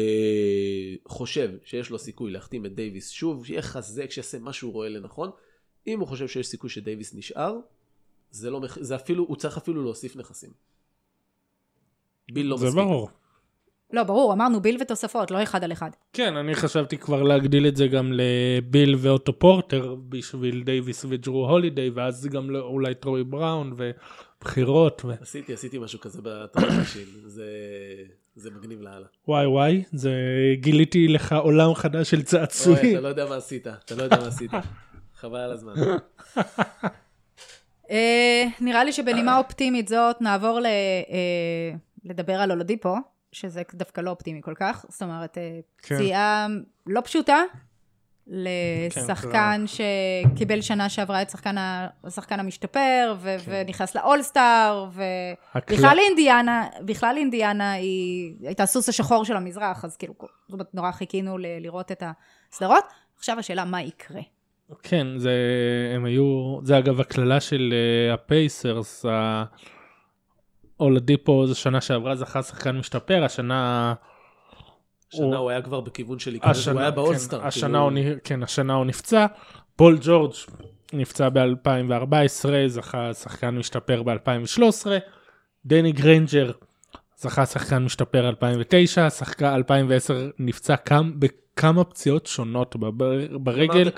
חושב 1.07 1.51
שיש 1.63 1.89
לו 1.89 1.99
סיכוי 1.99 2.32
להחתים 2.32 2.66
את 2.66 2.76
דייוויס 2.76 3.09
שוב, 3.09 3.45
שיחזק, 3.45 4.11
שיעשה 4.11 4.39
מה 4.39 4.53
שהוא 4.53 4.74
רואה 4.74 4.89
לנכון, 4.89 5.30
אם 5.88 5.99
הוא 5.99 6.07
חושב 6.07 6.28
שיש 6.28 6.47
סיכוי 6.47 6.70
שדייוויס 6.70 7.16
נשאר, 7.16 7.55
זה 8.32 8.49
לא 8.49 8.59
מחיר, 8.59 8.84
זה 8.84 8.95
אפילו, 8.95 9.24
הוא 9.24 9.36
צריך 9.36 9.57
אפילו 9.57 9.84
להוסיף 9.84 10.16
נכסים. 10.16 10.49
ביל 12.32 12.47
לא 12.47 12.57
זה 12.57 12.66
מספיק. 12.66 12.84
ברור. 12.84 13.09
לא, 13.95 14.03
ברור, 14.03 14.33
אמרנו 14.33 14.61
ביל 14.61 14.77
ותוספות, 14.81 15.31
לא 15.31 15.43
אחד 15.43 15.63
על 15.63 15.71
אחד. 15.71 15.89
כן, 16.13 16.37
אני 16.37 16.55
חשבתי 16.55 16.97
כבר 16.97 17.23
להגדיל 17.23 17.67
את 17.67 17.75
זה 17.75 17.87
גם 17.87 18.13
לביל 18.13 18.95
ואוטו 18.99 19.39
פורטר 19.39 19.95
בשביל 20.09 20.63
דייוויס 20.63 21.05
וג'רו 21.09 21.49
הולידיי, 21.49 21.89
ואז 21.89 22.27
גם 22.27 22.49
לא- 22.49 22.61
אולי 22.61 22.95
טרוי 22.95 23.23
בראון 23.23 23.75
ובחירות. 23.77 25.01
ו... 25.05 25.11
עשיתי, 25.21 25.53
עשיתי 25.53 25.77
משהו 25.77 25.99
כזה 25.99 26.21
בטרנשיין, 26.23 27.05
זה, 27.25 27.45
זה 28.35 28.49
מגניב 28.51 28.81
לאללה. 28.81 29.05
וואי 29.27 29.45
וואי, 29.45 29.83
זה 29.93 30.11
גיליתי 30.53 31.07
לך 31.07 31.33
עולם 31.33 31.75
חדש 31.75 32.09
של 32.09 32.17
אוי, 32.17 32.25
צעצועים. 32.25 32.95
אתה 32.95 33.01
לא 33.01 33.07
יודע 33.07 33.25
מה 33.25 33.35
עשית, 33.35 33.67
אתה 33.67 33.95
לא 33.95 34.03
יודע 34.03 34.19
מה 34.19 34.27
עשית. 34.27 34.51
חבל 35.15 35.39
על 35.39 35.51
הזמן. 35.51 35.73
אה, 37.91 38.45
נראה 38.61 38.83
לי 38.83 38.91
שבנימה 38.91 39.37
אופטימית 39.37 39.87
זאת 39.87 40.21
נעבור 40.21 40.59
ל, 40.59 40.65
אה, 40.65 41.75
לדבר 42.05 42.33
על 42.33 42.51
אולדיפו, 42.51 42.95
שזה 43.36 43.61
דווקא 43.73 44.01
לא 44.01 44.09
אופטימי 44.09 44.41
כל 44.43 44.53
כך, 44.55 44.86
זאת 44.89 45.01
אומרת, 45.01 45.38
אה, 45.38 45.59
כן. 45.81 45.95
פציעה 45.95 46.47
לא 46.88 47.01
פשוטה 47.01 47.38
לשחקן 48.27 49.63
שקיבל 49.67 50.61
שנה 50.61 50.89
שעברה 50.89 51.21
את 51.21 51.29
שחקן, 51.29 51.57
ה- 51.57 51.88
השחקן 52.03 52.39
המשתפר, 52.39 53.15
ו- 53.19 53.36
ונכנס 53.45 53.95
לאולסטאר, 53.95 54.88
הקל- 55.53 55.73
ובכלל 55.73 55.97
אינדיאנה, 56.09 56.67
בכלל 56.86 57.15
אינדיאנה 57.17 57.71
היא 57.71 58.33
הייתה 58.43 58.63
הסוס 58.63 58.89
השחור 58.89 59.25
של 59.25 59.36
המזרח, 59.36 59.86
אז 59.86 59.97
כאילו, 59.97 60.13
זאת 60.19 60.53
אומרת, 60.53 60.73
נורא 60.73 60.91
חיכינו 60.91 61.38
ל- 61.38 61.45
לראות 61.59 61.91
את 61.91 62.03
הסדרות. 62.51 62.83
עכשיו 63.17 63.39
השאלה, 63.39 63.65
מה 63.65 63.81
יקרה? 63.81 64.21
כן, 64.83 65.07
זה, 65.17 65.33
הם 65.95 66.05
היו, 66.05 66.57
זה 66.63 66.77
אגב 66.77 66.99
הקללה 67.01 67.39
של 67.39 67.73
אה, 67.73 68.13
הפייסרס, 68.13 69.05
אולדיפו 70.80 71.47
זה 71.47 71.55
שנה 71.55 71.82
שעברה 71.82 72.15
זכה 72.15 72.43
שחקן 72.43 72.78
משתפר, 72.78 73.23
השנה... 73.23 73.93
השנה 75.13 75.38
הוא 75.38 75.49
היה 75.49 75.61
כבר 75.61 75.82
בכיוון 75.82 76.19
של 76.19 76.32
להיכנס, 76.32 76.67
הוא 76.67 76.80
היה 76.80 76.91
באולסטאר. 76.91 77.39
כן, 77.41 77.47
השנה 77.47 77.88
כאילו- 77.89 78.09
הוא, 78.11 78.19
כן, 78.23 78.43
השנה 78.43 78.73
הוא 78.73 78.86
נפצע. 78.86 79.26
פול 79.76 79.97
ג'ורג' 80.01 80.34
נפצע 80.93 81.30
ב-2014, 81.30 82.49
זכה 82.67 83.13
שחקן 83.13 83.49
משתפר 83.57 84.03
ב-2013. 84.03 84.88
דני 85.65 85.91
גריינג'ר 85.91 86.51
זכה 87.17 87.45
שחקן 87.45 87.84
משתפר 87.84 88.30
2009, 88.30 89.09
שחקן 89.09 89.45
2010 89.45 90.30
נפצע 90.39 90.76
כמה, 90.76 91.09
בכמה 91.19 91.84
פציעות 91.84 92.26
שונות 92.26 92.76
ברגל. 93.32 93.89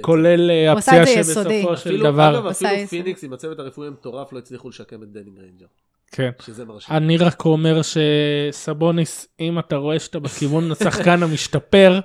כולל 0.00 0.50
אה, 0.50 0.72
הפציעה. 0.72 1.06
שבסופו 1.06 1.76
של 1.76 1.90
אפילו, 1.90 2.04
דבר, 2.04 2.38
אגב, 2.38 2.46
אפילו 2.46 2.70
את 2.70 2.78
זה. 2.78 2.86
פיניקס 2.86 3.24
עם 3.24 3.32
הצוות 3.32 3.58
הרפואי 3.58 3.88
המטורף 3.88 4.32
לא 4.32 4.38
הצליחו 4.38 4.68
לשקם 4.68 5.02
את 5.02 5.12
דני 5.12 5.30
גריינג'ר, 5.30 5.66
כן. 6.10 6.30
שזה 6.42 6.64
מרשים. 6.64 6.96
אני 6.96 7.16
רק 7.16 7.44
אומר 7.44 7.80
שסבוניס, 7.82 9.28
אם 9.40 9.58
אתה 9.58 9.76
רואה 9.76 9.98
שאתה 9.98 10.18
בכיוון 10.18 10.72
השחקן 10.72 11.22
המשתפר, 11.22 12.00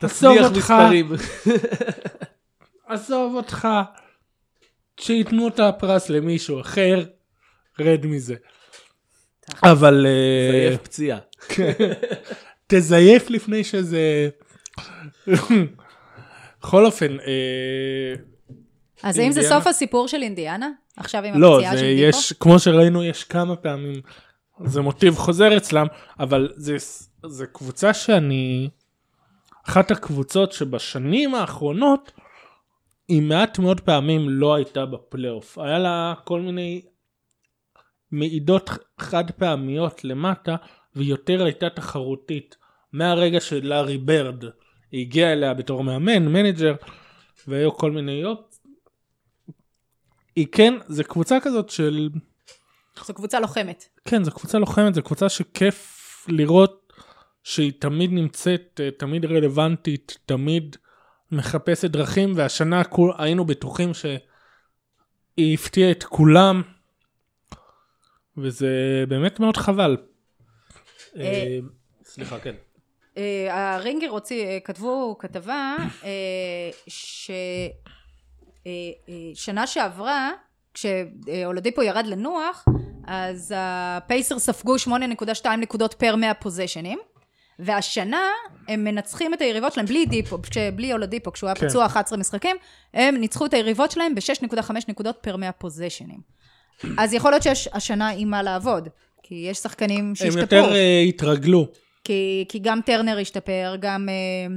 תעזוב 0.00 0.34
תצליח 0.34 0.44
אותך, 0.44 0.56
מספרים. 0.56 1.12
עזוב 2.86 3.34
אותך, 3.34 3.68
שייתנו 5.00 5.48
את 5.48 5.60
הפרס 5.60 6.10
למישהו 6.10 6.60
אחר, 6.60 7.04
רד 7.80 8.06
מזה. 8.06 8.34
אבל 9.62 10.06
אה, 10.06 10.50
זייף 10.52 10.82
פציעה. 10.82 11.18
תזייף 12.66 13.30
לפני 13.30 13.64
שזה... 13.64 14.28
בכל 16.60 16.86
אופן, 16.86 17.20
אה, 17.20 18.14
אז 19.02 19.18
האם 19.18 19.32
זה? 19.32 19.42
סוף 19.42 19.66
הסיפור 19.66 20.08
של 20.08 20.22
אינדיאנה? 20.22 20.68
עכשיו 20.96 21.24
עם 21.24 21.40
לא, 21.40 21.54
הפציעה 21.54 21.76
זה 21.76 21.78
של 21.78 21.86
דיפו? 21.86 22.18
יש, 22.18 22.32
כמו 22.32 22.58
שראינו, 22.58 23.04
יש 23.04 23.24
כמה 23.24 23.56
פעמים, 23.56 24.00
זה 24.64 24.80
מוטיב 24.80 25.14
חוזר 25.16 25.56
אצלם, 25.56 25.86
אבל 26.20 26.52
זה, 26.56 26.76
זה 27.26 27.46
קבוצה 27.46 27.94
שאני, 27.94 28.68
אחת 29.68 29.90
הקבוצות 29.90 30.52
שבשנים 30.52 31.34
האחרונות, 31.34 32.12
היא 33.08 33.22
מעט 33.22 33.58
מאוד 33.58 33.80
פעמים 33.80 34.28
לא 34.28 34.54
הייתה 34.54 34.86
בפלייאוף. 34.86 35.58
היה 35.58 35.78
לה 35.78 36.14
כל 36.24 36.40
מיני 36.40 36.82
מעידות 38.10 38.70
חד 38.98 39.30
פעמיות 39.30 40.04
למטה, 40.04 40.56
ויותר 40.96 41.44
הייתה 41.44 41.70
תחרותית. 41.70 42.56
מהרגע 42.92 43.40
שלארי 43.40 43.98
ברד 43.98 44.44
הגיע 44.92 45.32
אליה 45.32 45.54
בתור 45.54 45.84
מאמן, 45.84 46.28
מנג'ר, 46.28 46.74
והיו 47.48 47.76
כל 47.76 47.90
מיני 47.90 48.24
אופציות. 48.24 48.51
היא 50.36 50.46
כן, 50.52 50.74
זה 50.88 51.04
קבוצה 51.04 51.38
כזאת 51.42 51.70
של... 51.70 52.08
זו 53.06 53.14
קבוצה 53.14 53.40
לוחמת. 53.40 53.88
כן, 54.04 54.24
זו 54.24 54.30
קבוצה 54.30 54.58
לוחמת, 54.58 54.94
זו 54.94 55.02
קבוצה 55.02 55.28
שכיף 55.28 55.98
לראות 56.28 56.92
שהיא 57.42 57.72
תמיד 57.78 58.12
נמצאת, 58.12 58.80
אה, 58.84 58.90
תמיד 58.90 59.24
רלוונטית, 59.24 60.18
תמיד 60.26 60.76
מחפשת 61.32 61.90
דרכים, 61.90 62.32
והשנה 62.36 62.84
כול, 62.84 63.12
היינו 63.18 63.44
בטוחים 63.44 63.94
שהיא 63.94 65.54
הפתיעה 65.54 65.90
את 65.90 66.04
כולם, 66.04 66.62
וזה 68.36 69.04
באמת 69.08 69.40
מאוד 69.40 69.56
חבל. 69.56 69.96
אה, 71.16 71.58
סליחה, 72.04 72.40
כן. 72.40 72.54
אה, 73.16 73.74
הרינגר 73.74 74.10
הוציא, 74.10 74.46
אה, 74.46 74.58
כתבו 74.64 75.16
כתבה 75.18 75.76
אה, 76.04 76.70
ששנה 79.34 79.66
שעברה, 79.66 80.30
כשאולדיפו 80.74 81.82
ירד 81.82 82.06
לנוח, 82.06 82.64
אז 83.06 83.54
הפייסר 83.56 84.38
ספגו 84.38 84.76
8.2 84.76 85.46
נקודות 85.58 85.94
פר 85.94 86.16
100 86.16 86.34
פוזיישנים. 86.34 86.98
והשנה 87.58 88.22
הם 88.68 88.84
מנצחים 88.84 89.34
את 89.34 89.40
היריבות 89.40 89.72
שלהם 89.72 89.86
בלי 89.86 90.06
דיפו, 90.06 90.38
בלי 90.74 90.92
אולדיפו, 90.92 91.32
כשהוא 91.32 91.48
היה 91.48 91.54
כן. 91.54 91.68
פצוע 91.68 91.86
11 91.86 92.18
משחקים, 92.18 92.56
הם 92.94 93.16
ניצחו 93.16 93.46
את 93.46 93.54
היריבות 93.54 93.90
שלהם 93.90 94.14
ב-6.5 94.14 94.70
נקודות 94.88 95.16
פר 95.20 95.36
100 95.36 95.52
פוזיישנים. 95.52 96.20
אז 96.98 97.14
יכול 97.14 97.30
להיות 97.30 97.42
שיש 97.42 97.68
השנה 97.72 98.08
עם 98.08 98.30
מה 98.30 98.42
לעבוד, 98.42 98.88
כי 99.22 99.34
יש 99.34 99.58
שחקנים 99.58 100.04
הם 100.08 100.14
שהשתפרו. 100.14 100.40
יותר 100.40 100.74
אה, 100.74 101.00
התרגלו. 101.08 101.66
כי, 102.04 102.44
כי 102.48 102.58
גם 102.58 102.80
טרנר 102.86 103.18
השתפר, 103.18 103.76
גם 103.80 104.08
אה, 104.08 104.56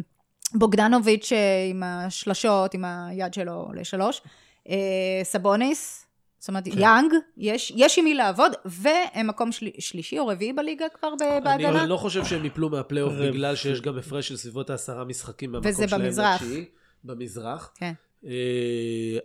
בוגדנוביץ' 0.59 1.31
אה, 1.31 1.37
עם 1.69 1.83
השלשות, 1.83 2.73
עם 2.73 2.85
היד 2.85 3.33
שלו 3.33 3.67
לשלוש, 3.73 4.21
אה, 4.69 4.75
סבוניס, 5.23 6.05
זאת 6.39 6.49
אומרת, 6.49 6.63
כן. 6.63 6.79
יאנג, 6.79 7.13
יש, 7.37 7.73
יש 7.75 7.99
עם 7.99 8.03
מי 8.03 8.13
לעבוד, 8.13 8.51
והם 8.65 9.27
מקום 9.27 9.51
של, 9.51 9.67
שלישי 9.79 10.19
או 10.19 10.27
רביעי 10.27 10.53
בליגה 10.53 10.85
כבר 10.99 11.09
בהגנה. 11.43 11.81
אני 11.81 11.89
לא 11.89 11.97
חושב 11.97 12.25
שהם 12.25 12.45
יפלו 12.45 12.69
מהפלייאוף 12.69 13.13
בגלל 13.13 13.55
שיש 13.55 13.81
גם 13.81 13.97
הפרש 13.97 14.27
של 14.27 14.37
סביבות 14.37 14.69
העשרה 14.69 15.05
משחקים 15.05 15.55
וזה 15.63 15.87
שלהם 15.87 16.01
במזרח. 16.01 16.41
לתשיעי. 16.41 16.65
במזרח. 17.03 17.71
כן. 17.75 17.93
אה, 18.25 18.31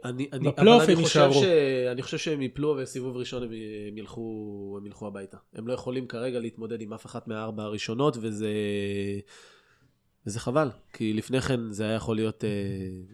אני, 0.05 0.29
אני, 0.33 0.49
בפלייאוף 0.49 0.83
הם 0.83 0.89
אני 0.89 1.05
חושב, 1.05 1.21
יישארו. 1.21 1.45
אני 1.93 2.03
חושב 2.03 2.19
שהם 2.19 2.43
יפלו 2.43 2.77
וסיבוב 2.79 3.17
ראשון 3.17 3.43
הם, 3.43 3.99
ילכו, 3.99 4.75
הם 4.81 4.87
ילכו 4.87 5.07
הביתה. 5.07 5.37
הם 5.55 5.69
לא 5.69 5.73
יכולים 5.73 6.07
כרגע 6.07 6.39
להתמודד 6.41 6.81
עם 6.81 6.93
אף 6.93 7.07
אחת 7.07 7.29
מהארבע 7.29 7.63
הראשונות, 7.63 8.17
וזה, 8.21 8.49
וזה 10.31 10.41
חבל. 10.41 10.71
כי 10.93 11.13
לפני 11.13 11.41
כן 11.41 11.61
זה 11.71 11.85
היה 11.85 11.95
יכול 11.95 12.17
להיות, 12.17 12.45
אה, 12.45 12.49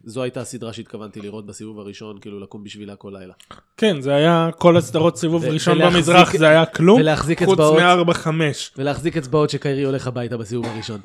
זו 0.04 0.22
הייתה 0.22 0.40
הסדרה 0.40 0.72
שהתכוונתי 0.72 1.20
לראות 1.20 1.46
בסיבוב 1.46 1.78
הראשון, 1.80 2.18
כאילו 2.20 2.40
לקום 2.40 2.64
בשבילה 2.64 2.96
כל 2.96 3.12
לילה. 3.18 3.34
כן, 3.76 4.00
זה 4.00 4.14
היה 4.14 4.48
כל 4.58 4.76
הסדרות 4.76 5.16
סיבוב 5.18 5.44
ו- 5.44 5.48
ראשון 5.50 5.76
ולהחזיק- 5.78 5.96
במזרח, 5.96 6.36
זה 6.36 6.48
היה 6.48 6.66
כלום, 6.66 7.00
ולהחזיק 7.00 7.38
חוץ 7.38 7.48
אצבעות. 7.52 7.78
מארבע 7.78 8.14
חמש. 8.14 8.70
ולהחזיק 8.76 9.16
אצבעות 9.16 9.50
שקיירי 9.50 9.82
הולך 9.82 10.06
הביתה 10.06 10.36
בסיבוב 10.36 10.66
הראשון. 10.66 11.00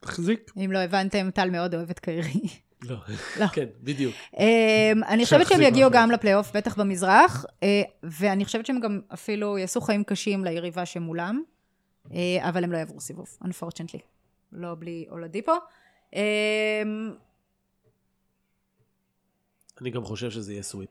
תחזיק. 0.00 0.50
אם 0.64 0.72
לא 0.72 0.78
הבנתם, 0.78 1.30
טל 1.34 1.50
מאוד 1.50 1.74
אוהב 1.74 1.90
את 1.90 1.98
קיירי. 1.98 2.40
לא, 2.82 2.96
לא. 3.40 3.46
כן, 3.46 3.64
בדיוק. 3.82 4.14
אמ, 4.38 4.44
אני 5.08 5.24
חושבת 5.24 5.46
שהם 5.48 5.62
יגיעו. 5.62 5.90
גם 5.90 6.10
לפלייאוף, 6.10 6.56
בטח 6.56 6.78
במזרח, 6.78 7.44
אה, 7.62 7.82
ואני 8.02 8.44
חושבת 8.44 8.66
שהם 8.66 8.80
גם 8.80 9.00
אפילו 9.14 9.58
יעשו 9.58 9.80
חיים 9.80 10.04
קשים 10.04 10.44
ליריבה 10.44 10.86
שמולם, 10.86 11.42
אבל 12.40 12.64
הם 12.64 12.72
לא 12.72 12.76
יעברו 12.78 13.00
סיבוב, 13.00 13.38
unfortunately. 13.44 14.00
לא 14.52 14.74
בלי 14.78 15.06
אולדיפו. 15.10 15.52
אמ, 16.12 16.18
אני 19.80 19.90
גם 19.90 20.04
חושב 20.04 20.30
שזה 20.30 20.52
יהיה 20.52 20.62
סוויפ. 20.62 20.90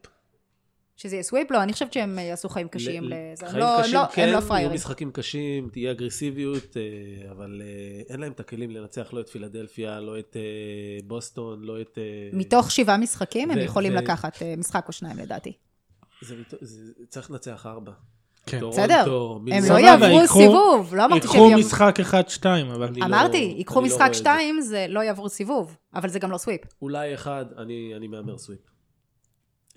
שזה 0.97 1.15
יהיה 1.15 1.23
סוויפ? 1.23 1.51
לא, 1.51 1.63
אני 1.63 1.73
חושבת 1.73 1.93
שהם 1.93 2.19
יעשו 2.19 2.49
חיים 2.49 2.67
קשים 2.67 3.03
לזה. 3.03 3.45
חיים 3.47 3.57
לא- 3.59 3.77
הם 3.77 3.81
קשים, 3.83 3.93
לא- 3.95 4.05
כן, 4.13 4.27
הם 4.27 4.43
לא 4.49 4.53
יהיו. 4.55 4.69
משחקים 4.73 5.11
קשים, 5.11 5.69
תהיה 5.69 5.91
אגרסיביות, 5.91 6.77
אה, 6.77 7.31
אבל 7.31 7.61
אה, 7.65 8.01
אין 8.09 8.19
להם 8.19 8.31
את 8.31 8.39
הכלים 8.39 8.71
לנצח 8.71 9.13
לא 9.13 9.21
את 9.21 9.29
פילדלפיה, 9.29 9.99
לא 9.99 10.19
את 10.19 10.35
אה, 10.35 10.41
בוסטון, 11.07 11.61
לא 11.63 11.81
את... 11.81 11.97
אה, 11.97 12.29
מתוך 12.33 12.71
שבעה 12.71 12.97
משחקים 12.97 13.51
הם 13.51 13.57
יכולים 13.59 13.93
לקחת 13.93 14.41
אה, 14.41 14.53
משחק 14.57 14.85
או 14.87 14.93
שניים 14.93 15.17
לדעתי. 15.17 15.53
זה 16.21 16.35
זה- 16.61 16.93
צריך 17.09 17.31
לנצח 17.31 17.65
ארבע. 17.65 17.91
כן. 18.47 18.69
בסדר, 18.69 19.03
הם. 19.51 19.63
לא 19.69 19.77
יעברו 19.79 20.27
סיבוב, 20.27 20.95
לא 20.95 21.05
אמרתי 21.05 21.27
שהם 21.27 21.31
ייקחו 21.35 21.49
יעברו... 21.49 21.59
משחק 21.59 21.99
אחד 21.99 22.29
שתיים, 22.29 22.69
אבל... 22.71 22.87
אני 22.87 22.99
לא- 22.99 23.05
אמרתי, 23.05 23.37
ייקחו 23.57 23.79
אני 23.79 23.89
לא 23.89 23.95
משחק 23.95 24.07
זה. 24.13 24.19
שתיים, 24.19 24.61
זה 24.61 24.85
לא 24.89 24.99
יעברו 24.99 25.29
סיבוב, 25.29 25.77
אבל 25.95 26.09
זה 26.09 26.19
גם 26.19 26.31
לא 26.31 26.37
סוויפ. 26.37 26.61
אולי 26.81 27.13
אחד, 27.13 27.45
אני 27.57 27.93
אני 27.97 28.07
מהמר 28.07 28.37
סוויפ. 28.37 28.59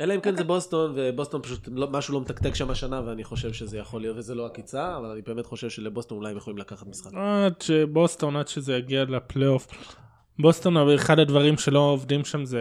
אלא 0.00 0.14
אם 0.14 0.20
כן 0.20 0.36
זה 0.36 0.44
בוסטון, 0.44 0.92
ובוסטון 0.94 1.42
פשוט, 1.42 1.68
לא- 1.72 1.88
משהו 1.90 2.14
לא 2.14 2.20
מתקתק 2.20 2.54
שם 2.54 2.70
השנה, 2.70 3.02
ואני 3.06 3.24
חושב 3.24 3.52
שזה 3.52 3.78
יכול 3.78 4.00
להיות, 4.00 4.16
וזה 4.16 4.34
לא 4.34 4.46
עקיצה, 4.46 4.96
אבל 4.96 5.06
אני 5.10 5.22
באמת 5.22 5.46
חושב 5.46 5.70
שלבוסטון 5.70 6.18
אולי 6.18 6.30
הם 6.30 6.36
יכולים 6.36 6.58
לקחת 6.58 6.86
משחק. 6.86 7.10
עד 7.14 7.60
שבוסטון, 7.62 8.36
עד 8.36 8.48
שזה 8.48 8.76
יגיע 8.76 9.04
לפלייאוף. 9.04 9.66
בוסטון, 10.38 10.76
אבל 10.76 10.94
אחד 10.94 11.18
הדברים 11.18 11.58
שלא 11.58 11.78
עובדים 11.78 12.24
שם 12.24 12.44
זה 12.44 12.60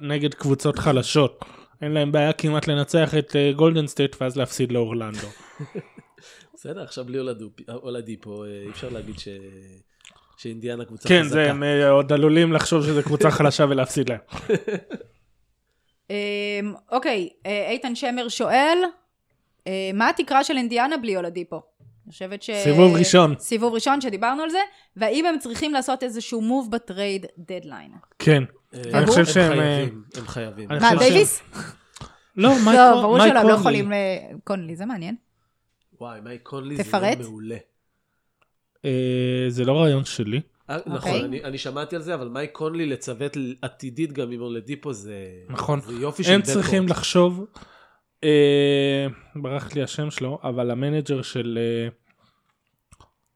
נגד 0.00 0.34
קבוצות 0.34 0.78
חלשות. 0.78 1.44
אין 1.82 1.92
להם 1.92 2.12
בעיה 2.12 2.32
כמעט 2.32 2.68
לנצח 2.68 3.14
את 3.18 3.36
אה, 3.36 3.52
גולדן 3.56 3.86
סטייט 3.86 4.16
ואז 4.20 4.36
להפסיד 4.36 4.72
לאורלנדו. 4.72 5.26
בסדר, 6.54 6.82
עכשיו 6.82 7.04
בלי 7.04 7.18
אולדופ- 7.18 7.70
אולדיפו, 7.74 8.44
אה, 8.44 8.48
אי 8.64 8.70
אפשר 8.70 8.88
להגיד 8.88 9.18
ש... 9.18 9.28
שאינדיאנה 10.36 10.84
קבוצה 10.84 11.08
כן, 11.08 11.20
חזקה. 11.20 11.34
זה, 11.34 11.50
הם 11.50 11.62
אה, 11.62 11.90
עוד 11.90 12.12
עלולים 12.12 12.52
לחשוב 12.52 12.82
שזו 12.86 13.02
קבוצה 13.02 13.30
חלשה 13.38 13.64
ולהפסיד 13.68 14.08
להם. 14.08 14.20
אמ, 16.10 16.74
אוקיי, 16.92 17.28
אה, 17.46 17.70
איתן 17.70 17.94
שמר 17.94 18.28
שואל, 18.28 18.78
אה, 19.66 19.90
מה 19.94 20.08
התקרה 20.08 20.44
של 20.44 20.56
אינדיאנה 20.56 20.96
בלי 20.96 21.16
אולדיפו? 21.16 21.62
אני 22.04 22.12
חושבת 22.12 22.42
ש... 22.42 22.50
סיבוב 22.50 22.94
ראשון. 22.96 23.34
סיבוב 23.38 23.74
ראשון 23.74 24.00
שדיברנו 24.00 24.42
על 24.42 24.50
זה, 24.50 24.58
והאם 24.96 25.26
הם 25.26 25.38
צריכים 25.38 25.72
לעשות 25.72 26.02
איזשהו 26.02 26.40
מוב 26.40 26.70
בטרייד 26.70 27.26
דדליין. 27.38 27.90
כן. 28.18 28.42
אה, 28.74 28.98
אני 28.98 29.06
חושב 29.06 29.18
הם 29.18 29.26
שהם, 29.26 29.52
אה, 29.52 29.56
חייבים, 29.56 30.04
הם 30.16 30.26
חייבים. 30.26 30.68
מה, 30.68 30.94
דייוויס? 30.98 31.42
לא, 32.36 32.50
מייק 32.64 32.78
לא, 32.78 33.02
ברור 33.02 33.18
שלא, 33.18 33.26
הם 33.26 33.34
לא 33.34 33.40
קונלי. 33.40 33.54
יכולים... 33.60 33.92
ל- 33.92 34.38
קונלי, 34.44 34.76
זה 34.76 34.86
מעניין. 34.86 35.16
וואי, 36.00 36.20
מייק 36.20 36.42
קונלי 36.42 36.76
זה 36.76 36.98
מעולה. 37.20 37.56
אה, 38.84 39.44
זה 39.48 39.64
לא 39.64 39.72
רעיון 39.80 40.04
שלי. 40.04 40.40
אה, 40.70 40.76
אוקיי. 40.76 40.92
נכון, 40.94 41.34
אני, 41.44 41.58
שמעתי 41.58 41.96
על 41.96 42.02
זה, 42.02 42.14
אבל 42.14 42.28
מייק 42.28 42.52
קונלי 42.52 42.86
לצוות 42.86 43.36
עתידית 43.62 44.12
גם 44.12 44.30
עם 44.30 44.40
אולדיפו 44.40 44.92
זה... 44.92 45.16
נכון. 45.48 45.80
זה 45.80 45.92
יופי 45.92 46.24
של 46.24 46.32
הם 46.32 46.40
backcourt. 46.40 46.44
צריכים 46.44 46.88
לחשוב, 46.88 47.44
אה, 48.24 49.06
ברח 49.36 49.74
לי 49.74 49.82
השם 49.82 50.10
שלו, 50.10 50.38
אבל 50.42 50.70
המנג'ר 50.70 51.22
של 51.22 51.58
אה, 51.60 51.88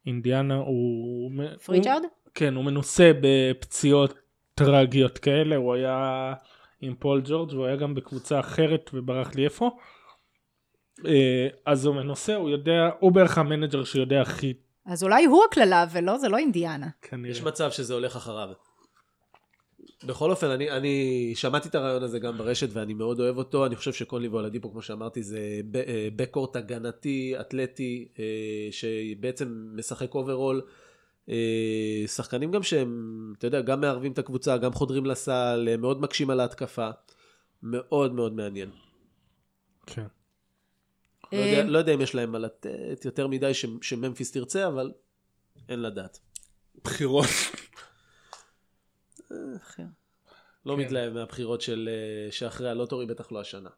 אינדיאנה 0.07 0.55
הוא... 0.55 1.31
פריצ'ארד? 1.65 2.03
כן, 2.35 2.55
הוא 2.55 2.65
מנוסה 2.65 3.11
בפציעות 3.21 4.15
טרגיות 4.59 5.19
כאלה, 5.19 5.57
הוא 5.57 5.75
היה 5.75 6.35
עם 6.81 6.95
פול 6.99 7.23
ג'ורג' 7.25 7.53
והוא 7.53 7.67
היה 7.67 7.77
גם 7.77 7.95
בקבוצה 7.95 8.41
אחרת 8.41 8.91
וברח 8.95 9.35
לי 9.35 9.45
איפה. 9.45 9.71
אה, 11.07 11.49
אז 11.67 11.87
הוא 11.87 11.95
מנוסה, 11.95 12.37
הוא 12.37 12.51
יודע, 12.51 12.91
הוא 13.01 13.13
בערך 13.13 13.39
המנג'ר 13.39 13.85
שיודע 13.85 14.21
הכי 14.21 14.55
אז 14.89 15.03
אולי 15.03 15.25
הוא 15.25 15.45
הקללה 15.51 15.87
ולא, 15.93 16.19
זה 16.19 16.29
לא 16.29 16.37
אינדיאנה. 16.37 16.89
כנראה. 17.03 17.31
יש 17.31 17.43
מצב 17.43 17.71
שזה 17.71 17.95
הולך 17.95 18.17
אחריו. 18.17 18.49
בכל 20.05 20.31
אופן, 20.31 20.47
אני, 20.47 20.71
אני 20.71 21.33
שמעתי 21.35 21.69
את 21.69 21.75
הרעיון 21.75 22.03
הזה 22.03 22.19
גם 22.19 22.39
ברשת 22.39 22.69
ואני 22.73 22.95
מאוד 22.95 23.21
אוהב 23.21 23.39
אותו. 23.39 23.67
אני 23.67 23.77
חושב 23.77 23.93
שקונלי 23.93 24.29
ואולדיפו, 24.29 24.71
כמו 24.71 24.83
שאמרתי, 24.83 25.23
זה 25.23 25.41
backcourt 26.17 26.57
הגנתי, 26.57 27.35
אתלטי, 27.41 28.09
אה, 28.19 28.25
שבעצם 28.71 29.69
משחק 29.75 30.15
overall. 30.15 30.63
אה, 31.29 32.05
שחקנים 32.07 32.51
גם 32.51 32.63
שהם, 32.63 33.33
אתה 33.39 33.47
יודע, 33.47 33.61
גם 33.61 33.81
מערבים 33.81 34.13
את 34.13 34.19
הקבוצה, 34.19 34.57
גם 34.57 34.73
חודרים 34.73 35.07
לסל, 35.07 35.69
אה, 35.71 35.77
מאוד 35.77 36.01
מקשים 36.01 36.31
על 36.31 36.41
ההתקפה. 36.41 36.91
מאוד 37.63 38.13
מאוד 38.13 38.33
מעניין. 38.33 38.71
כן. 39.87 40.07
לא 41.33 41.39
יודע, 41.39 41.59
אה, 41.59 41.65
לא 41.65 41.79
יודע 41.79 41.95
אם 41.95 42.01
יש 42.01 42.15
להם 42.15 42.33
מה 42.33 42.39
לתת 42.39 43.05
יותר 43.05 43.27
מדי 43.27 43.55
ש, 43.55 43.67
שממפיס 43.83 44.33
תרצה, 44.33 44.67
אבל 44.67 44.93
אין 45.69 45.83
לדעת. 45.83 46.19
בחירות. 46.85 47.27
לא 49.31 49.57
כן. 49.77 49.87
מתלהב 50.67 51.13
מהבחירות 51.13 51.61
של 51.61 51.89
שאחרי 52.31 52.71
הלוטורי, 52.71 53.07
בטח 53.07 53.33
לא 53.33 53.41
השנה. 53.41 53.71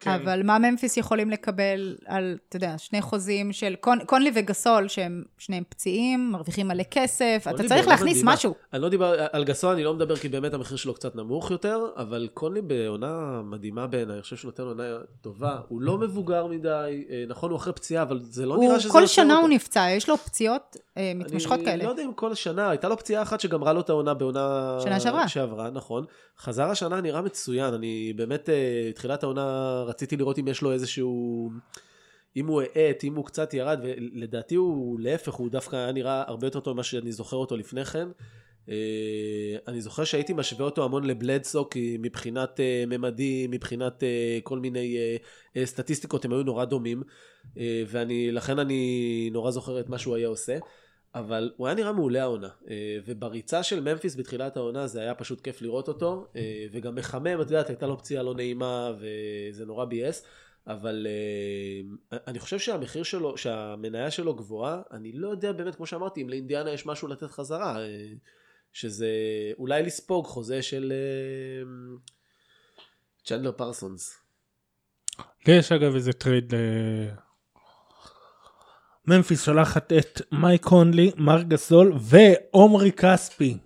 כן. 0.00 0.10
אבל 0.10 0.42
מה 0.42 0.58
ממפיס 0.58 0.96
יכולים 0.96 1.30
לקבל 1.30 1.96
על, 2.06 2.36
אתה 2.48 2.56
יודע, 2.56 2.78
שני 2.78 3.02
חוזים 3.02 3.52
של 3.52 3.74
קון, 3.80 3.98
קונלי 4.06 4.30
וגסול, 4.34 4.88
שהם 4.88 5.24
שניהם 5.38 5.62
פציעים, 5.68 6.30
מרוויחים 6.32 6.68
מלא 6.68 6.82
כסף, 6.90 7.46
אתה 7.50 7.56
צריך 7.56 7.70
בעונה 7.70 7.86
להכניס 7.86 8.16
מדהימה. 8.16 8.32
משהו. 8.32 8.54
אני 8.72 8.82
לא 8.82 8.88
דיבר, 8.88 9.26
על 9.32 9.44
גסון 9.44 9.72
אני 9.72 9.84
לא 9.84 9.94
מדבר 9.94 10.16
כי 10.16 10.28
באמת 10.28 10.54
המחיר 10.54 10.76
שלו 10.76 10.94
קצת 10.94 11.16
נמוך 11.16 11.50
יותר, 11.50 11.86
אבל 11.96 12.28
קונלי 12.34 12.62
בעונה 12.62 13.40
מדהימה 13.44 13.86
בעיניי, 13.86 14.14
אני 14.14 14.22
חושב 14.22 14.36
שהוא 14.36 14.48
נותן 14.48 14.62
עונה 14.62 14.82
טובה. 15.20 15.56
הוא 15.68 15.82
לא 15.82 15.98
מבוגר 15.98 16.46
מדי, 16.46 17.04
אה, 17.10 17.24
נכון, 17.28 17.50
הוא 17.50 17.56
אחרי 17.56 17.72
פציעה, 17.72 18.02
אבל 18.02 18.20
זה 18.22 18.46
לא 18.46 18.54
הוא, 18.54 18.64
נראה 18.64 18.80
שזה 18.80 18.92
כל 18.92 19.06
שנה. 19.06 19.36
הוא 19.36 19.48
נפצע, 19.48 19.86
יש 19.90 20.08
לו 20.08 20.16
פציעות 20.16 20.76
אה, 20.96 21.12
מתמשכות 21.14 21.58
אני 21.58 21.64
כאלה. 21.64 21.84
לא 21.84 21.88
יודע 21.88 22.04
אם 22.04 22.12
כל 22.12 22.34
שנה, 22.34 22.70
הייתה 22.70 22.88
לו 22.88 22.98
פציעה 22.98 23.22
אחת 23.22 23.40
שגמרה 23.40 23.72
לו 23.72 23.80
את 23.80 23.90
העונה 23.90 24.14
בעונה... 24.14 24.78
שנה 24.84 25.00
שעברה. 25.00 25.28
שעברה, 25.28 25.70
נכון. 25.70 26.04
חזר 26.38 26.70
השנה 26.70 27.00
נראה 27.00 27.22
מצוין, 27.22 27.74
אני 27.74 28.12
באמת, 28.16 28.48
אה, 28.48 28.92
תחילת 28.94 29.22
העונה 29.22 29.84
רציתי 29.88 30.16
לראות 30.16 30.38
אם 30.38 30.48
יש 30.48 30.62
לו 30.62 30.72
איזשהו... 30.72 31.50
אם 32.36 32.46
הוא 32.46 32.62
האט, 32.62 33.04
אם 33.04 33.14
הוא 33.14 33.24
קצת 33.24 33.54
ירד, 33.54 33.78
ולדעתי 33.82 34.54
הוא 34.54 35.00
להפך, 35.00 35.32
הוא 35.32 35.50
דווקא 35.50 35.76
היה 35.76 35.92
נראה 35.92 36.24
הרבה 36.26 36.46
יותר 36.46 36.60
טוב 36.60 36.74
ממה 36.74 36.82
שאני 36.82 37.12
זוכר 37.12 37.36
אותו 37.36 37.56
לפני 37.56 37.84
כן. 37.84 38.08
אה, 38.68 39.56
אני 39.68 39.80
זוכר 39.80 40.04
שהייתי 40.04 40.32
משווה 40.32 40.64
אותו 40.64 40.84
המון 40.84 41.04
לבלדסו, 41.04 41.68
כי 41.70 41.96
מבחינת 42.00 42.60
אה, 42.60 42.84
ממדים, 42.86 43.50
מבחינת 43.50 44.02
אה, 44.02 44.38
כל 44.42 44.58
מיני 44.58 44.96
סטטיסטיקות, 45.64 46.24
הם 46.24 46.32
היו 46.32 46.42
נורא 46.42 46.64
דומים, 46.64 47.02
ואני, 47.86 48.32
לכן 48.32 48.58
אני 48.58 49.30
נורא 49.32 49.50
זוכר 49.50 49.80
את 49.80 49.88
מה 49.88 49.98
שהוא 49.98 50.16
היה 50.16 50.28
עושה. 50.28 50.58
אבל 51.14 51.52
הוא 51.56 51.66
היה 51.66 51.76
נראה 51.76 51.92
מעולה 51.92 52.22
העונה, 52.22 52.48
אה, 52.70 52.98
ובריצה 53.06 53.62
של 53.62 53.80
ממפיס 53.80 54.16
בתחילת 54.16 54.56
העונה 54.56 54.86
זה 54.86 55.00
היה 55.00 55.14
פשוט 55.14 55.40
כיף 55.40 55.62
לראות 55.62 55.88
אותו, 55.88 56.26
אה, 56.36 56.66
וגם 56.72 56.94
מחמם, 56.94 57.40
את 57.40 57.46
יודעת, 57.50 57.68
הייתה 57.68 57.86
לו 57.86 57.98
פציעה 57.98 58.22
לא 58.22 58.34
נעימה 58.34 58.92
וזה 59.00 59.66
נורא 59.66 59.84
ביאס, 59.84 60.24
אבל 60.66 61.06
אה, 62.12 62.18
אני 62.26 62.38
חושב 62.38 62.58
שהמחיר 62.58 63.02
שלו, 63.02 63.38
שהמניה 63.38 64.10
שלו 64.10 64.34
גבוהה, 64.34 64.82
אני 64.92 65.12
לא 65.12 65.28
יודע 65.28 65.52
באמת, 65.52 65.74
כמו 65.74 65.86
שאמרתי, 65.86 66.22
אם 66.22 66.28
לאינדיאנה 66.28 66.70
יש 66.70 66.86
משהו 66.86 67.08
לתת 67.08 67.30
חזרה, 67.30 67.78
שזה 68.72 69.08
אולי 69.58 69.82
לספוג 69.82 70.26
חוזה 70.26 70.62
של 70.62 70.92
צ'נדלר 73.24 73.52
פרסונס. 73.52 74.18
יש 75.48 75.72
אגב 75.72 75.94
איזה 75.94 76.12
טרייד 76.12 76.54
ממפיס 79.08 79.44
שולחת 79.44 79.92
את 79.92 80.22
מייק 80.32 80.62
קונלי, 80.62 81.10
מר 81.16 81.42
גסול 81.42 81.92
ועומרי 82.00 82.92
כספי 82.92 83.56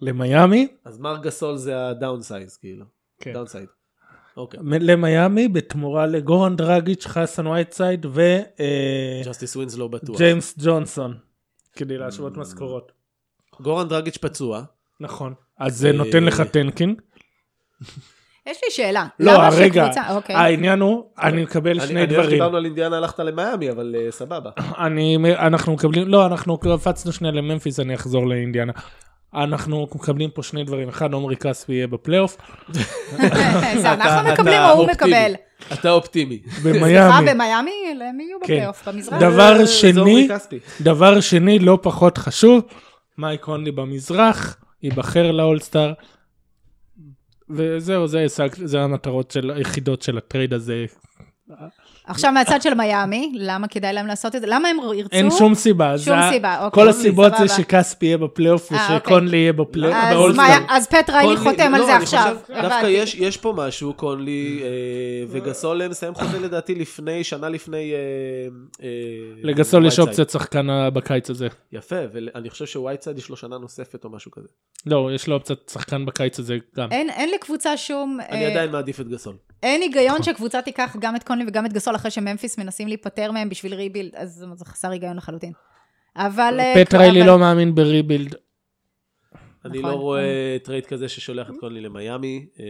למיאמי, 0.00 0.68
אז 0.84 0.98
מר 0.98 1.22
גסול 1.22 1.56
זה 1.56 1.88
ה 1.88 1.95
downside, 1.95 2.56
כאילו. 2.56 2.84
כן. 3.20 3.32
downside. 3.32 3.66
אוקיי. 4.36 4.60
למיאמי 4.62 5.48
בתמורה 5.48 6.06
לגורן 6.06 6.56
דרגיץ', 6.56 7.06
חסן 7.06 7.46
וייטסייד 7.46 8.06
ג'סטיס 9.24 9.56
ווינסלו 9.56 9.88
בטוח. 9.88 10.16
וג'יימס 10.16 10.54
ג'ונסון, 10.58 11.18
כדי 11.72 11.98
להשוות 11.98 12.36
משכורות. 12.36 12.92
גורן 13.60 13.88
דרגיץ' 13.88 14.16
פצוע. 14.18 14.62
נכון. 15.00 15.34
אז 15.58 15.78
זה 15.78 15.92
נותן 15.92 16.24
לך 16.24 16.40
tanking. 16.40 17.00
יש 18.50 18.60
לי 18.64 18.70
שאלה. 18.70 19.06
לא, 19.20 19.32
למה 19.34 19.48
רגע, 19.56 19.84
שקבוצה- 19.84 20.14
אוקיי. 20.14 20.36
העניין 20.36 20.80
הוא, 20.80 21.04
אני 21.22 21.42
מקבל 21.42 21.70
אני- 21.70 21.80
שני 21.80 21.90
אני 21.94 22.00
יודע 22.00 22.14
דברים. 22.14 22.30
שדיברנו 22.30 22.56
על 22.56 22.64
אינדיאנה, 22.64 22.96
הלכת 22.96 23.18
למיאמי, 23.20 23.70
אבל 23.70 23.94
אה, 23.98 24.10
סבבה. 24.10 24.50
אני, 24.78 25.16
אנחנו 25.38 25.72
מקבלים, 25.72 26.08
לא, 26.08 26.26
אנחנו 26.26 26.58
קפצנו 26.58 27.12
שנייה 27.12 27.32
לממפיס, 27.34 27.80
אני 27.80 27.94
אחזור 27.94 28.26
לאינדיאנה. 28.26 28.72
אנחנו 29.34 29.86
מקבלים 29.94 30.30
פה 30.30 30.42
שני 30.42 30.64
דברים, 30.64 30.88
אחד 30.88 31.12
עומרי 31.12 31.36
כספי 31.36 31.72
יהיה 31.72 31.86
בפלייאוף, 31.86 32.36
זה 33.82 33.92
אנחנו 33.92 34.32
מקבלים 34.32 34.60
או 34.62 34.70
הוא. 34.70 34.86
מקבל? 34.86 35.32
אתה 35.72 35.90
אופטימי. 35.90 36.38
סליחה, 36.48 36.68
במיאמי. 36.80 37.30
במיאמי? 37.34 37.70
הם 38.08 38.20
יהיו 38.20 38.38
כן. 38.40 38.44
בפלייאוף 38.44 38.88
במזרח. 38.88 39.20
דבר 39.20 39.56
אה, 39.60 39.66
שני-. 39.66 40.28
דבר 40.80 41.20
שני, 41.20 41.58
לא 41.58 41.78
פחות 41.82 42.18
חשוב, 42.18 42.62
מייק 43.18 43.40
קונלי 43.40 43.70
במזרח, 43.72 44.56
ייבחר 44.82 45.32
לאולסטאר, 45.32 45.92
וזהו, 47.56 48.06
זה, 48.06 48.26
זה 48.64 48.80
המטרות 48.80 49.30
של, 49.30 49.50
היחידות 49.50 50.02
של 50.02 50.18
הטרייד 50.18 50.54
הזה. 50.54 50.86
עכשיו 52.10 52.32
מהצד 52.32 52.62
של 52.62 52.74
מיאמי, 52.74 53.32
למה 53.34 53.68
כדאי 53.68 53.92
להם 53.92 54.06
לעשות 54.06 54.36
את 54.36 54.40
זה? 54.40 54.46
למה 54.46 54.68
הם 54.68 54.76
ירצו? 54.94 55.16
אין 55.16 55.30
שום 55.30 55.54
סיבה. 55.54 55.98
שום 55.98 56.22
זה 56.22 56.28
סיבה, 56.30 56.64
אוקיי. 56.64 56.82
כל 56.82 56.88
הסיבות 56.88 57.32
זה. 57.38 57.48
שכספי 57.48 58.06
יהיה 58.06 58.18
בפלייאוף 58.18 58.72
אה, 58.72 58.96
ושקונלי 58.96 59.36
יהיה 59.36 59.52
בפלייאוף, 59.52 59.96
אז 60.02 60.14
באולסטאר. 60.14 60.44
מה- 60.44 60.66
אז 60.68 60.86
פט 60.86 61.10
ריילי 61.10 61.36
חותם 61.36 61.74
על 61.74 61.80
לא, 61.80 61.86
זה 61.86 61.96
עכשיו. 61.96 62.36
דווקא. 62.62 62.86
יש, 62.86 63.14
יש 63.14 63.36
פה 63.36 63.52
משהו, 63.56 63.94
קונלי 63.94 64.60
אה, 64.62 64.68
וגסול 65.28 65.88
מסיים 65.88 66.14
חוזה 66.14 66.38
לדעתי 66.40 66.74
לפני, 66.74 67.24
שנה 67.24 67.48
לפני... 67.48 67.92
אה, 68.82 68.88
לגסול 69.42 69.86
יש. 69.86 69.98
אופציית 70.00 70.30
שחקן 70.30 70.66
בקיץ 70.92 71.30
הזה. 71.30 71.48
יפה, 71.72 71.96
ואני 72.12 72.50
חושב 72.50 72.66
שווייטסייד 72.66 73.18
יש 73.18 73.28
לו 73.28 73.36
שנה 73.36 73.58
נוספת 73.58 74.04
או 74.04 74.10
משהו 74.10 74.30
כזה. 74.30 74.48
לא, 74.86 75.10
יש 75.14 75.28
לו 75.28 75.34
אופציית 75.34 75.70
שחקן 75.72 76.06
בקיץ 76.06 76.38
הזה 76.38 76.56
גם. 76.76 76.88
אין, 76.92 77.30
לקבוצה 77.34 77.76
שום... 77.76 78.18
אני 78.28 78.46
עדיין 78.46 78.70
מעדיף 78.70 79.00
את 79.00 79.08
גסול. 79.08 79.34
אין 79.62 79.82
היגיון 79.82 80.22
שקבוצה 80.22 80.62
תיקח 80.62 80.96
גם 81.00 81.16
את 81.16 81.22
קונלי 81.24 81.44
וגם 81.48 81.66
את 81.66 81.72
גסול 81.72 81.96
אחרי 81.96 82.10
שממפיס 82.10 82.58
מנסים 82.58 82.88
להיפטר 82.88 83.32
מהם 83.32 83.48
בשביל 83.48 83.74
rebuild, 83.74 84.10
אז 84.16 84.46
זה 84.54 84.64
חסר 84.64 84.90
היגיון 84.90 85.16
לחלוטין. 85.16 85.52
אבל... 86.16 86.56
אה, 86.60 86.74
פט 86.84 86.94
ריילי 86.94 87.20
אבל- 87.20 87.28
לא 87.28 87.38
מאמין 87.38 87.74
ב 87.74 87.81
rebuild. 87.81 88.34
אני 89.64 89.78
נכון. 89.78 89.90
לא 89.90 89.96
רואה 89.96 90.56
טרייד 90.64 90.86
כזה 90.86 91.08
ששולח 91.08 91.50
את 91.50 91.54
קונלי 91.60 91.80
למיאמי, 91.80 92.46
אה, 92.60 92.64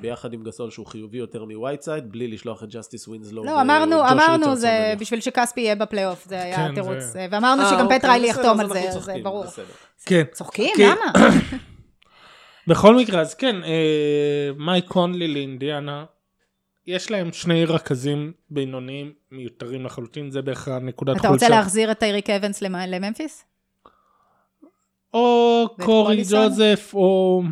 ביחד 0.00 0.32
עם 0.32 0.42
גסול 0.44 0.70
שהוא 0.70 0.86
חיובי 0.86 1.18
יותר 1.18 1.44
מווייטסייד, 1.44 2.12
בלי 2.12 2.28
לשלוח 2.28 2.62
את 2.62 2.68
ג'סטיס 2.68 3.08
ווינסלו. 3.08 3.44
לא, 3.44 3.60
אמרנו, 3.60 4.08
אמרנו, 4.10 4.56
זה. 4.56 4.94
בשביל 5.00 5.20
שכספי 5.20 5.60
יהיה 5.60 5.74
בפלייאוף, 5.74 6.24
זה 6.28 6.42
היה 6.42 6.56
כן, 6.56 6.70
התירוץ. 6.70 6.98
זה- 7.02 7.26
ואמרנו 7.30 7.62
אה, 7.62 7.70
שגם 7.70 7.80
אוקיי, 7.80 7.98
פט 7.98 8.04
ריילי 8.04 8.28
בסדר, 8.28 8.40
יחתום 8.40 8.60
על 8.60 8.68
זה, 8.68 9.00
זה 9.00 9.14
ברור. 9.22 9.44
כן. 10.06 10.22
צוחקים? 10.32 10.70
כן. 10.76 10.94
למה? 11.16 11.28
בכל 12.68 12.96
מקרה, 12.96 13.20
אז 13.20 13.34
כן, 13.34 13.56
מייק 14.58 14.84
קונלי 14.88 15.28
לאינדיאנה, 15.28 16.04
יש 16.86 17.10
להם 17.10 17.32
שני 17.32 17.64
רכזים 17.64 18.32
בינוניים 18.50 19.12
מיותרים 19.30 19.84
לחלוטין, 19.86 20.30
זה 20.30 20.42
בערך 20.42 20.68
הנקודת 20.68 21.16
אתה 21.16 21.28
רוצה 21.28 21.46
חולשה. 21.46 21.48
להחזיר 21.60 21.90
את 21.90 21.98
טייריק 21.98 22.30
אבנס 22.30 22.62
למ- 22.62 22.74
לממפיס? 22.88 23.44
או 25.14 25.64
קורי? 25.80 26.22
ג'וזף, 26.30 26.90
או... 26.94 27.42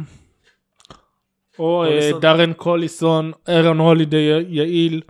או 1.58 1.84
אה, 1.84 1.88
קוליסון? 1.88 2.20
דארן 2.20 2.52
קוליסון, 2.52 3.32
אירון 3.48 3.78
הולידי 3.78 4.44
יעיל. 4.48 5.02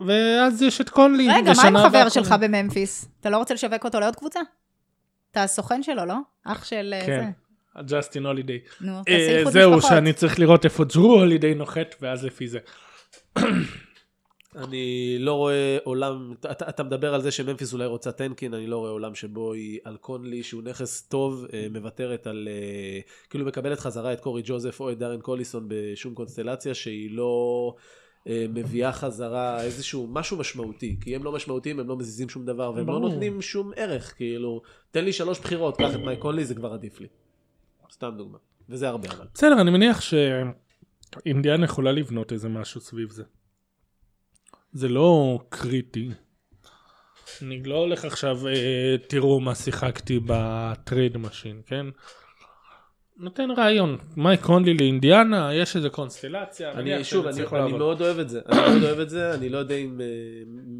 ואז 0.00 0.62
יש 0.62 0.80
את 0.80 0.88
קונלי. 0.88 1.28
רגע, 1.30 1.52
מה 1.56 1.62
עם 1.68 1.88
חבר. 1.88 2.08
שלך 2.08 2.34
בממפיס? 2.40 3.08
אתה 3.20 3.30
לא 3.30 3.36
רוצה 3.36 3.54
לשווק 3.54 3.84
אותו 3.84 4.00
לעוד 4.00 4.16
קבוצה? 4.16 4.40
אתה 5.30 5.42
הסוכן 5.42 5.82
שלו, 5.82 6.04
לא? 6.04 6.14
אח 6.44 6.64
של 6.64 6.94
אה, 6.96 7.06
כן, 7.06 7.24
זה. 7.24 7.47
ג'סטין 7.86 8.26
הולידי. 8.26 8.58
נו, 8.80 8.92
אה, 8.98 9.02
תעשי 9.04 9.38
איחוד 9.38 9.52
זהו, 9.52 9.76
משפחות. 9.76 9.90
שאני 9.90 10.12
צריך 10.12 10.38
לראות 10.38 10.64
איפה 10.64 10.84
ג'רו 10.84 11.20
הולידי 11.20 11.54
נוחת, 11.54 11.94
ואז 12.00 12.24
לפי 12.24 12.48
זה. 12.48 12.58
אני 14.56 15.16
לא 15.18 15.34
רואה 15.34 15.78
עולם, 15.84 16.34
אתה, 16.50 16.68
אתה 16.68 16.82
מדבר 16.82 17.14
על 17.14 17.22
זה 17.22 17.30
שממפיס 17.30 17.72
אולי 17.72 17.86
רוצה 17.86 18.12
טנקין, 18.12 18.54
אני 18.54 18.66
לא 18.66 18.76
רואה 18.76 18.90
עולם 18.90 19.14
שבו 19.14 19.52
היא 19.52 19.78
על 19.84 19.96
קונלי, 19.96 20.42
שהוא 20.42 20.62
נכס 20.62 21.02
טוב, 21.02 21.46
אה, 21.52 21.66
מוותרת 21.70 22.26
על, 22.26 22.48
אה, 22.50 23.00
כאילו 23.30 23.46
מקבלת 23.46 23.80
חזרה 23.80 24.12
את 24.12 24.20
קורי 24.20 24.42
ג'וזף 24.44 24.80
או 24.80 24.92
את 24.92 24.98
דארן 24.98 25.20
קוליסון 25.20 25.64
בשום 25.68 26.14
קונסטלציה 26.14 26.74
שהיא 26.74 27.10
לא 27.10 27.74
אה, 28.28 28.46
מביאה 28.54 28.92
חזרה 28.92 29.62
איזשהו 29.62 30.06
משהו 30.10 30.36
משמעותי, 30.36 30.96
כי 31.00 31.16
הם 31.16 31.24
לא 31.24 31.32
משמעותיים, 31.32 31.80
הם 31.80 31.88
לא 31.88 31.96
מזיזים 31.96 32.28
שום 32.28 32.44
דבר, 32.44 32.72
והם 32.74 32.86
לא 32.86 32.92
ברור. 32.92 33.08
נותנים 33.08 33.42
שום 33.42 33.70
ערך, 33.76 34.14
כאילו, 34.16 34.62
תן 34.90 35.04
לי 35.04 35.12
שלוש 35.12 35.38
בחירות, 35.40 35.76
קח 35.76 35.94
את 35.94 36.00
מייק 36.00 36.18
קונלי, 36.18 36.44
זה 36.44 36.54
כבר 36.54 36.72
עדיף 36.72 37.00
לי. 37.00 37.06
סתם 37.98 38.10
דוגמה. 38.16 38.38
וזה 38.68 38.88
הרבה 38.88 39.08
אבל. 39.08 39.26
בסדר, 39.34 39.60
אני 39.60 39.70
מניח 39.70 40.00
שאינדיאנה 40.00 41.64
יכולה 41.64 41.92
לבנות 41.92 42.32
איזה 42.32 42.48
משהו 42.48 42.80
סביב 42.80 43.10
זה. 43.10 43.22
זה 44.72 44.88
לא 44.88 45.38
קריטי. 45.48 46.08
אני 47.42 47.62
לא 47.62 47.76
הולך 47.76 48.04
עכשיו, 48.04 48.48
אה, 48.48 48.96
תראו 49.08 49.40
מה 49.40 49.54
שיחקתי 49.54 50.20
ב 50.26 50.41
trade 50.41 51.16
machine, 51.16 51.60
כן? 51.66 51.86
נותן 53.16 53.50
רעיון, 53.56 53.98
מייק 54.16 54.40
קונלי 54.42 54.74
לאינדיאנה, 54.74 55.54
יש 55.54 55.76
איזה 55.76 55.90
קונסטלציה. 55.90 56.74
מניח 56.74 56.94
אני 56.96 57.04
שוב, 57.04 57.26
אני, 57.26 57.36
אני 57.42 57.52
לעבוד. 57.52 57.78
מאוד 57.78 58.00
אוהב 58.00 58.18
את 58.18 58.28
זה, 58.28 58.40
אני 58.48 58.56
מאוד 58.70 58.82
אוהב 58.82 58.98
את 58.98 59.10
זה, 59.10 59.34
אני 59.34 59.48
לא 59.48 59.58
יודע 59.58 59.74
אם 59.74 60.00
אה, 60.00 60.06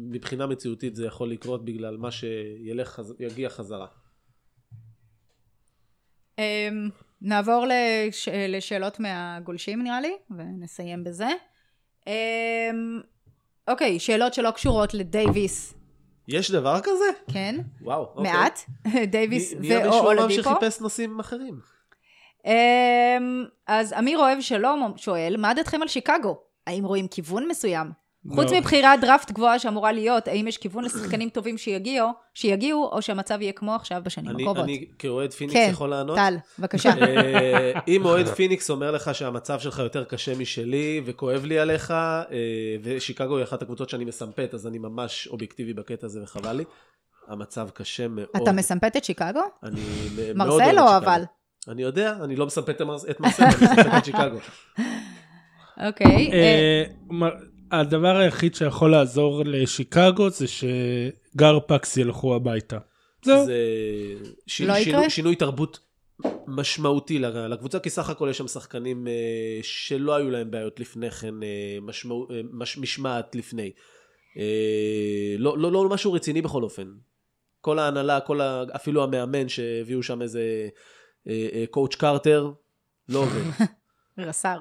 מבחינה 0.09 0.47
מציאותית 0.47 0.95
זה 0.95 1.05
יכול 1.05 1.29
לקרות 1.31 1.65
בגלל 1.65 1.97
מה 1.97 2.11
שילך, 2.11 2.87
חז- 2.99 3.15
יגיע 3.19 3.49
חזרה. 3.49 3.87
נעבור 7.21 7.65
לש... 7.69 8.27
לשאלות 8.29 8.99
מהגולשים 8.99 9.83
נראה 9.83 10.01
לי, 10.01 10.13
ונסיים 10.37 11.03
בזה. 11.03 11.27
אמ, 12.07 12.13
אוקיי, 13.67 13.99
שאלות 13.99 14.33
שלא 14.33 14.51
קשורות 14.51 14.93
לדייוויס, 14.93 15.73
יש 16.27 16.51
דבר 16.51 16.79
כזה? 16.83 17.05
כן? 17.33 17.55
וואו, 17.81 18.05
אוקיי. 18.15 18.31
מעט. 18.31 18.59
דייוויס 19.11 19.53
מי- 19.53 19.59
מי 19.59 19.75
ואו 19.77 19.85
המשועמם 19.85 20.19
אולדיפו. 20.19 20.43
שחיפש 20.43 20.81
נושאים 20.81 21.19
אחרים? 21.19 21.59
אמ, 22.45 22.51
אז 23.67 23.93
אמיר 23.93 24.19
אוהב 24.19 24.41
שלום 24.41 24.93
שואל, 24.97 25.35
מה 25.37 25.53
דעתכם 25.53 25.81
על 25.81 25.87
שיקגו? 25.87 26.37
האם 26.67 26.85
רואים 26.85 27.07
כיוון 27.07 27.47
מסוים? 27.47 27.87
חוץ 28.27 28.51
לא. 28.51 28.57
מבחירת 28.59 29.01
דראפט 29.01 29.31
גבוהה 29.31 29.59
שאמורה 29.59 29.91
להיות, 29.91 30.27
האם 30.27 30.47
יש 30.47 30.57
כיוון 30.57 30.83
לשחקנים 30.83 31.29
טובים 31.29 31.57
שיגיעו, 31.57 32.09
שיגיעו, 32.33 32.89
או 32.91 33.01
שהמצב 33.01 33.41
יהיה 33.41 33.51
כמו 33.51 33.75
עכשיו 33.75 34.01
בשנים 34.05 34.31
אני, 34.31 34.43
הקרובות? 34.43 34.63
אני 34.63 34.85
כאוהד 34.99 35.33
פיניקס 35.33 35.55
כן, 35.55 35.67
יכול 35.71 35.89
לענות? 35.89 36.15
טל, 36.17 36.35
בבקשה. 36.59 36.89
אה, 37.01 37.71
אם 37.87 38.05
אוהד 38.05 38.27
פיניקס 38.27 38.69
אומר 38.69 38.91
לך 38.91 39.15
שהמצב 39.15 39.59
שלך 39.59 39.79
יותר 39.79 40.03
קשה 40.03 40.37
משלי 40.37 41.01
וכואב 41.05 41.45
לי 41.45 41.59
עליך, 41.59 41.91
אה, 41.91 42.25
ושיקגו 42.83 43.37
היא 43.37 43.43
אחת 43.43 43.61
הקבוצות 43.61 43.89
שאני 43.89 44.05
מסמפת, 44.05 44.49
אז 44.53 44.67
אני 44.67 44.77
ממש 44.77 45.27
אובייקטיבי 45.27 45.73
בקטע 45.73 46.05
הזה 46.05 46.23
וחבל 46.23 46.53
לי. 46.53 46.63
המצב 47.27 47.69
קשה 47.73 48.07
מאוד. 48.07 48.27
אתה 48.43 48.51
מסמפת 48.51 48.97
את 48.97 49.03
שיקגו? 49.03 49.41
אני 49.63 49.81
מאוד 50.35 50.49
אוהב 50.49 50.61
את 50.61 50.67
מרסלו 50.75 50.87
שיקגו. 50.87 50.97
אבל. 50.97 51.23
אני 51.67 51.81
יודע, 51.81 52.15
אני 52.23 52.35
לא 52.35 52.45
מסמפת 52.45 52.69
את 52.69 52.81
מרס- 52.81 53.09
את 53.09 53.19
מרסלו, 53.19 53.45
אני 53.45 53.55
מסמפת 53.55 53.97
את 53.97 54.05
שיקגו. 54.05 54.37
אוקיי. 55.87 56.31
הדבר 57.71 58.17
היחיד 58.17 58.55
שיכול 58.55 58.91
לעזור 58.91 59.43
לשיקגו 59.45 60.29
זה 60.29 60.45
שגרפקס 60.47 61.97
ילכו 61.97 62.35
הביתה. 62.35 62.77
זהו. 63.23 63.45
זה 63.45 63.55
ש- 64.47 64.61
לא 64.61 64.75
שינו- 64.75 64.97
יקרה? 64.97 65.09
שינוי 65.09 65.35
תרבות 65.35 65.79
משמעותי 66.47 67.19
לקבוצה, 67.19 67.79
כי 67.79 67.89
סך 67.89 68.09
הכל 68.09 68.27
יש 68.29 68.37
שם 68.37 68.47
שחקנים 68.47 69.07
אה, 69.07 69.13
שלא 69.61 70.15
היו 70.15 70.29
להם 70.29 70.51
בעיות 70.51 70.79
לפני 70.79 71.11
כן, 71.11 71.43
אה, 71.43 71.47
משמעו- 71.81 72.27
אה, 72.31 72.41
מש- 72.51 72.77
משמעת 72.77 73.35
לפני. 73.35 73.71
אה, 74.37 74.43
לא, 75.37 75.57
לא, 75.57 75.71
לא 75.71 75.89
משהו 75.89 76.13
רציני 76.13 76.41
בכל 76.41 76.63
אופן. 76.63 76.87
כל 77.61 77.79
ההנהלה, 77.79 78.19
כל 78.19 78.41
ה... 78.41 78.63
אפילו 78.75 79.03
המאמן 79.03 79.49
שהביאו 79.49 80.03
שם 80.03 80.21
איזה 80.21 80.69
coach 81.71 81.95
קרטר, 81.95 82.51
לא 83.09 83.19
עובד. 83.19 83.41
רס"ר. 84.17 84.59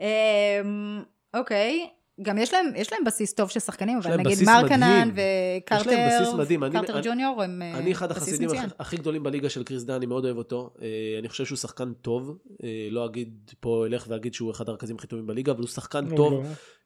אמ, 0.00 1.02
אוקיי. 1.34 1.88
גם 2.22 2.38
יש 2.38 2.54
להם, 2.54 2.66
יש 2.76 2.92
להם 2.92 3.04
בסיס 3.04 3.32
טוב 3.34 3.50
של 3.50 3.60
שחקנים, 3.60 3.98
אבל 3.98 4.10
להם 4.10 4.20
נגיד 4.20 4.32
בסיס 4.32 4.48
מרקנן. 4.48 5.10
וקרטר, 5.12 5.80
יש 5.80 5.96
להם 5.96 6.22
בסיס 6.22 6.34
מדהים. 6.34 6.64
אני- 6.64 6.72
קרטר 6.72 6.94
אני- 6.98 7.02
ג'וניור 7.06 7.42
הם 7.42 7.62
אה, 7.62 7.78
אני 7.78 7.92
אחד 7.92 8.08
בסיס 8.10 8.22
החסידים 8.22 8.46
מצוין. 8.48 8.64
הכי- 8.64 8.74
הכי 8.78 8.96
גדולים 8.96 9.22
בליגה 9.22 9.48
של 9.48 9.62
קריס 9.62 9.82
דאן, 9.82 9.94
אני 9.94 10.06
מאוד 10.06 10.24
אוהב 10.24 10.36
אותו. 10.36 10.70
אה, 10.82 10.86
אני 11.18 11.28
חושב 11.28 11.44
שהוא 11.44 11.56
שחקן 11.58 11.92
טוב. 12.02 12.38
אה, 12.64 12.68
לא 12.90 13.06
אגיד 13.06 13.28
פה, 13.60 13.86
אלך 13.86 14.04
ואגיד 14.08 14.34
שהוא 14.34 14.50
אחד 14.50 14.68
הרכזים 14.68 14.96
הכי 14.96 15.06
טובים 15.06 15.26
בליגה, 15.26 15.52
אבל 15.52 15.60
הוא 15.60 15.68
שחקן 15.68 16.16
טוב. 16.16 16.32
לא. 16.32 16.40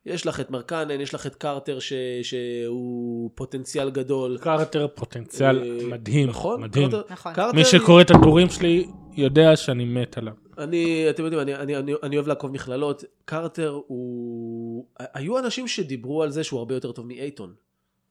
יש 0.07 0.27
לך 0.27 0.41
את 0.41 0.51
מרקנן, 0.51 1.01
יש 1.01 1.15
לך 1.15 1.27
את 1.27 1.35
קרטר 1.35 1.79
ש... 1.79 1.93
שהוא 2.23 3.31
פוטנציאל 3.35 3.91
גדול. 3.91 4.39
קרטר 4.41 4.87
פוטנציאל 4.95 5.63
אה, 5.63 5.87
מדהים, 5.87 6.29
נכון? 6.29 6.61
מדהים. 6.63 6.91
קרטר, 6.91 7.13
נכון. 7.13 7.33
קרטר, 7.35 7.57
מי 7.57 7.65
שקורא 7.65 8.01
את 8.03 8.11
הטורים 8.11 8.51
שלי 8.51 8.87
יודע 9.17 9.57
שאני 9.57 9.85
מת 9.85 10.19
עליו. 10.19 10.33
אני, 10.59 11.07
אתם 11.11 11.23
יודעים, 11.25 11.43
אני, 11.43 11.55
אני, 11.55 11.77
אני, 11.77 11.93
אני 12.03 12.17
אוהב 12.17 12.29
לעקוב 12.29 12.51
מכללות. 12.51 13.05
קרטר 13.25 13.81
הוא... 13.87 14.54
היו 14.99 15.39
אנשים 15.39 15.69
שדיברו 15.69 16.23
על 16.23 16.31
זה 16.31 16.45
שהוא 16.45 16.59
הרבה 16.59 16.75
יותר 16.75 16.93
טוב 16.93 17.07
מאייטון. 17.07 17.55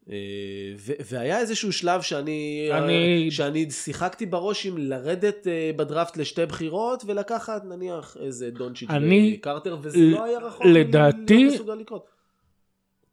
אה, 0.09 0.16
והיה 1.05 1.39
איזשהו 1.39 1.72
שלב 1.74 2.01
שאני, 2.01 2.70
אני- 2.72 3.32
שאני 3.32 3.72
שיחקתי 3.72 4.26
בראש 4.26 4.66
עם 4.66 4.78
לרדת 4.78 5.47
אה, 5.47 5.72
בדראפט 5.76 6.18
לשתי 6.18 6.45
בחירות 6.45 7.03
ולקחת 7.07 7.64
נניח 7.66 8.18
איזה 8.20 8.51
דונצ'יץ' 8.51 8.89
אני- 8.89 9.36
וקרטר, 9.39 9.78
וזה 9.82 9.97
ל- 9.97 10.01
לא 10.11 10.24
היה 10.24 10.39
רחוק 10.39 10.66
לדעתי- 10.66 11.45
מסוגל 11.47 11.74
לקרות. 11.76 12.05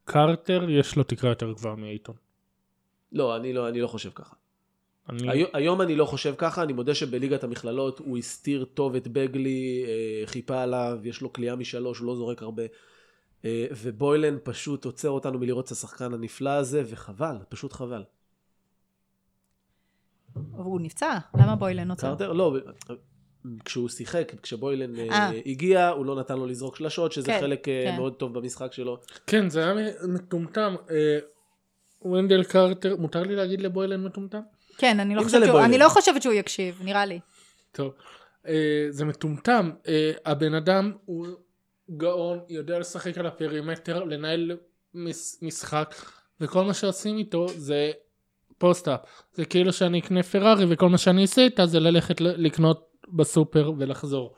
קרטר 0.05 0.70
יש 0.70 0.96
לו 0.96 1.03
תקרה 1.03 1.30
יותר 1.30 1.53
גבוהה 1.53 1.76
מאייטון. 1.76 2.14
לא, 3.12 3.36
אני 3.36 3.53
לא, 3.53 3.68
אני 3.68 3.80
לא 3.80 3.86
חושב 3.86 4.11
ככה. 4.14 4.34
אני- 5.09 5.30
היום, 5.30 5.51
היום 5.53 5.80
אני 5.80 5.96
לא 5.96 6.05
חושב 6.05 6.34
ככה, 6.38 6.62
אני 6.62 6.72
מודה 6.72 6.94
שבליגת 6.94 7.44
המכללות 7.44 7.98
הוא 7.98 8.18
הסתיר 8.18 8.64
טוב 8.74 8.94
את 8.94 9.09
בגלי, 9.09 9.84
אה, 9.86 10.26
חיפה 10.26 10.62
עליו, 10.62 10.98
יש 11.05 11.20
לו 11.20 11.32
כליאה 11.32 11.57
משלוש, 11.57 11.98
הוא 11.98 12.07
לא 12.07 12.14
זורק 12.16 12.42
הרבה. 12.42 12.62
אה, 13.45 13.66
ובוילן 13.70 14.36
פשוט 14.43 14.84
עוצר 14.84 15.11
אותנו 15.11 15.38
מלראות 15.38 15.66
את 15.66 15.70
השחקן 15.70 16.14
הנפלא 16.14 16.51
הזה, 16.51 16.82
וחבל, 16.86 17.36
פשוט 17.49 17.72
חבל. 17.72 18.05
הוא 20.53 20.80
נפצע, 20.80 21.18
למה 21.34 21.57
בוילן 21.57 21.91
עוצר? 21.91 22.09
קרטר? 22.09 22.32
לא, 22.32 22.57
כשהוא 23.64 23.88
שיחק, 23.88 24.32
כשבוילן 24.43 24.99
אה, 24.99 25.09
אה. 25.11 25.30
הגיע, 25.47 25.88
הוא 25.88 26.07
לא 26.07 26.16
נתן 26.16 26.36
לו 26.36 26.47
לזרוק 26.47 26.76
שלשות, 26.76 27.12
שזה 27.12 27.26
כן, 27.26 27.41
חלק 27.41 27.64
כן. 27.64 27.95
מאוד 27.97 28.14
טוב 28.14 28.38
במשחק 28.38 28.72
שלו. 28.72 29.01
כן, 29.26 29.49
זה 29.49 29.64
היה 29.64 29.74
מטומטם. 30.09 30.74
וונדל 32.03 32.45
קרטר, 32.45 32.97
מותר 32.97 33.22
לי 33.22 33.36
להגיד 33.36 33.61
לבוילן 33.61 34.05
מטומטם? 34.05 34.41
כן, 34.78 35.01
אני 35.01 35.14
לא 35.14 35.22
חושבת 35.22 35.47
שהוא-. 35.47 35.61
אני 35.61 35.78
לא 35.78 35.88
חושבת 35.88 36.22
שהוא 36.22 36.34
יקשיב, 36.34 36.80
נראה 36.84 37.07
לי. 37.07 37.20
טוב. 37.72 37.93
זה 38.91 39.05
מטומטם. 39.05 39.70
הבן 40.24 40.55
אדם 40.55 40.93
הוא 41.05 41.26
גאון, 41.97 42.38
יודע 42.49 42.78
לשחק 42.78 43.18
על 43.18 43.26
ה 43.26 43.34
perimeter, 43.34 44.05
לנהל 44.05 44.57
מש, 44.95 45.16
משחק, 45.43 45.95
וכל 46.41 46.64
מה 46.64 46.74
שעושים 46.74 47.18
איתו 47.18 47.47
זה 47.49 47.91
post-up. 48.59 49.01
זה 49.34 49.45
כאילו 49.45 49.72
שאני 49.72 49.99
אקנה 50.01 50.22
פרארי 50.22 50.64
וכל 50.68 50.88
מה 50.88 50.99
שאני 50.99 51.22
אעשה 51.22 51.43
איתה 51.43 51.66
זה 51.66 51.80
ללכת 51.80 52.20
לקנות 52.20 52.86
בסופר 53.09 53.72
ולחזור. 53.78 54.34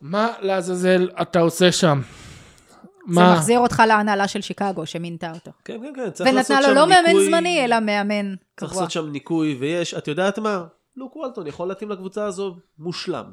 מה 0.00 0.28
לעזאזל 0.40 1.10
אתה 1.22 1.40
עושה 1.40 1.72
שם? 1.72 2.00
זה 2.02 3.14
מה? 3.14 3.32
מחזיר 3.34 3.58
אותך 3.58 3.82
להנהלה 3.88 4.28
של 4.28 4.40
שיקגו 4.40 4.86
שמינתה 4.86 5.32
אותו. 5.34 5.50
כן, 5.64 5.80
כן, 5.82 5.92
כן, 5.96 6.10
צריך 6.10 6.34
לעשות 6.34 6.50
ונתנה 6.50 6.62
שם 6.62 6.68
לו 6.68 6.74
לא 6.74 6.88
מאמן 6.88 7.06
ניקוי- 7.06 7.26
זמני, 7.26 7.64
אלא 7.64 7.80
מאמן 7.80 8.34
צריך 8.36 8.70
קבוע. 8.70 8.82
לעשות 8.82 8.90
שם 8.90 9.10
ניקוי, 9.10 9.56
ויש, 9.60 9.94
את 9.94 10.08
יודעת 10.08 10.38
מה? 10.38 10.64
לוק 10.96 11.16
וולטון 11.16 11.46
יכול 11.46 11.68
להתאים 11.68 11.90
לקבוצה 11.90 12.24
הזו 12.24 12.56
מושלם. 12.78 13.24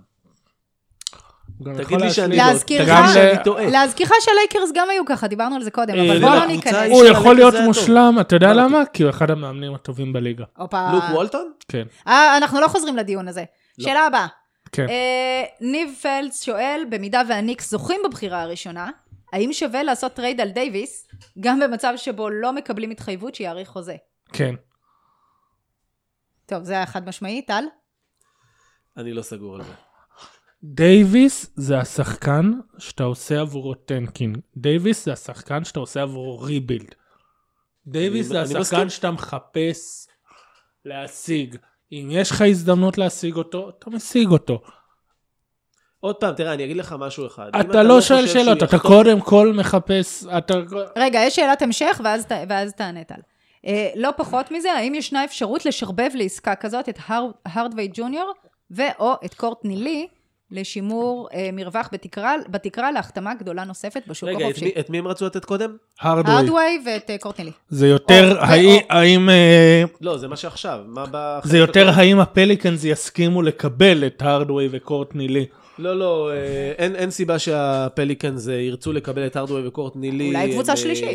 תגיד 1.63 2.01
לי 2.01 2.11
שאני 2.11 2.37
לא, 2.37 3.43
טועה. 3.43 3.69
להזכירך 3.69 4.11
שהלייקרס 4.19 4.71
גם 4.75 4.89
היו 4.89 5.05
ככה, 5.05 5.27
דיברנו 5.27 5.55
על 5.55 5.63
זה 5.63 5.71
קודם, 5.71 5.95
אה, 5.95 6.05
אבל 6.05 6.19
בואו 6.21 6.35
לא 6.35 6.45
לקבוצה 6.45 6.55
ניכנס. 6.55 6.91
הוא 6.91 7.05
יכול 7.05 7.35
להיות. 7.35 7.53
מושלם, 7.65 8.17
אתה 8.21 8.35
יודע 8.35 8.51
אמרתי. 8.51 8.73
למה? 8.73 8.85
כי 8.85 9.03
הוא 9.03 9.09
אחד 9.09 9.31
המאמנים 9.31 9.75
הטובים 9.75 10.13
בליגה. 10.13 10.45
לוק 10.59 11.03
וולטון? 11.11 11.51
כן, 11.67 11.83
אה, 12.07 12.37
אנחנו 12.37 12.61
לא 12.61 12.67
חוזרים 12.67 12.97
לדיון 12.97 13.27
הזה. 13.27 13.43
לא. 13.77 13.85
שאלה 13.85 14.05
הבאה. 14.05 14.27
כן. 14.71 14.89
אה, 14.89 15.43
ניב 15.61 15.95
פלדס 16.01 16.43
שואל, 16.43 16.83
במידה 16.89 17.21
והניקס 17.29 17.71
זוכים 17.71 18.01
בבחירה 18.05 18.41
הראשונה, 18.41 18.89
האם 19.33 19.53
שווה 19.53 19.83
לעשות 19.83 20.13
טרייד 20.13 20.41
על 20.41 20.49
דייוויס, 20.49 21.07
גם 21.39 21.59
במצב 21.59 21.93
שבו 21.95 22.29
לא 22.29 22.53
מקבלים 22.53 22.91
התחייבות 22.91 23.35
שיאריך 23.35 23.69
חוזה? 23.69 23.95
כן. 24.33 24.55
טוב, 26.45 26.63
זה 26.63 26.73
היה 26.73 26.85
חד 26.85 27.07
משמעי, 27.07 27.41
טל? 27.41 27.63
אני 28.97 29.13
לא 29.13 29.21
סגור 29.21 29.55
על 29.55 29.63
זה. 29.63 29.71
דייוויס 30.73 31.51
זה 31.55 31.79
השחקן 31.79 32.51
שאתה 32.77 33.03
עושה 33.03 33.41
עבורו 33.41 33.73
tanking. 33.73 34.37
דייוויס 34.57 35.05
זה 35.05 35.13
השחקן 35.13 35.63
שאתה 35.63 35.79
עושה 35.79 36.01
עבורו 36.01 36.39
rebuild. 36.39 36.95
דייוויס 37.87 38.27
זה 38.27 38.41
השחקן 38.41 38.59
מסכים. 38.59 38.89
שאתה 38.89 39.11
מחפש 39.11 40.07
להשיג. 40.85 41.55
אם 41.91 42.07
יש 42.11 42.31
לך 42.31 42.41
הזדמנות 42.41 42.97
להשיג 42.97 43.35
אותו, 43.35 43.69
אתה 43.69 43.89
משיג 43.89 44.27
אותו. 44.29 44.61
עוד 45.99 46.15
פעם, 46.15 46.35
תראה, 46.35 46.53
אני 46.53 46.65
אגיד 46.65 46.77
לך 46.77 46.95
משהו 46.99 47.27
אחד. 47.27 47.51
אם 47.55 47.61
אתה 47.61 47.83
לא 47.83 48.01
שואל 48.01 48.21
חושב 48.21 48.33
שהוא 48.33 48.43
שאלות, 48.45 48.63
אתה 48.63 48.79
קודם 48.79 49.21
כל 49.21 49.53
מחפש, 49.57 50.25
אתה... 50.37 50.53
רגע, 50.95 51.19
יש 51.19 51.35
שאלת 51.35 51.61
המשך, 51.61 52.01
ואז, 52.03 52.25
ת- 52.25 52.31
ואז 52.49 52.73
תענה 52.73 53.03
טל. 53.03 53.19
אה, 53.65 53.89
לא 53.95 54.09
פחות 54.17 54.51
מזה, 54.51 54.71
האם 54.73 54.95
ישנה 54.95 55.23
אפשרות 55.25 55.65
לשרבב 55.65 56.09
לעסקה 56.13 56.55
כזאת 56.55 56.89
את 56.89 56.99
הר- 57.07 57.31
הרדווי 57.45 57.89
ג'וניור 57.93 58.33
ו/או 58.71 59.13
את 59.25 59.33
קורטני 59.33 59.75
לי 59.75 60.07
לשימור 60.51 61.29
אה, 61.33 61.49
מרווח 61.53 61.89
בתקרה, 61.91 62.33
בתקרה 62.49 62.91
להחתמה 62.91 63.33
גדולה 63.35 63.63
נוספת 63.63 64.01
בשוק 64.07 64.29
רגע, 64.29 64.37
את 64.37 64.43
החופשי? 64.43 64.65
מי- 64.65 64.71
את 64.79 64.89
מי 64.89 64.97
הם 64.97 65.07
רצו 65.07 65.25
לתת 65.25 65.45
קודם? 65.45 65.75
הרדווי. 66.01 66.35
הרדווי 66.35 66.79
ואת 66.85 67.09
אה, 67.09 67.17
קורטני 67.17 67.45
לי. 67.45 67.51
זה 67.69 67.87
יותר, 67.87 68.37
או, 68.37 68.43
האי- 68.43 68.75
או. 68.75 68.81
האם... 68.89 69.29
אה, 69.29 69.83
לא, 70.01 70.17
זה 70.17 70.27
מה 70.27 70.35
שעכשיו. 70.35 70.79
מה 70.87 71.05
ב... 71.11 71.39
זה 71.43 71.57
יותר 71.57 71.89
האם 71.89 72.19
הפליקנס 72.19 72.83
יסכימו 72.83 73.41
לקבל 73.41 74.03
את 74.07 74.21
הרדווי 74.21 74.69
וקורטני 74.71 75.27
לי. 75.27 75.45
לא, 75.79 75.99
לא, 75.99 76.29
אה, 76.31 76.35
אין, 76.77 76.95
אין 76.95 77.11
סיבה 77.11 77.39
שהפליקנס 77.39 78.47
אה, 78.49 78.53
ירצו 78.53 78.93
לקבל 78.93 79.25
את 79.27 79.37
ארדווי 79.37 79.67
וקורטני 79.67 80.11
לי. 80.11 80.27
אולי 80.27 80.51
קבוצה 80.51 80.71
הם, 80.71 80.77
אה, 80.77 80.81
שלישית. 80.83 81.07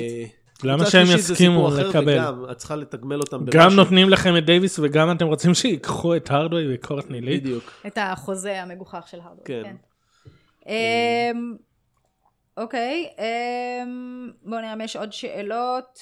למה 0.65 0.87
שהם 0.87 1.07
יסכימו 1.15 1.71
לקבל? 1.71 2.13
וגם, 2.13 2.45
את 2.51 2.57
צריכה 2.57 2.77
לתגמל 2.77 3.19
אותם 3.19 3.39
גם 3.39 3.45
במשהו. 3.45 3.71
נותנים 3.71 4.09
לכם 4.09 4.37
את 4.37 4.47
דייוויס 4.47 4.79
וגם 4.79 5.11
אתם 5.11 5.27
רוצים 5.27 5.55
שיקחו 5.55 6.17
את 6.17 6.31
הרדווי 6.31 6.75
וקורטני 6.75 7.21
לי? 7.21 7.41
בדיוק. 7.41 7.73
את 7.87 7.99
החוזה 8.01 8.63
המגוחך 8.63 9.05
של 9.11 9.21
הרדווי, 9.21 9.45
כן. 9.45 9.63
כן. 9.65 9.77
אמ, 10.67 11.57
אוקיי, 12.57 13.09
אמ, 13.19 14.31
בואו 14.43 14.61
נראה 14.61 14.73
אם 14.73 14.81
יש 14.81 14.97
עוד 14.97 15.13
שאלות. 15.13 15.99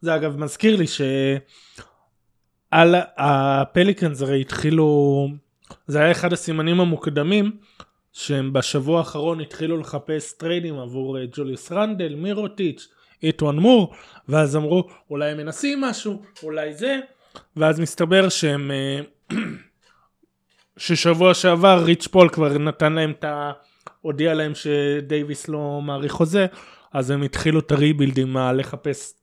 זה 0.00 0.14
אגב 0.14 0.36
מזכיר 0.36 0.76
לי 0.76 0.86
שעל 0.86 2.94
הפליקנס 3.16 4.22
הרי 4.22 4.40
התחילו, 4.40 5.28
זה 5.86 6.00
היה 6.00 6.10
אחד 6.10 6.32
הסימנים 6.32 6.80
המוקדמים 6.80 7.56
שהם 8.12 8.52
בשבוע 8.52 8.98
האחרון 8.98 9.40
התחילו 9.40 9.76
לחפש 9.76 10.32
טריידים 10.32 10.78
עבור 10.78 11.18
אה, 11.18 11.24
ג'וליוס 11.32 11.72
רנדל, 11.72 12.14
מירוטיץ', 12.14 12.88
איטואן 13.22 13.56
מור, 13.56 13.94
ואז 14.28 14.56
אמרו 14.56 14.88
אולי 15.10 15.30
הם 15.30 15.36
מנסים 15.36 15.80
משהו, 15.80 16.22
אולי 16.42 16.74
זה, 16.74 16.98
ואז 17.56 17.80
מסתבר 17.80 18.28
שהם 18.28 18.70
אה, 18.70 19.00
ששבוע 20.76 21.34
שעבר 21.34 21.82
ריץ' 21.84 22.06
פול 22.06 22.28
כבר 22.28 22.58
נתן 22.58 22.92
להם 22.92 23.10
את 23.10 23.24
ה... 23.24 23.52
הודיע 24.00 24.34
להם 24.34 24.52
שדייוויס 24.54 25.48
לא 25.48 25.80
מאריך 25.82 26.12
חוזה, 26.12 26.46
אז 26.92 27.10
הם 27.10 27.22
התחילו 27.22 27.60
את 27.60 27.72
הריבילדים, 27.72 28.32
מה 28.32 28.52
לחפש 28.52 29.14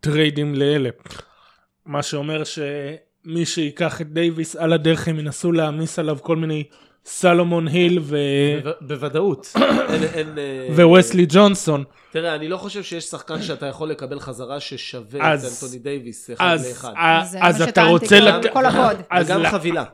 טריידים 0.00 0.54
לאלה. 0.54 0.90
מה 1.86 2.02
שאומר 2.02 2.42
שמי 2.44 3.46
שיקח 3.46 4.00
את 4.00 4.12
דייוויס 4.12 4.56
על 4.56 4.72
הדרך 4.72 5.08
הם 5.08 5.18
ינסו 5.18 5.52
להעמיס 5.52 5.98
עליו 5.98 6.18
כל 6.22 6.36
מיני 6.36 6.64
סלומון 7.04 7.68
היל 7.68 7.98
ו... 8.02 8.16
בוודאות. 8.80 9.52
אה, 9.56 10.86
ווסלי 10.86 11.26
ג'ונסון. 11.28 11.84
תראה, 12.12 12.34
אני 12.34 12.48
לא 12.48 12.56
חושב 12.56 12.82
שיש 12.82 13.04
שחקן 13.04 13.42
שאתה 13.42 13.66
יכול 13.66 13.88
לקבל 13.90 14.20
חזרה 14.20 14.60
ששווה 14.60 15.34
את 15.34 15.40
אנטוני 15.44 15.78
דייוויס 15.78 16.30
אחד 16.30 16.44
אז, 16.54 16.68
לאחד. 16.68 16.92
ה- 16.96 17.24
זה 17.24 17.38
מה 17.40 17.48
אז 17.48 17.62
אתה 17.62 17.70
שטענתי 17.70 17.90
רוצה... 17.92 18.18
כל- 18.52 18.64
הכבוד. 18.66 19.02
אז 19.10 19.26
וגם 19.30 19.42
ל- 19.42 19.48
חבילה. 19.50 19.84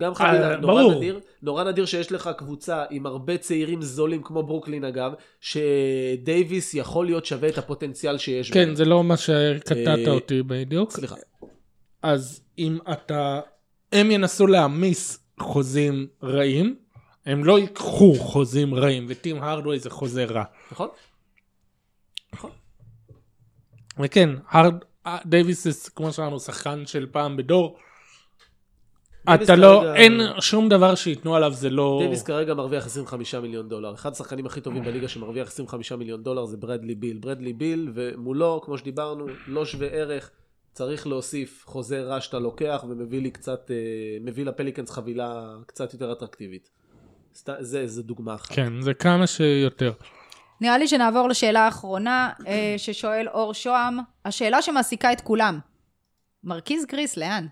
גם 0.00 0.14
חבילה, 0.14 0.50
אה, 0.50 0.56
נורא 0.56 0.82
ברור. 0.82 0.94
נדיר, 0.94 1.20
נורא 1.42 1.64
נדיר 1.64 1.86
שיש 1.86 2.12
לך 2.12 2.30
קבוצה 2.38 2.84
עם 2.90 3.06
הרבה 3.06 3.36
צעירים 3.38 3.82
זולים 3.82 4.22
כמו 4.22 4.42
ברוקלין 4.42 4.84
אגב, 4.84 5.12
שדייוויס 5.40 6.74
יכול 6.74 7.06
להיות 7.06 7.26
שווה 7.26 7.48
את 7.48 7.58
הפוטנציאל 7.58 8.18
שיש 8.18 8.50
כן, 8.50 8.68
בו. 8.70 8.76
זה 8.76 8.84
לא 8.84 9.04
מה 9.04 9.16
שקטעת 9.16 9.98
אה, 10.06 10.10
אותי 10.10 10.42
בדיוק. 10.42 10.90
סליחה. 10.90 11.14
אז 12.02 12.40
אם 12.58 12.78
אתה... 12.92 13.40
הם 13.92 14.10
ינסו 14.10 14.46
להעמיס 14.46 15.18
חוזים 15.40 16.06
רעים, 16.22 16.76
הם 17.26 17.44
לא 17.44 17.58
ייקחו 17.58 18.14
חוזים 18.14 18.74
רעים, 18.74 19.06
וטים 19.08 19.42
הרדווי 19.42 19.78
זה 19.78 19.90
חוזה 19.90 20.24
רע. 20.24 20.44
נכון? 20.72 20.88
וכן, 23.98 24.30
הרד... 24.48 24.74
דייוויס 25.26 25.64
זה 25.68 25.90
כמו 25.90 26.12
שאמרנו, 26.12 26.40
שחקן 26.40 26.86
של 26.86 27.06
פעם 27.12 27.36
בדור. 27.36 27.78
אתה 29.34 29.56
לא, 29.56 29.80
כרגע- 29.82 29.94
אין 29.94 30.20
שום 30.40 30.68
דבר 30.68 30.94
שייתנו 30.94 31.36
עליו, 31.36 31.52
זה 31.52 31.70
לא... 31.70 31.96
דייוויס 32.00 32.22
כרגע 32.22 32.54
מרוויח 32.54 32.86
25 32.86 33.34
מיליון 33.34 33.68
דולר. 33.68 33.94
אחד 33.94 34.12
השחקנים 34.12 34.46
הכי 34.46 34.60
טובים 34.60 34.84
בליגה 34.84 35.08
שמרוויח 35.08 35.48
25 35.48 35.92
מיליון 35.92 36.22
דולר 36.22 36.44
זה 36.44 36.56
ברדלי 36.56 36.94
ביל. 36.94 37.18
ברדלי 37.18 37.52
ביל, 37.52 37.92
ומולו, 37.94 38.60
כמו 38.64 38.78
שדיברנו, 38.78 39.26
לא 39.46 39.64
שווה 39.64 39.86
ערך. 39.88 40.30
צריך 40.76 41.06
להוסיף 41.06 41.64
חוזה 41.66 42.02
רע 42.02 42.20
שאתה 42.20 42.38
לוקח 42.38 42.84
ומביא 42.88 43.20
לי 43.20 43.30
קצת, 43.30 43.70
אה, 43.70 43.76
מביא 44.20 44.44
לפליקנס 44.44 44.90
חבילה 44.90 45.54
קצת 45.66 45.92
יותר 45.92 46.12
אטרקטיבית. 46.12 46.70
זה, 47.60 47.86
זה 47.86 48.02
דוגמה 48.02 48.34
אחת. 48.34 48.54
כן, 48.54 48.80
זה 48.80 48.94
כמה 48.94 49.26
שיותר. 49.26 49.92
נראה 50.60 50.78
לי 50.78 50.88
שנעבור 50.88 51.28
לשאלה 51.28 51.60
האחרונה 51.60 52.30
אה, 52.46 52.74
ששואל 52.78 53.28
אור 53.28 53.54
שוהם, 53.54 53.98
השאלה 54.24 54.62
שמעסיקה 54.62 55.12
את 55.12 55.20
כולם. 55.20 55.58
מרכיז 56.44 56.86
גריס, 56.86 57.16
לאן? 57.16 57.46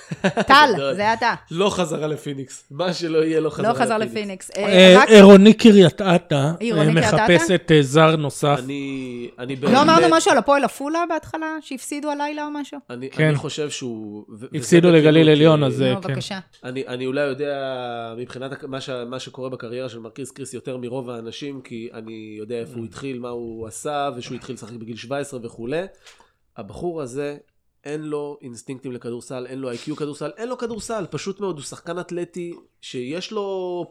טל. 0.48 0.94
זה 0.96 1.12
אתה. 1.12 1.34
לא 1.50 1.70
חזרה 1.70 2.06
לפיניקס. 2.06 2.64
מה 2.70 2.92
שלא 2.92 3.18
יהיה, 3.24 3.40
לא 3.40 3.50
חזרה 3.50 3.72
לא 3.72 3.78
חזר 3.78 3.98
לפיניקס. 3.98 4.50
לפיניקס. 4.50 4.50
אה, 4.56 4.96
אה, 4.96 5.04
עירוני 5.04 5.54
קריית 5.54 6.02
אתא 6.02 6.50
עירוני 6.60 6.88
אה, 6.88 6.94
קריית 6.94 7.14
אתא? 7.14 7.32
מחפשת 7.34 7.70
זר 7.80 8.16
נוסף. 8.16 8.56
אני, 8.64 9.30
אני 9.38 9.56
לא 9.56 9.82
אמרנו 9.82 10.00
באמת- 10.00 10.12
משהו 10.12 10.32
על 10.32 10.38
הפועל 10.38 10.64
עפולה 10.64 11.04
בהתחלה? 11.08 11.56
שהפסידו 11.60 12.10
הלילה 12.10 12.44
או 12.44 12.50
משהו? 12.50 12.78
אני, 12.90 13.10
כן. 13.10 13.32
חושב 13.36 13.70
שהוא... 13.70 14.24
הפסידו 14.54 14.90
לגליל 14.90 15.28
עליון, 15.28 15.64
אז 15.64 15.82
נו, 15.82 16.02
כן. 16.02 16.08
בבקשה. 16.08 16.38
אני, 16.64 16.86
אני 16.86 17.06
אולי 17.06 17.20
יודע 17.20 17.56
מבחינת 18.18 18.64
מה, 19.08 19.18
שקורה 19.18 19.48
בקריירה 19.48 19.88
של 19.88 19.98
מרכיז 19.98 20.30
קריס 20.30 20.54
יותר 20.54 20.76
מרוב 20.76 21.10
האנשים, 21.10 21.60
כי 21.60 21.88
אני 21.94 22.34
יודע 22.38 22.54
איפה 22.54 22.74
הוא 22.76 22.84
התחיל, 22.84 23.18
מה 23.18 23.28
הוא 23.28 23.66
עשה, 23.66 24.10
ושהוא 24.16 24.36
התחיל 24.36 24.54
לשחק 24.54 24.72
בגיל 24.72 24.96
17 24.96 25.40
וכולי. 25.42 25.82
הבחור 26.56 27.02
הזה, 27.02 27.36
אין 27.84 28.02
לו 28.02 28.38
אינסטינקטים 28.42 28.92
לכדורסל, 28.92 29.46
אין 29.46 29.58
לו 29.58 29.70
איי-קיו 29.70 29.96
כדורסל, 29.96 30.30
אין 30.36 30.48
לו 30.48 30.58
כדורסל, 30.58 31.06
פשוט 31.10 31.40
מאוד, 31.40 31.56
הוא 31.56 31.64
שחקן 31.64 31.98
אתלטי 31.98 32.54
שיש 32.80 33.32
לו 33.32 33.86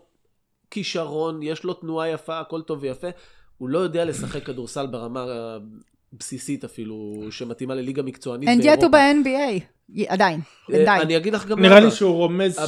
כישרון, 0.71 1.43
יש 1.43 1.63
לו 1.63 1.73
תנועה 1.73 2.09
יפה, 2.09 2.39
הכל 2.39 2.61
טוב 2.61 2.79
ויפה. 2.81 3.07
הוא 3.57 3.69
לא 3.69 3.79
יודע 3.79 4.05
לשחק 4.05 4.43
כדורסל 4.43 4.87
ברמה 4.87 5.25
בסיסית 6.14 6.64
אפילו, 6.64 7.14
שמתאימה 7.32 7.76
לליגה 7.76 8.03
מקצוענית 8.03 8.49
And 8.49 8.62
yet 8.62 8.66
באירופה. 8.66 8.86
הוא 8.86 8.91
ב-NBA. 8.91 9.82
עדיין, 10.07 10.39
אה, 10.74 10.78
די. 10.78 11.01
אני 11.01 11.18
אגיד 11.18 11.34
לך 11.34 11.47
גם 11.47 11.62
נראה. 11.62 11.80
לי 11.80 11.91
שהוא 11.91 12.16
רומז 12.16 12.59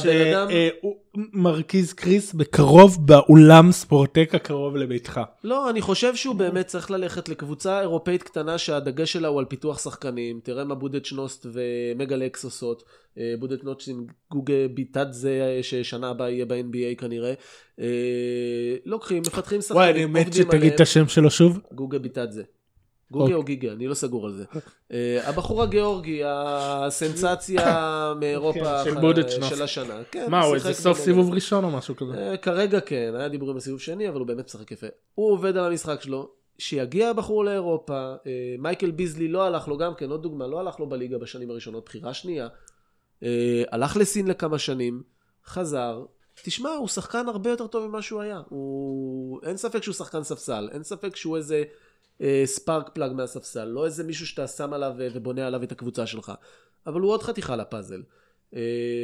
שמרכיז 1.34 1.92
קריס 1.92 2.32
בקרוב 2.32 3.06
באולם 3.06 3.72
ספורטק 3.72 4.30
הקרוב 4.34 4.76
לביתך. 4.76 5.20
לא, 5.44 5.70
אני 5.70 5.80
חושב 5.80 6.16
שהוא 6.16 6.34
באמת 6.34 6.66
צריך 6.66 6.90
ללכת 6.90 7.28
לקבוצה 7.28 7.80
אירופאית 7.80 8.22
קטנה 8.22 8.58
שהדגש 8.58 9.12
שלה 9.12 9.28
הוא 9.28 9.38
על 9.38 9.44
פיתוח 9.44 9.78
שחקנים. 9.78 10.40
תראה 10.42 10.64
מה 10.64 10.74
בודד 10.74 11.04
שנוסט 11.04 11.46
ומגה 11.52 12.16
לקס 12.16 12.44
עושות. 12.44 12.82
אה, 13.18 13.34
בודד 13.38 13.60
שנוסט 13.60 13.88
עם 13.88 14.06
גוגה 14.30 14.68
ביטאדזה 14.74 15.54
אה, 15.56 15.62
ששנה 15.62 16.10
הבאה 16.10 16.30
יהיה 16.30 16.44
ב-NBA 16.44 16.98
כנראה. 16.98 17.34
אה, 17.80 18.76
לוקחים, 18.86 19.22
מפתחים 19.26 19.60
שחקנים, 19.60 19.76
וואי, 19.76 19.90
אני 19.90 20.06
מת 20.06 20.26
עובדים 20.26 20.32
שתגיד 20.32 20.54
עליהם. 20.54 20.74
את 20.74 20.80
השם 20.80 21.08
שלו 21.08 21.30
שוב. 21.30 21.60
גוגה 21.72 21.98
ביטאדזה. 21.98 22.42
גוגה 22.42 22.63
אוקיי. 23.12 23.34
או 23.34 23.42
גיגה, 23.42 23.72
אני 23.72 23.86
לא 23.88 23.94
סגור 23.94 24.26
על 24.26 24.32
זה. 24.32 24.44
אה, 24.92 25.28
הבחור 25.28 25.62
הגיאורגי, 25.62 26.20
הסנסציה 26.24 28.12
מאירופה 28.20 28.60
כן, 28.60 28.84
של 28.84 28.96
ח- 28.96 29.00
בודדשנוף. 29.00 29.48
של 29.54 29.62
השנה. 29.62 30.02
כן, 30.10 30.26
מה, 30.30 30.42
הוא 30.42 30.54
איזה 30.54 30.72
סוף. 30.72 30.98
סיבוב 30.98 31.32
ראשון 31.34 31.64
או 31.64 31.70
משהו 31.70 31.96
כזה? 31.96 32.14
אה, 32.30 32.36
כרגע 32.36 32.80
כן, 32.80 33.12
היה 33.16 33.28
דיבורים 33.28 33.56
בסיבוב 33.56 33.80
שני, 33.80 34.08
אבל 34.08 34.18
הוא 34.18 34.26
באמת 34.26 34.44
משחק 34.44 34.70
יפה. 34.70 34.86
הוא 35.14 35.32
עובד 35.32 35.56
על 35.56 35.64
המשחק 35.64 36.02
שלו, 36.02 36.28
שיגיע 36.58 37.08
הבחור 37.10 37.44
לאירופה, 37.44 38.14
אה, 38.26 38.32
מייקל 38.58 38.90
ביזלי 38.90 39.28
לא 39.28 39.42
הלך 39.44 39.68
לו 39.68 39.78
גם 39.78 39.94
כן, 39.94 40.10
עוד 40.10 40.22
דוגמה, 40.22 40.46
לא 40.46 40.60
הלך 40.60 40.80
לו 40.80 40.86
בליגה 40.88 41.18
בשנים 41.18 41.50
הראשונות, 41.50 41.84
בחירה 41.84 42.14
שנייה, 42.14 42.48
אה, 43.22 43.62
הלך 43.72 43.96
לסין 43.96 44.28
לכמה 44.28 44.58
שנים, 44.58 45.02
חזר, 45.46 46.04
תשמע, 46.42 46.70
הוא 46.70 46.88
שחקן 46.88 47.28
הרבה 47.28 47.50
יותר 47.50 47.66
טוב 47.66 47.86
ממה 47.86 48.02
שהוא 48.02 48.20
היה. 48.20 48.40
הוא... 48.48 49.40
אין 49.42 49.56
ספק 49.56 49.82
שהוא 49.82 49.94
שחקן 49.94 50.22
ספסל, 50.22 50.68
אין 50.72 50.82
ספק 50.82 51.16
שהוא 51.16 51.36
איזה 51.36 51.62
spark 52.44 52.88
plug 52.88 53.12
מהספסל, 53.12 53.64
לא 53.64 53.84
איזה 53.84 54.04
מישהו 54.04 54.26
שאתה 54.26 54.46
שם 54.46 54.72
עליו 54.72 54.92
אה, 55.00 55.08
ובונה 55.14 55.46
עליו 55.46 55.62
את 55.62 55.72
הקבוצה 55.72 56.06
שלך, 56.06 56.32
אבל 56.86 57.00
הוא 57.00 57.10
עוד 57.10 57.22
חתיכה 57.22 57.56
לפאזל. 57.56 58.02
אה, 58.54 58.60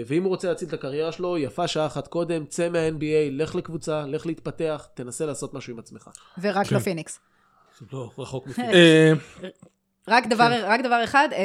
ואם 0.07 0.23
הוא 0.23 0.31
רוצה 0.31 0.49
להציל 0.49 0.69
את 0.69 0.73
הקריירה 0.73 1.13
שלו, 1.13 1.39
יפה 1.39 1.69
שעה 1.69 1.87
אחת 1.87 2.09
קודם, 2.09 2.47
צא 2.47 2.69
מה-NBA, 2.69 3.31
לך 3.31 3.55
לקבוצה, 3.55 4.07
לך 4.07 4.27
להתפתח, 4.27 4.89
תנסה 4.95 5.27
לעשות 5.27 5.55
משהו 5.55 5.73
עם 5.73 5.79
עצמך. 5.79 6.11
ורק 6.41 6.67
כן. 6.67 6.75
לא 6.75 6.81
פיניקס. 6.81 7.21
לא, 7.93 8.11
רחוק 8.19 8.47
מפיניקס. 8.49 8.75
אה, 8.75 9.13
רק 10.09 10.27
דבר, 10.27 10.49
כן. 10.49 10.65
רק 10.67 10.81
דבר 10.81 11.05
אחד, 11.05 11.29
אה, 11.33 11.39
אה, 11.39 11.45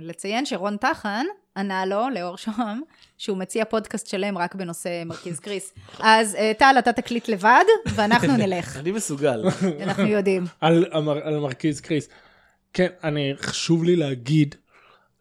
לציין 0.00 0.46
שרון 0.46 0.76
טחן 0.76 1.26
ענה 1.56 1.86
לו, 1.86 2.10
לאור 2.10 2.36
שוהם, 2.36 2.80
שהוא 3.24 3.38
מציע 3.38 3.64
פודקאסט 3.64 4.06
שלם 4.06 4.38
רק 4.38 4.54
בנושא 4.54 5.02
מרכיז 5.06 5.40
קריס. 5.40 5.74
אז 6.00 6.34
אה, 6.34 6.52
טל, 6.58 6.74
אתה 6.78 6.92
תקליט 6.92 7.28
לבד, 7.28 7.64
ואנחנו 7.94 8.36
נלך. 8.36 8.76
אני 8.80 8.92
מסוגל. 8.92 9.42
אנחנו 9.82 10.06
יודעים. 10.06 10.44
על, 10.60 10.86
המר, 10.92 11.18
על 11.26 11.38
מרכיז 11.38 11.80
קריס. 11.80 12.08
כן, 12.72 12.86
אני, 13.04 13.32
חשוב 13.40 13.84
לי 13.84 13.96
להגיד, 13.96 14.54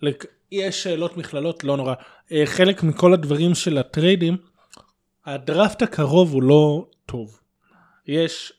לק, 0.02 0.26
יש 0.52 0.84
שאלות 0.84 1.18
מכללות, 1.18 1.64
לא 1.64 1.78
נורא. 1.78 1.94
אה, 2.32 2.44
חלק 2.46 2.84
מכל 2.84 3.14
הדברים 3.14 3.56
של 3.56 3.78
הטריידים, 3.78 4.38
הדראפט 5.26 5.82
הקרוב 5.82 6.34
הוא 6.34 6.44
לא 6.44 6.88
טוב. 7.06 7.40
יש 8.08 8.54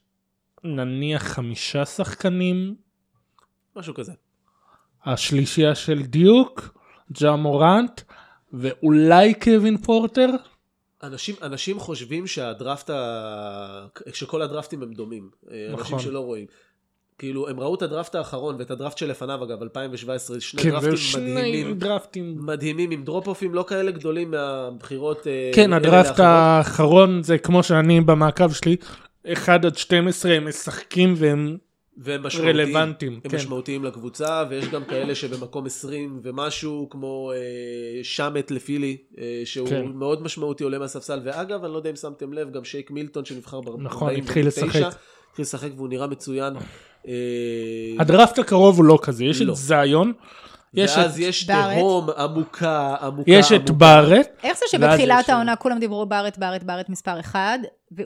נניח 0.64 1.22
חמישה 1.22 1.84
שחקנים, 1.84 2.74
משהו 3.76 3.94
כזה. 3.94 4.12
השלישייה 5.04 5.74
של 5.74 6.02
דיוק, 6.02 6.78
ג'ה 7.12 7.36
מורנט, 7.36 8.00
ואולי 8.58 9.34
קווין 9.34 9.76
פורטר. 9.76 10.30
אנשים, 11.02 11.34
אנשים 11.42 11.78
חושבים 11.78 12.26
שהדראפט, 12.26 12.90
ה... 12.90 13.86
שכל 14.12 14.42
הדראפטים 14.42 14.82
הם 14.82 14.92
דומים. 14.92 15.30
אה, 15.50 15.66
אנשים 15.70 15.82
נכון. 15.82 15.98
שלא 15.98 16.20
רואים. 16.20 16.46
כאילו, 17.18 17.48
הם 17.48 17.60
ראו 17.60 17.74
את 17.74 17.82
הדראפט 17.82 18.14
האחרון 18.14 18.56
ואת 18.58 18.70
הדראפט 18.70 18.98
שלפניו, 18.98 19.44
אגב, 19.44 19.62
2017, 19.62 20.40
שני 20.40 20.62
כן, 20.62 20.70
דראפטים 20.70 20.92
ושני 20.92 21.34
מדהימים. 21.34 21.78
דראפטים. 21.78 22.36
מדהימים, 22.46 22.90
עם 22.90 23.04
דרופ-אופים 23.04 23.54
לא 23.54 23.64
כאלה 23.68 23.90
גדולים 23.90 24.30
מהבחירות. 24.30 25.26
אה, 25.26 25.50
כן, 25.54 25.72
הדראפט 25.72 26.08
לאחרות. 26.08 26.26
האחרון 26.26 27.22
זה 27.22 27.38
כמו 27.38 27.62
שאני 27.62 28.00
במעקב 28.00 28.52
שלי, 28.52 28.76
1 29.32 29.64
עד 29.64 29.76
12 29.76 30.32
הם 30.32 30.48
משחקים 30.48 31.14
והם 31.16 31.56
והם 31.96 32.22
משמעותיים. 32.22 32.56
רלוונטיים, 32.56 33.20
הם 33.24 33.30
כן. 33.30 33.36
משמעותיים 33.36 33.84
לקבוצה, 33.84 34.44
ויש 34.50 34.68
גם 34.68 34.84
כאלה 34.84 35.14
שבמקום 35.14 35.66
20 35.66 36.20
ומשהו, 36.22 36.88
כמו 36.90 37.32
אה, 37.32 38.04
שמט 38.04 38.50
לפילי, 38.50 38.96
אה, 39.18 39.42
שהוא 39.44 39.68
כן. 39.68 39.86
מאוד 39.86 40.22
משמעותי, 40.22 40.64
עולה 40.64 40.78
מהספסל. 40.78 41.20
ואגב, 41.24 41.64
אני 41.64 41.72
לא 41.72 41.76
יודע 41.76 41.90
אם 41.90 41.96
שמתם 41.96 42.32
לב, 42.32 42.50
גם 42.52 42.64
שייק 42.64 42.90
מילטון 42.90 43.24
שנבחר 43.24 43.60
ב-49, 43.60 43.78
נכון, 43.78 44.14
התחיל 44.14 44.46
לשחק. 44.46 44.82
התחיל 45.30 45.42
לשחק 45.42 45.70
והוא 45.76 45.88
נראה 45.88 46.06
מצוין. 46.06 46.54
אה, 47.08 47.12
הדראפט 47.98 48.38
הקרוב 48.38 48.76
הוא 48.76 48.84
לא 48.84 48.98
כזה, 49.02 49.24
יש 49.24 49.42
לא. 49.42 49.52
את 49.52 49.56
זיון, 49.56 50.12
יש 50.76 50.96
ואז 50.96 51.14
את- 51.14 51.18
יש. 51.20 51.44
תהום 51.44 52.10
עמוקה, 52.10 52.96
עמוקה, 53.00 53.30
יש 53.30 53.46
את 53.46 53.56
עמוקה. 53.56 53.72
בארט, 53.72 54.28
איך 54.42 54.58
זה 54.58 54.64
שבתחילת 54.70 55.28
העונה 55.28 55.56
כולם 55.56 55.78
דיברו 55.78 56.06
בארט, 56.06 56.38
בארט, 56.38 56.62
בארט 56.62 56.88
מספר 56.88 57.20
1, 57.20 57.40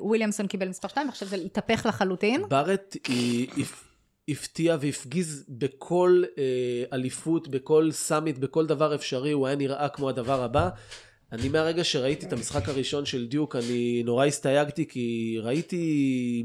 וויליאמסון 0.01 0.47
קיבל 0.47 0.69
מספר 0.69 0.89
2, 0.89 1.07
ועכשיו 1.07 1.29
זה 1.29 1.37
התהפך 1.37 1.87
לחלוטין? 1.89 2.43
בארט 2.49 2.97
היא 3.09 3.49
הפ- 3.59 3.85
הפתיע 4.29 4.77
והפגיז 4.81 5.45
בכל 5.49 6.23
אה, 6.39 6.43
אליפות, 6.93 7.49
בכל 7.49 7.89
סאמיט, 7.93 8.39
בכל 8.39 8.67
דבר 8.67 8.95
אפשרי, 8.95 9.33
הוא 9.33 9.47
היה 9.47 9.57
נראה 9.57 9.89
כמו 9.89 10.09
הדבר 10.09 10.43
הבא. 10.43 10.69
אני 11.33 11.49
מהרגע 11.49 11.85
שראיתי 11.85 12.27
את 12.27 12.33
המשחק 12.33 12.69
הראשון 12.69 13.05
של 13.07 13.27
דיוק, 13.27 13.57
אני 13.57 14.03
נורא 14.05 14.25
הסתייגתי, 14.27 14.89
כי 14.89 15.37
ראיתי... 15.43 16.45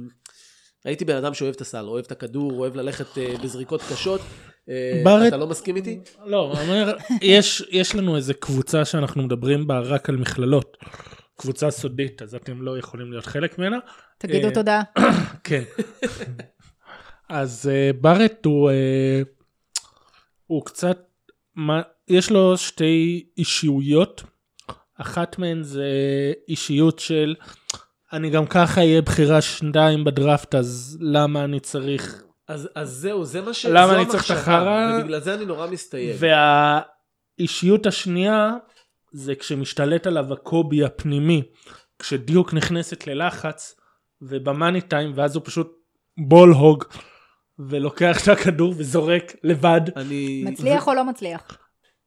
ראיתי 0.86 1.06
בן 1.06 1.16
אדם 1.16 1.34
שאוהב 1.34 1.54
את 1.56 1.62
הסל, 1.62 1.86
אוהב 1.88 2.06
את 2.06 2.12
הכדור, 2.12 2.52
אוהב 2.52 2.76
ללכת 2.76 3.18
אה, 3.18 3.34
בזריקות 3.44 3.82
קשות. 3.92 4.22
אה, 4.70 5.28
אתה 5.28 5.38
לא 5.38 5.48
מסכים 5.48 5.76
איתי? 5.76 6.00
לא, 6.26 6.54
אני 6.58 6.70
אומר, 6.70 6.98
יש, 7.22 7.64
יש 7.72 7.96
לנו 7.96 8.16
איזה 8.16 8.34
קבוצה 8.34 8.86
שאנחנו 8.86 9.24
מדברים 9.24 9.68
בה 9.68 9.80
רק 9.80 10.10
על 10.10 10.18
מכללות. 10.18 10.78
קבוצה 11.38 11.72
סודית, 11.72 12.22
אז 12.22 12.36
אתם 12.36 12.62
לא 12.62 12.78
יכולים 12.78 13.12
להיות 13.12 13.26
חלק 13.26 13.60
ממנה. 13.60 13.78
תגידו 14.18 14.48
אה, 14.48 14.54
תודה. 14.54 14.82
כן. 15.44 15.64
אז 17.30 17.70
uh, 17.72 17.98
ברט 18.02 18.46
הוא, 18.46 18.72
הוא 20.48 20.66
קצת, 20.66 21.00
יש 22.08 22.32
לו 22.32 22.58
שתי 22.58 23.26
אישיויות. 23.38 24.24
אחת 24.98 25.38
מהן 25.40 25.64
זה 25.64 25.84
אישיות 26.48 27.00
של, 27.00 27.36
אני 28.14 28.30
גם 28.30 28.46
ככה 28.46 28.82
אהיה 28.82 29.02
בחירה 29.02 29.42
שנתיים 29.42 30.04
בדראפט, 30.04 30.56
אז 30.56 30.98
למה 31.02 31.44
אני 31.44 31.60
צריך... 31.60 32.24
אז, 32.48 32.70
אז 32.76 32.90
זהו, 32.90 33.26
זה 33.26 33.42
מה 33.42 33.54
ש... 33.54 33.66
למה 33.66 33.96
אני 33.96 34.06
צריך 34.06 34.26
את 34.26 34.38
החרא? 34.38 35.00
ובגלל 35.00 35.20
זה 35.20 35.34
אני 35.34 35.46
נורא 35.46 35.68
מסתייג. 35.68 36.16
והאישיות 36.20 37.86
השנייה 37.86 38.52
זה 39.12 39.36
כשמשתלט 39.36 40.08
עליו 40.08 40.34
הקובי 40.34 40.84
הפנימי, 40.84 41.42
כשדיוק 42.00 42.54
נכנסת 42.54 43.08
ללחץ 43.08 43.76
ובמאני 44.22 44.82
טיים 44.82 45.12
ואז 45.16 45.36
הוא 45.36 45.44
פשוט 45.46 45.72
בול 46.28 46.52
הוג 46.52 46.84
ולוקח 47.60 48.24
את 48.24 48.28
הכדור 48.28 48.74
וזורק 48.78 49.36
לבד. 49.44 49.82
אני... 49.96 50.44
מצליח 50.46 50.88
או 50.88 50.94
לא 50.94 51.06
מצליח? 51.06 51.58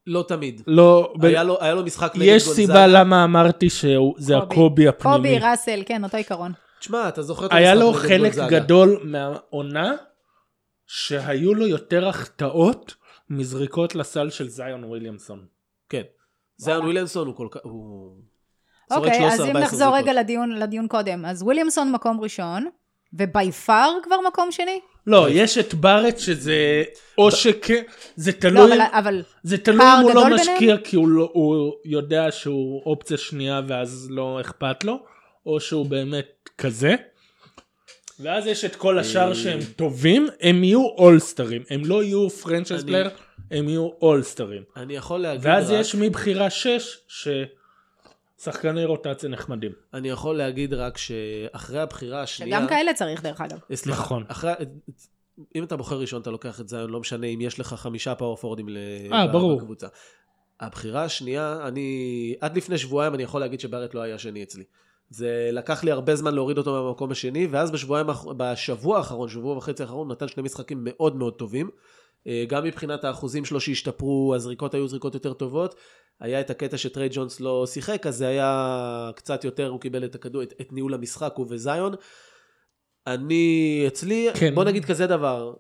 לא 0.07 0.25
תמיד. 0.29 0.63
לא, 0.67 1.15
ב... 1.21 1.25
היה 1.25 1.43
לו, 1.43 1.59
היה 1.61 1.75
לו 1.75 1.85
משחק 1.85 2.13
נגד 2.17 2.25
יש 2.25 2.45
גונזאגה. 2.45 2.67
סיבה 2.67 2.87
למה 2.87 3.25
אמרתי 3.25 3.71
שזה 3.71 3.89
קובי. 4.19 4.37
הקובי 4.37 4.89
הפנימי. 4.89 5.17
קובי, 5.17 5.39
ראסל, 5.39 5.83
כן, 5.87 6.05
אותו 6.05 6.17
עיקרון. 6.17 6.53
תשמע, 6.81 7.09
אתה 7.09 7.23
זוכר 7.23 7.47
את 7.47 7.53
היה 7.53 7.73
המשחק 7.73 7.85
לו 7.85 7.91
נגד 7.91 8.01
חלק 8.01 8.35
גונזאגה. 8.35 8.59
גדול 8.59 9.01
מהעונה 9.05 9.95
שהיו 10.87 11.55
לו 11.55 11.67
יותר 11.67 12.09
החטאות 12.09 12.95
מזריקות 13.31 13.95
לסל 13.95 14.31
של 14.31 14.49
זיון 14.49 14.85
וויליאמסון. 14.85 15.47
כן. 15.89 16.03
זיון 16.57 16.83
וויליאמסון 16.85 17.27
הוא 17.27 17.37
כל 17.37 17.49
כך... 17.51 17.61
הוא... 17.63 18.17
אוקיי, 18.91 19.15
13, 19.15 19.35
אז 19.35 19.41
אם 19.41 19.47
14 19.47 19.63
נחזור. 19.63 19.97
רגע 19.97 20.13
לדיון, 20.13 20.59
לדיון 20.59 20.89
קודם. 20.89 21.25
אז 21.25 21.43
וויליאמסון 21.43 21.93
מקום 21.93 22.21
ראשון, 22.21 22.67
ובי 23.13 23.53
פאר 23.53 23.93
כבר 24.03 24.17
מקום 24.29 24.53
שני? 24.53 24.81
לא, 25.07 25.27
יש 25.31 25.59
את 25.59 25.75
בארט 25.75 26.19
שזה 26.19 26.85
או 27.19 27.31
שכן, 27.31 27.83
זה 28.17 28.31
לא, 28.31 28.39
תלוי, 28.41 28.73
אבל, 28.73 28.83
אבל 28.93 29.23
זה 29.43 29.59
תלוי 29.59 29.87
אם 29.99 30.03
הוא 30.03 30.13
לא 30.15 30.29
משקיע 30.35 30.59
ביניהם? 30.59 30.79
כי 30.85 30.97
הוא, 30.97 31.09
לא, 31.09 31.31
הוא 31.33 31.73
יודע 31.85 32.31
שהוא 32.31 32.83
אופציה 32.87 33.17
שנייה 33.17 33.61
ואז 33.69 34.09
לא 34.11 34.41
אכפת 34.41 34.85
לו, 34.85 35.05
או 35.47 35.61
שהוא 35.61 35.87
באמת 35.87 36.51
כזה. 36.59 36.95
ואז 38.21 38.47
יש 38.47 38.65
את 38.65 38.77
כל 38.77 38.99
השאר 38.99 39.29
אה. 39.29 39.35
שהם 39.35 39.59
טובים, 39.77 40.27
הם 40.41 40.65
יהיו 40.65 40.83
אולסטרים, 40.87 41.63
הם 41.71 41.85
לא 41.85 42.03
יהיו 42.05 42.29
אני- 42.51 42.83
player, 42.87 43.11
הם 43.51 43.69
יהיו 43.69 43.91
אולסטרים. 44.03 44.63
אני 44.77 44.97
יכול 44.97 45.21
להגיד 45.21 45.47
ואז 45.47 45.71
רק... 45.71 45.81
יש 45.81 45.95
מבחירה 45.95 46.51
6 46.51 46.99
ששחקני 48.39 48.85
רוטציה 48.85 49.29
נחמדים. 49.29 49.73
אני 49.95 50.09
יכול 50.09 50.37
להגיד 50.37 50.75
רק 50.75 50.99
שאחרי 50.99 51.81
הבחירה 51.81 52.23
השנייה... 52.23 52.59
שגם 52.59 52.69
כאלה 52.69 52.95
צריך 52.95 53.23
דרך 53.23 53.41
אגב. 53.41 53.59
אה, 53.71 53.77
סליחה, 53.77 54.03
נכון. 54.03 54.25
אחרי... 54.29 54.53
אם 55.55 55.65
אתה 55.65 55.77
בוחר 55.77 55.99
ראשון 55.99 56.23
אתה 56.23 56.31
לוקח 56.31 56.61
את 56.61 56.69
זיון, 56.69 56.91
לא 56.91 57.01
משנה 57.01 57.27
אם 57.27 57.41
יש 57.41 57.61
לך 57.61 57.67
חמישה 57.75 58.15
פאור 58.15 58.37
פורדים 58.37 58.69
ל- 58.69 58.79
אה. 59.13 59.27
בקבוצה. 59.57 59.87
הבחירה 60.61 61.05
השנייה, 61.05 61.59
אני... 61.69 62.35
עד 62.41 62.57
לפני 62.57 62.79
שבועיים 62.79 63.15
אני 63.15 63.23
יכול 63.23 63.41
להגיד 63.41 63.61
שבארט 63.61 63.95
לא 63.95 64.01
היה 64.01 64.19
שני 64.19 64.43
אצלי. 64.43 64.65
זה 65.11 65.49
לקח 65.53 65.85
לי 65.85 65.91
הרבה 65.91 66.17
זמן 66.17 66.35
להוריד 66.35 66.59
אותו 66.59 66.73
מהמקום 66.73 67.11
השני, 67.11 67.47
ואז 67.47 67.71
בשבועיים, 67.71 68.07
בשבוע 68.37 68.99
האחרון, 68.99 69.29
שבוע 69.29 69.57
וחצי 69.57 69.83
האחרון, 69.83 70.11
נתן 70.11 70.29
שני 70.29 70.43
משחקים 70.43 70.79
מאוד 70.81 71.17
מאוד 71.17 71.35
טובים. 71.35 71.71
אה, 72.27 72.45
גם 72.49 72.65
מבחינת 72.65 73.05
האחוזים 73.05 73.45
שלו 73.45 73.61
שהשתפרו, 73.61 74.35
הזריקות 74.35 74.75
היו 74.75 74.89
זריקות 74.89 75.15
יותר 75.15 75.33
טובות. 75.33 75.75
היה 76.21 76.41
את 76.41 76.51
הקטע 76.51 76.79
שטריי 76.79 77.09
ג'ונס 77.13 77.41
לא 77.41 77.67
שיחק, 77.67 78.07
אז 78.07 78.17
זה 78.17 78.29
היה 78.29 79.11
קצת 79.17 79.45
יותר, 79.45 79.69
הוא 79.69 79.81
קיבל 79.81 80.05
את 80.05 80.15
הכדור, 80.15 80.43
את, 80.43 80.55
את 80.61 80.73
ניהול 80.73 80.95
המשחק, 80.95 81.33
הוא 81.37 81.47
וזיון. 81.51 81.95
אני, 83.07 83.85
אצלי, 83.87 84.29
כן. 84.35 84.55
בוא 84.55 84.65
נגיד 84.65 84.85
כזה 84.85 85.07
דבר, 85.07 85.55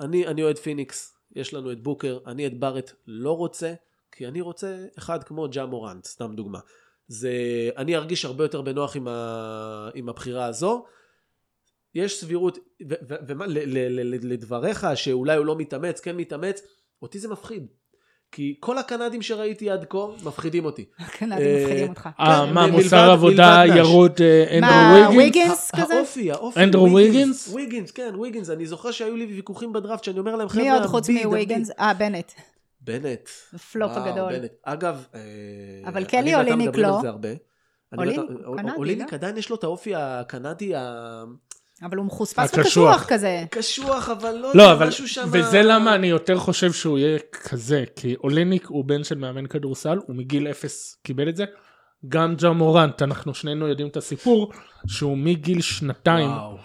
אני, 0.00 0.26
אני 0.26 0.42
אוהד 0.42 0.58
פיניקס, 0.58 1.14
יש 1.36 1.54
לנו 1.54 1.72
את 1.72 1.82
בוקר, 1.82 2.18
אני 2.26 2.46
את 2.46 2.58
בארט 2.58 2.92
לא 3.06 3.36
רוצה, 3.36 3.74
כי 4.12 4.26
אני 4.26 4.40
רוצה 4.40 4.86
אחד 4.98 5.24
כמו 5.24 5.48
ג'ה 5.50 5.66
מורנט, 5.66 6.04
סתם 6.04 6.34
דוגמה. 6.36 6.58
זה, 7.08 7.30
אני 7.76 7.96
ארגיש 7.96 8.24
הרבה 8.24 8.44
יותר 8.44 8.60
בנוח 8.60 8.96
עם, 8.96 9.08
ה, 9.08 9.88
עם 9.94 10.08
הבחירה 10.08 10.44
הזו. 10.46 10.84
יש 11.94 12.20
סבירות, 12.20 12.58
ו- 12.90 12.94
ו- 13.08 13.14
ומה, 13.28 13.46
ל- 13.46 13.58
ל- 13.78 14.14
ל- 14.14 14.32
לדבריך, 14.32 14.86
שאולי 14.94 15.36
הוא 15.36 15.46
לא 15.46 15.56
מתאמץ, 15.56 16.00
כן 16.00 16.16
מתאמץ, 16.16 16.62
אותי 17.02 17.18
זה 17.18 17.28
מפחיד. 17.28 17.66
כי 18.34 18.56
כל 18.60 18.78
הקנדים 18.78 19.22
שראיתי 19.22 19.70
עד 19.70 19.84
כה 19.88 19.98
מפחידים 20.24 20.64
אותי. 20.64 20.84
קנדים 21.18 21.46
אה, 21.46 21.62
מפחידים 21.64 21.88
אותך. 21.88 22.08
אה, 22.20 22.44
כן, 22.46 22.54
מה, 22.54 22.66
מלבד- 22.66 22.82
מוסר 22.82 23.10
עבודה. 23.10 23.62
ירוד 23.76 24.12
אה, 24.20 24.58
מה, 24.60 24.98
אנדרו 24.98 25.16
ויגינס? 25.18 25.36
ויגינס 25.36 25.70
כזה? 25.70 25.94
האופי, 25.94 26.32
האופי. 26.32 26.60
אנדרו 26.60 26.94
ויגינס? 26.94 27.48
ויגינס, 27.54 27.90
כן, 27.90 28.14
ויגינס. 28.20 28.50
אני 28.50 28.66
זוכר 28.66 28.90
שהיו 28.90 29.16
לי 29.16 29.24
ויכוחים 29.26 29.72
בדראפט 29.72 30.04
שאני 30.04 30.18
אומר 30.18 30.36
להם, 30.36 30.48
חבר'ה, 30.48 30.62
מי 30.62 30.70
עוד 30.70 30.82
חוץ? 30.86 31.08
אמביד." 31.24 31.52
אה, 31.78 31.94
בנט. 31.94 32.32
בנט. 32.84 33.28
הפלופ 33.54 33.90
וואו, 33.92 34.04
הגדול. 34.08 34.32
בנט. 34.38 34.50
אגב, 34.64 35.06
אה, 35.14 35.20
אבל 35.88 35.96
אני 35.96 36.04
קלי 36.06 36.34
ואתה 36.36 36.40
אוליניק 36.50 36.68
מדברים 36.68 36.84
על 36.86 36.90
לא. 36.92 37.00
זה 37.02 37.08
הרבה. 37.08 37.28
אני 37.28 37.98
אוליניק 37.98 38.30
ואתה- 38.30 38.46
הוא 38.46 38.56
קנדי, 38.56 38.72
אוליניק 38.76 39.12
לא? 39.12 39.16
עדיין 39.16 39.36
יש 39.36 39.50
לו 39.50 39.56
את 39.56 39.64
האופי 39.64 39.92
הקנדי 39.94 40.74
ה- 40.74 41.22
אבל 41.82 41.96
הוא 41.96 42.06
מחוספס. 42.06 42.54
וקשוח 42.58 43.04
כזה. 43.08 43.44
קשוח, 43.50 44.08
אבל 44.08 44.30
לא 44.34 44.40
לא, 44.54 44.62
יודע, 44.62 44.72
אבל, 44.72 44.88
משהו 44.88 45.08
שם... 45.08 45.28
וזה 45.32 45.62
למה 45.62 45.94
אני 45.94 46.06
יותר 46.06 46.38
חושב 46.38 46.72
שהוא 46.72 46.98
יהיה 46.98 47.18
כזה, 47.32 47.84
כי 47.96 48.16
אוליניק 48.16 48.66
הוא 48.66 48.84
בן 48.84 49.04
של 49.04 49.18
מאמן 49.18 49.46
כדורסל, 49.46 49.98
הוא 50.06 50.16
מגיל 50.16 50.48
אפס 50.48 50.96
קיבל 51.02 51.28
את 51.28 51.36
זה. 51.36 51.44
גם 52.08 52.34
ג'ה 52.36 52.50
מורנט, 52.50 53.02
אנחנו 53.02 53.34
שנינו 53.34 53.68
יודעים 53.68 53.88
את 53.88 53.96
הסיפור, 53.96 54.52
שהוא 54.86 55.18
מגיל 55.18 55.60
שנתיים, 55.60 56.30
וואו. 56.30 56.56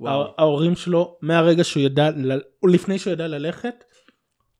וואו. 0.00 0.22
הה- 0.22 0.28
ההורים 0.38 0.76
שלו, 0.76 1.16
מהרגע 1.22 1.64
שהוא 1.64 1.82
ידע, 1.82 2.10
לפני 2.68 2.98
שהוא 2.98 3.12
ידע 3.12 3.26
ללכת, 3.28 3.84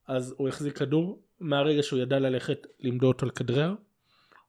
אז 0.09 0.35
הוא 0.39 0.49
החזיק 0.49 0.79
כדור, 0.79 1.19
מהרגע 1.41 1.83
שהוא 1.83 1.99
ידע 1.99 2.19
ללכת, 2.19 2.67
לימדו 2.81 3.07
אותו 3.09 3.27
לכדרר. 3.27 3.75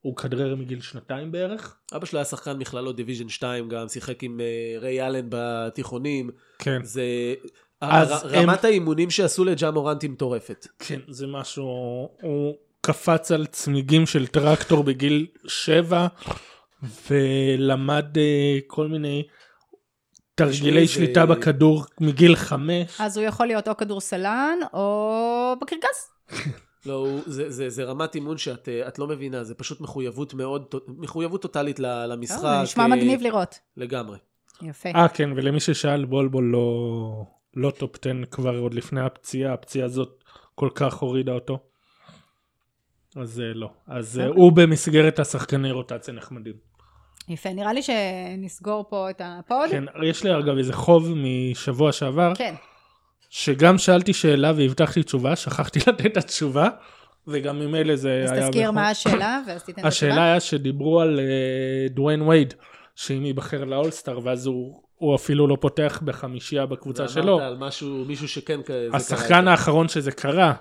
הוא 0.02 0.16
כדרר 0.16 0.56
מגיל 0.56 0.82
שנתיים 0.82 1.32
בערך. 1.32 1.78
אבא 1.96 2.06
שלו 2.06 2.20
היה 2.20 2.26
שחקן 2.26 2.58
מכללות 2.58 2.96
division 2.96 3.30
2 3.30 3.70
גם, 3.70 3.88
שיחק 3.88 4.24
עם 4.24 4.40
אה, 4.40 4.46
ריי 4.80 5.08
אלן 5.08 5.26
בתיכונים. 5.30 6.30
כן. 6.60 6.84
זה... 6.84 7.04
אז 7.82 8.12
הר- 8.12 8.36
הם- 8.38 8.50
רמת 8.50 8.64
האימונים 8.66 9.10
שעשו 9.10 9.44
לג'ה 9.46 9.72
מורנט 9.72 10.02
היא 10.02 10.10
מטורפת. 10.10 10.68
כן, 10.80 11.00
זה 11.08 11.28
משהו, 11.28 11.66
הוא 12.22 12.56
קפץ 12.82 13.32
על 13.32 13.46
צמיגים 13.46 14.06
של 14.06 14.28
טרקטור 14.28 14.84
בגיל 14.84 15.28
שבע, 15.48 16.08
ולמד 17.10 18.18
אה, 18.18 18.58
כל 18.68 18.88
מיני 18.88 19.24
תרגילי 20.36 20.88
זה- 20.88 20.94
שליטה 20.94 21.26
בכדור 21.26 21.86
מגיל 22.00 22.36
חמש. 22.36 23.02
אז 23.02 23.18
הוא 23.18 23.26
יכול 23.26 23.48
להיות 23.48 23.68
או 23.68 23.78
כדורסלן 23.78 24.58
או 24.74 25.56
בקרקס. 25.62 26.12
לא, 26.86 27.08
זה, 27.26 27.50
זה, 27.50 27.70
זה 27.70 27.84
רמת 27.84 28.16
אימון 28.16 28.38
שאת 28.38 28.70
אה, 28.70 28.88
את 28.88 29.00
לא 29.00 29.08
מבינה, 29.08 29.44
זה 29.44 29.56
פשוט 29.56 29.82
מחויבות 29.82 30.34
מאוד, 30.34 30.66
מחויבות 30.88 31.42
טוטאלית 31.42 31.80
ל- 31.80 32.06
למשחק. 32.06 32.44
אה, 32.46 32.64
נשמע 32.64 32.84
אה, 32.84 32.88
מגניב 32.88 33.22
לראות. 33.22 33.60
לגמרי. 33.78 34.18
יפה. 34.62 34.90
אה 34.90 35.08
כן, 35.08 35.30
ולמי 35.36 35.60
ששאל 35.60 36.06
בול 36.06 36.25
בול 36.25 36.44
לא, 36.44 37.26
לא 37.56 37.72
top 37.72 37.96
10 38.06 38.26
כבר 38.32 38.58
עוד 38.58 38.74
לפני 38.74 39.02
הפציעה, 39.02 39.54
הפציעה 39.54 39.86
הזאת 39.86 40.24
כל 40.56 40.70
כך 40.76 40.94
הורידה 40.94 41.32
אותו. 41.32 41.60
אז 43.16 43.42
לא. 43.56 43.70
אז. 43.88 44.18
הוא 44.36 44.52
במסגרת 44.52 45.20
השחקני 45.20 45.72
רוטציה 45.72 46.14
נחמדים. 46.14 46.73
יפה, 47.30 47.50
נראה 47.54 47.74
לי 47.74 47.82
שנסגור 47.84 48.86
פה 48.90 49.10
את 49.10 49.22
ה 49.26 49.34
pod. 49.34 49.70
כן, 49.70 49.84
יש 50.04 50.24
לי 50.24 50.38
אגב 50.40 50.58
איזה 50.58 50.74
חוב 50.74 51.10
משבוע 51.16 51.92
שעבר. 51.92 52.32
כן. 52.36 52.54
שגם 53.30 53.78
שאלתי 53.78 54.14
שאלה 54.14 54.52
והבטחתי 54.56 55.04
תשובה, 55.04 55.36
שכחתי 55.36 55.80
לתת 55.88 56.06
את 56.06 56.18
התשובה, 56.18 56.70
וגם 57.28 57.60
ממילא 57.60 57.96
זה 57.96 58.22
אז 58.24 58.32
היה... 58.32 58.48
תזכיר 58.48 58.64
בכל- 58.72 58.76
מה 58.76 58.90
השאלה, 58.90 59.42
ואז 59.48 59.64
תיתן 59.64 59.82
את 59.82 59.86
השאלה 59.86 60.12
התשובה. 60.12 60.26
היה 60.26 60.40
שדיברו 60.40 61.02
על 61.02 61.20
אה, 61.20 61.26
דוויין 61.90 62.22
וייד, 62.22 62.54
שאם 62.96 63.26
ייבחר 63.26 63.64
ל 63.64 63.69
All-Star, 63.69 64.20
ואז 64.24 64.46
הוא, 64.46 64.82
הוא 64.96 65.16
אפילו 65.16 65.48
לא 65.48 65.58
פותח 65.62 66.02
בחמישייה 66.06 66.66
בקבוצה 66.66 67.08
שלו. 67.08 67.26
ואמרת 67.38 67.48
על 67.48 67.58
משהו, 67.58 68.06
מישהו 68.08 68.28
שכן 68.28 68.60
כ- 68.66 68.68
זה 68.72 68.88
קרה 68.90 68.98
השחקן. 68.98 69.48
האחרון 69.48 69.88
שזה 69.88 70.12
קרה, 70.12 70.54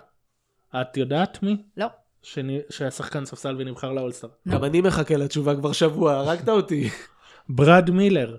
את 0.81 0.97
יודעת 0.97 1.43
מי? 1.43 1.57
לא. 1.77 1.87
שני, 2.23 2.61
שהיה 2.71 2.91
שחקן 2.91 3.25
ספסל 3.25 3.57
ונבחר 3.59 3.93
לאולסטאר. 3.93 4.29
גם 4.49 4.65
אני 4.65 4.81
מחכה 4.81 5.17
לתשובה 5.17 5.57
כבר 5.57 5.73
שבוע, 5.73 6.15
הרגת 6.15 6.49
אותי. 6.49 6.89
ברד 7.49 7.91
מילר. 7.91 8.37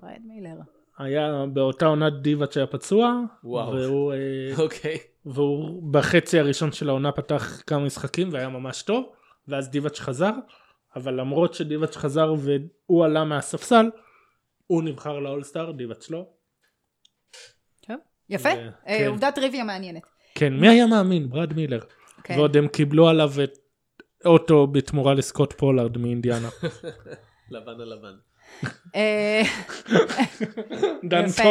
פרד 0.00 0.20
מילר. 0.24 0.56
היה 0.98 1.44
באותה 1.52 1.86
עונת 1.86 2.12
דיווה 2.12 2.46
שהיה 2.50 2.66
פצוע, 2.66 3.20
וואו. 3.44 3.72
והוא, 3.72 4.12
אה, 4.12 4.18
אוקיי. 4.62 4.98
והוא 5.26 5.92
בחצי 5.92 6.38
הראשון 6.38 6.72
של 6.72 6.88
העונה 6.88 7.12
פתח 7.12 7.62
כמה 7.66 7.84
משחקים 7.84 8.28
והיה 8.32 8.48
ממש 8.48 8.82
טוב, 8.82 9.04
ואז 9.48 9.70
דיבאץ' 9.70 10.00
חזר, 10.00 10.32
אבל 10.96 11.14
למרות 11.20 11.54
שדיבאץ' 11.54 11.96
חזר 11.96 12.34
והוא 12.38 13.04
עלה 13.04 13.24
מהספסל, 13.24 13.90
הוא 14.66 14.82
נבחר 14.82 15.18
לאולסטאר, 15.18 15.72
דיבאץ' 15.72 16.10
לא. 16.10 16.26
טוב, 17.86 17.96
יפה. 18.28 18.48
ו- 18.48 18.88
אה, 18.88 18.98
כן. 18.98 19.06
עובדת 19.06 19.34
טריוויה 19.34 19.64
מעניינת. 19.64 20.02
כן, 20.34 20.52
מי 20.52 20.68
היה 20.68 20.86
מאמין? 20.86 21.30
ברד 21.30 21.52
מילר. 21.52 21.80
כן. 22.24 22.34
ועוד 22.38 22.56
הם 22.56 22.68
קיבלו 22.68 23.08
עליו 23.08 23.32
את 23.44 23.58
אוטו 24.24 24.66
בתמורה 24.66 25.14
לסקוט 25.14 25.52
פולארד 25.52 25.98
מאינדיאנה. 25.98 26.48
לבן 27.50 27.72
על 27.80 27.92
לבן. 27.98 28.14
אה, 28.94 29.42
דן. 31.04 31.26
זה- 31.26 31.42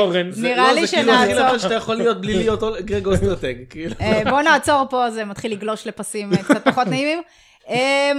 נראה 0.41 0.74
לא, 0.74 0.80
לי 0.80 0.88
זה 0.88 0.95
כאילו 0.97 1.11
הכי 1.13 1.26
שנעצור. 1.32 1.47
לבן 1.49 1.59
שאתה 1.59 1.74
יכול 1.74 1.95
להיות 1.95 2.21
בלי 2.21 2.34
להיות 2.34 2.59
גרג 2.86 3.07
אוסטרטג. 3.07 3.55
כאילו. 3.69 3.95
אה, 4.01 4.21
בואו 4.30 4.41
נעצור 4.41 4.84
פה, 4.89 5.11
זה 5.11 5.26
מתחיל 5.26 5.51
לגלוש 5.51 5.88
לפסים 5.88 6.34
אה, 6.34 6.43
קצת 6.43 6.67
פחות 6.67 6.88
נעימים. 6.88 7.21
אה, 7.69 8.11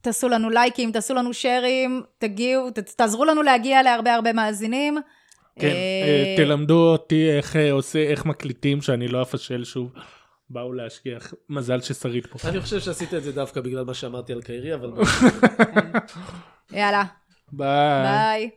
תעשו 0.00 0.28
לנו 0.28 0.50
לייקים, 0.50 0.92
תעשו 0.92 1.14
לנו 1.14 1.34
שרים, 1.34 2.02
תגיעו, 2.18 2.70
ת- 2.70 2.78
תעזרו 2.78 3.24
לנו 3.24 3.42
להגיע 3.42 3.82
להרבה 3.82 4.14
הרבה 4.14 4.32
מאזינים. 4.32 4.98
כן, 5.58 5.72
תלמדו 6.36 6.92
אותי 6.92 7.30
איך 7.30 7.56
עושה, 7.70 7.98
איך 7.98 8.24
מקליטים 8.24 8.82
שאני 8.82 9.08
לא 9.08 9.22
אפשל 9.22 9.64
שוב. 9.64 9.90
באו 10.50 10.72
להשגיח, 10.72 11.34
מזל 11.48 11.80
ששרית 11.80 12.26
פה. 12.26 12.48
אני 12.48 12.60
חושב 12.60 12.80
שעשית 12.80 13.14
את 13.14 13.22
זה 13.22 13.32
דווקא 13.32 13.60
בגלל 13.60 13.84
מה 13.84 13.94
שאמרתי 13.94 14.32
על 14.32 14.42
קיירי, 14.42 14.74
אבל... 14.74 14.90
יאללה, 16.72 17.04
ביי. 17.52 18.02
ביי. 18.02 18.50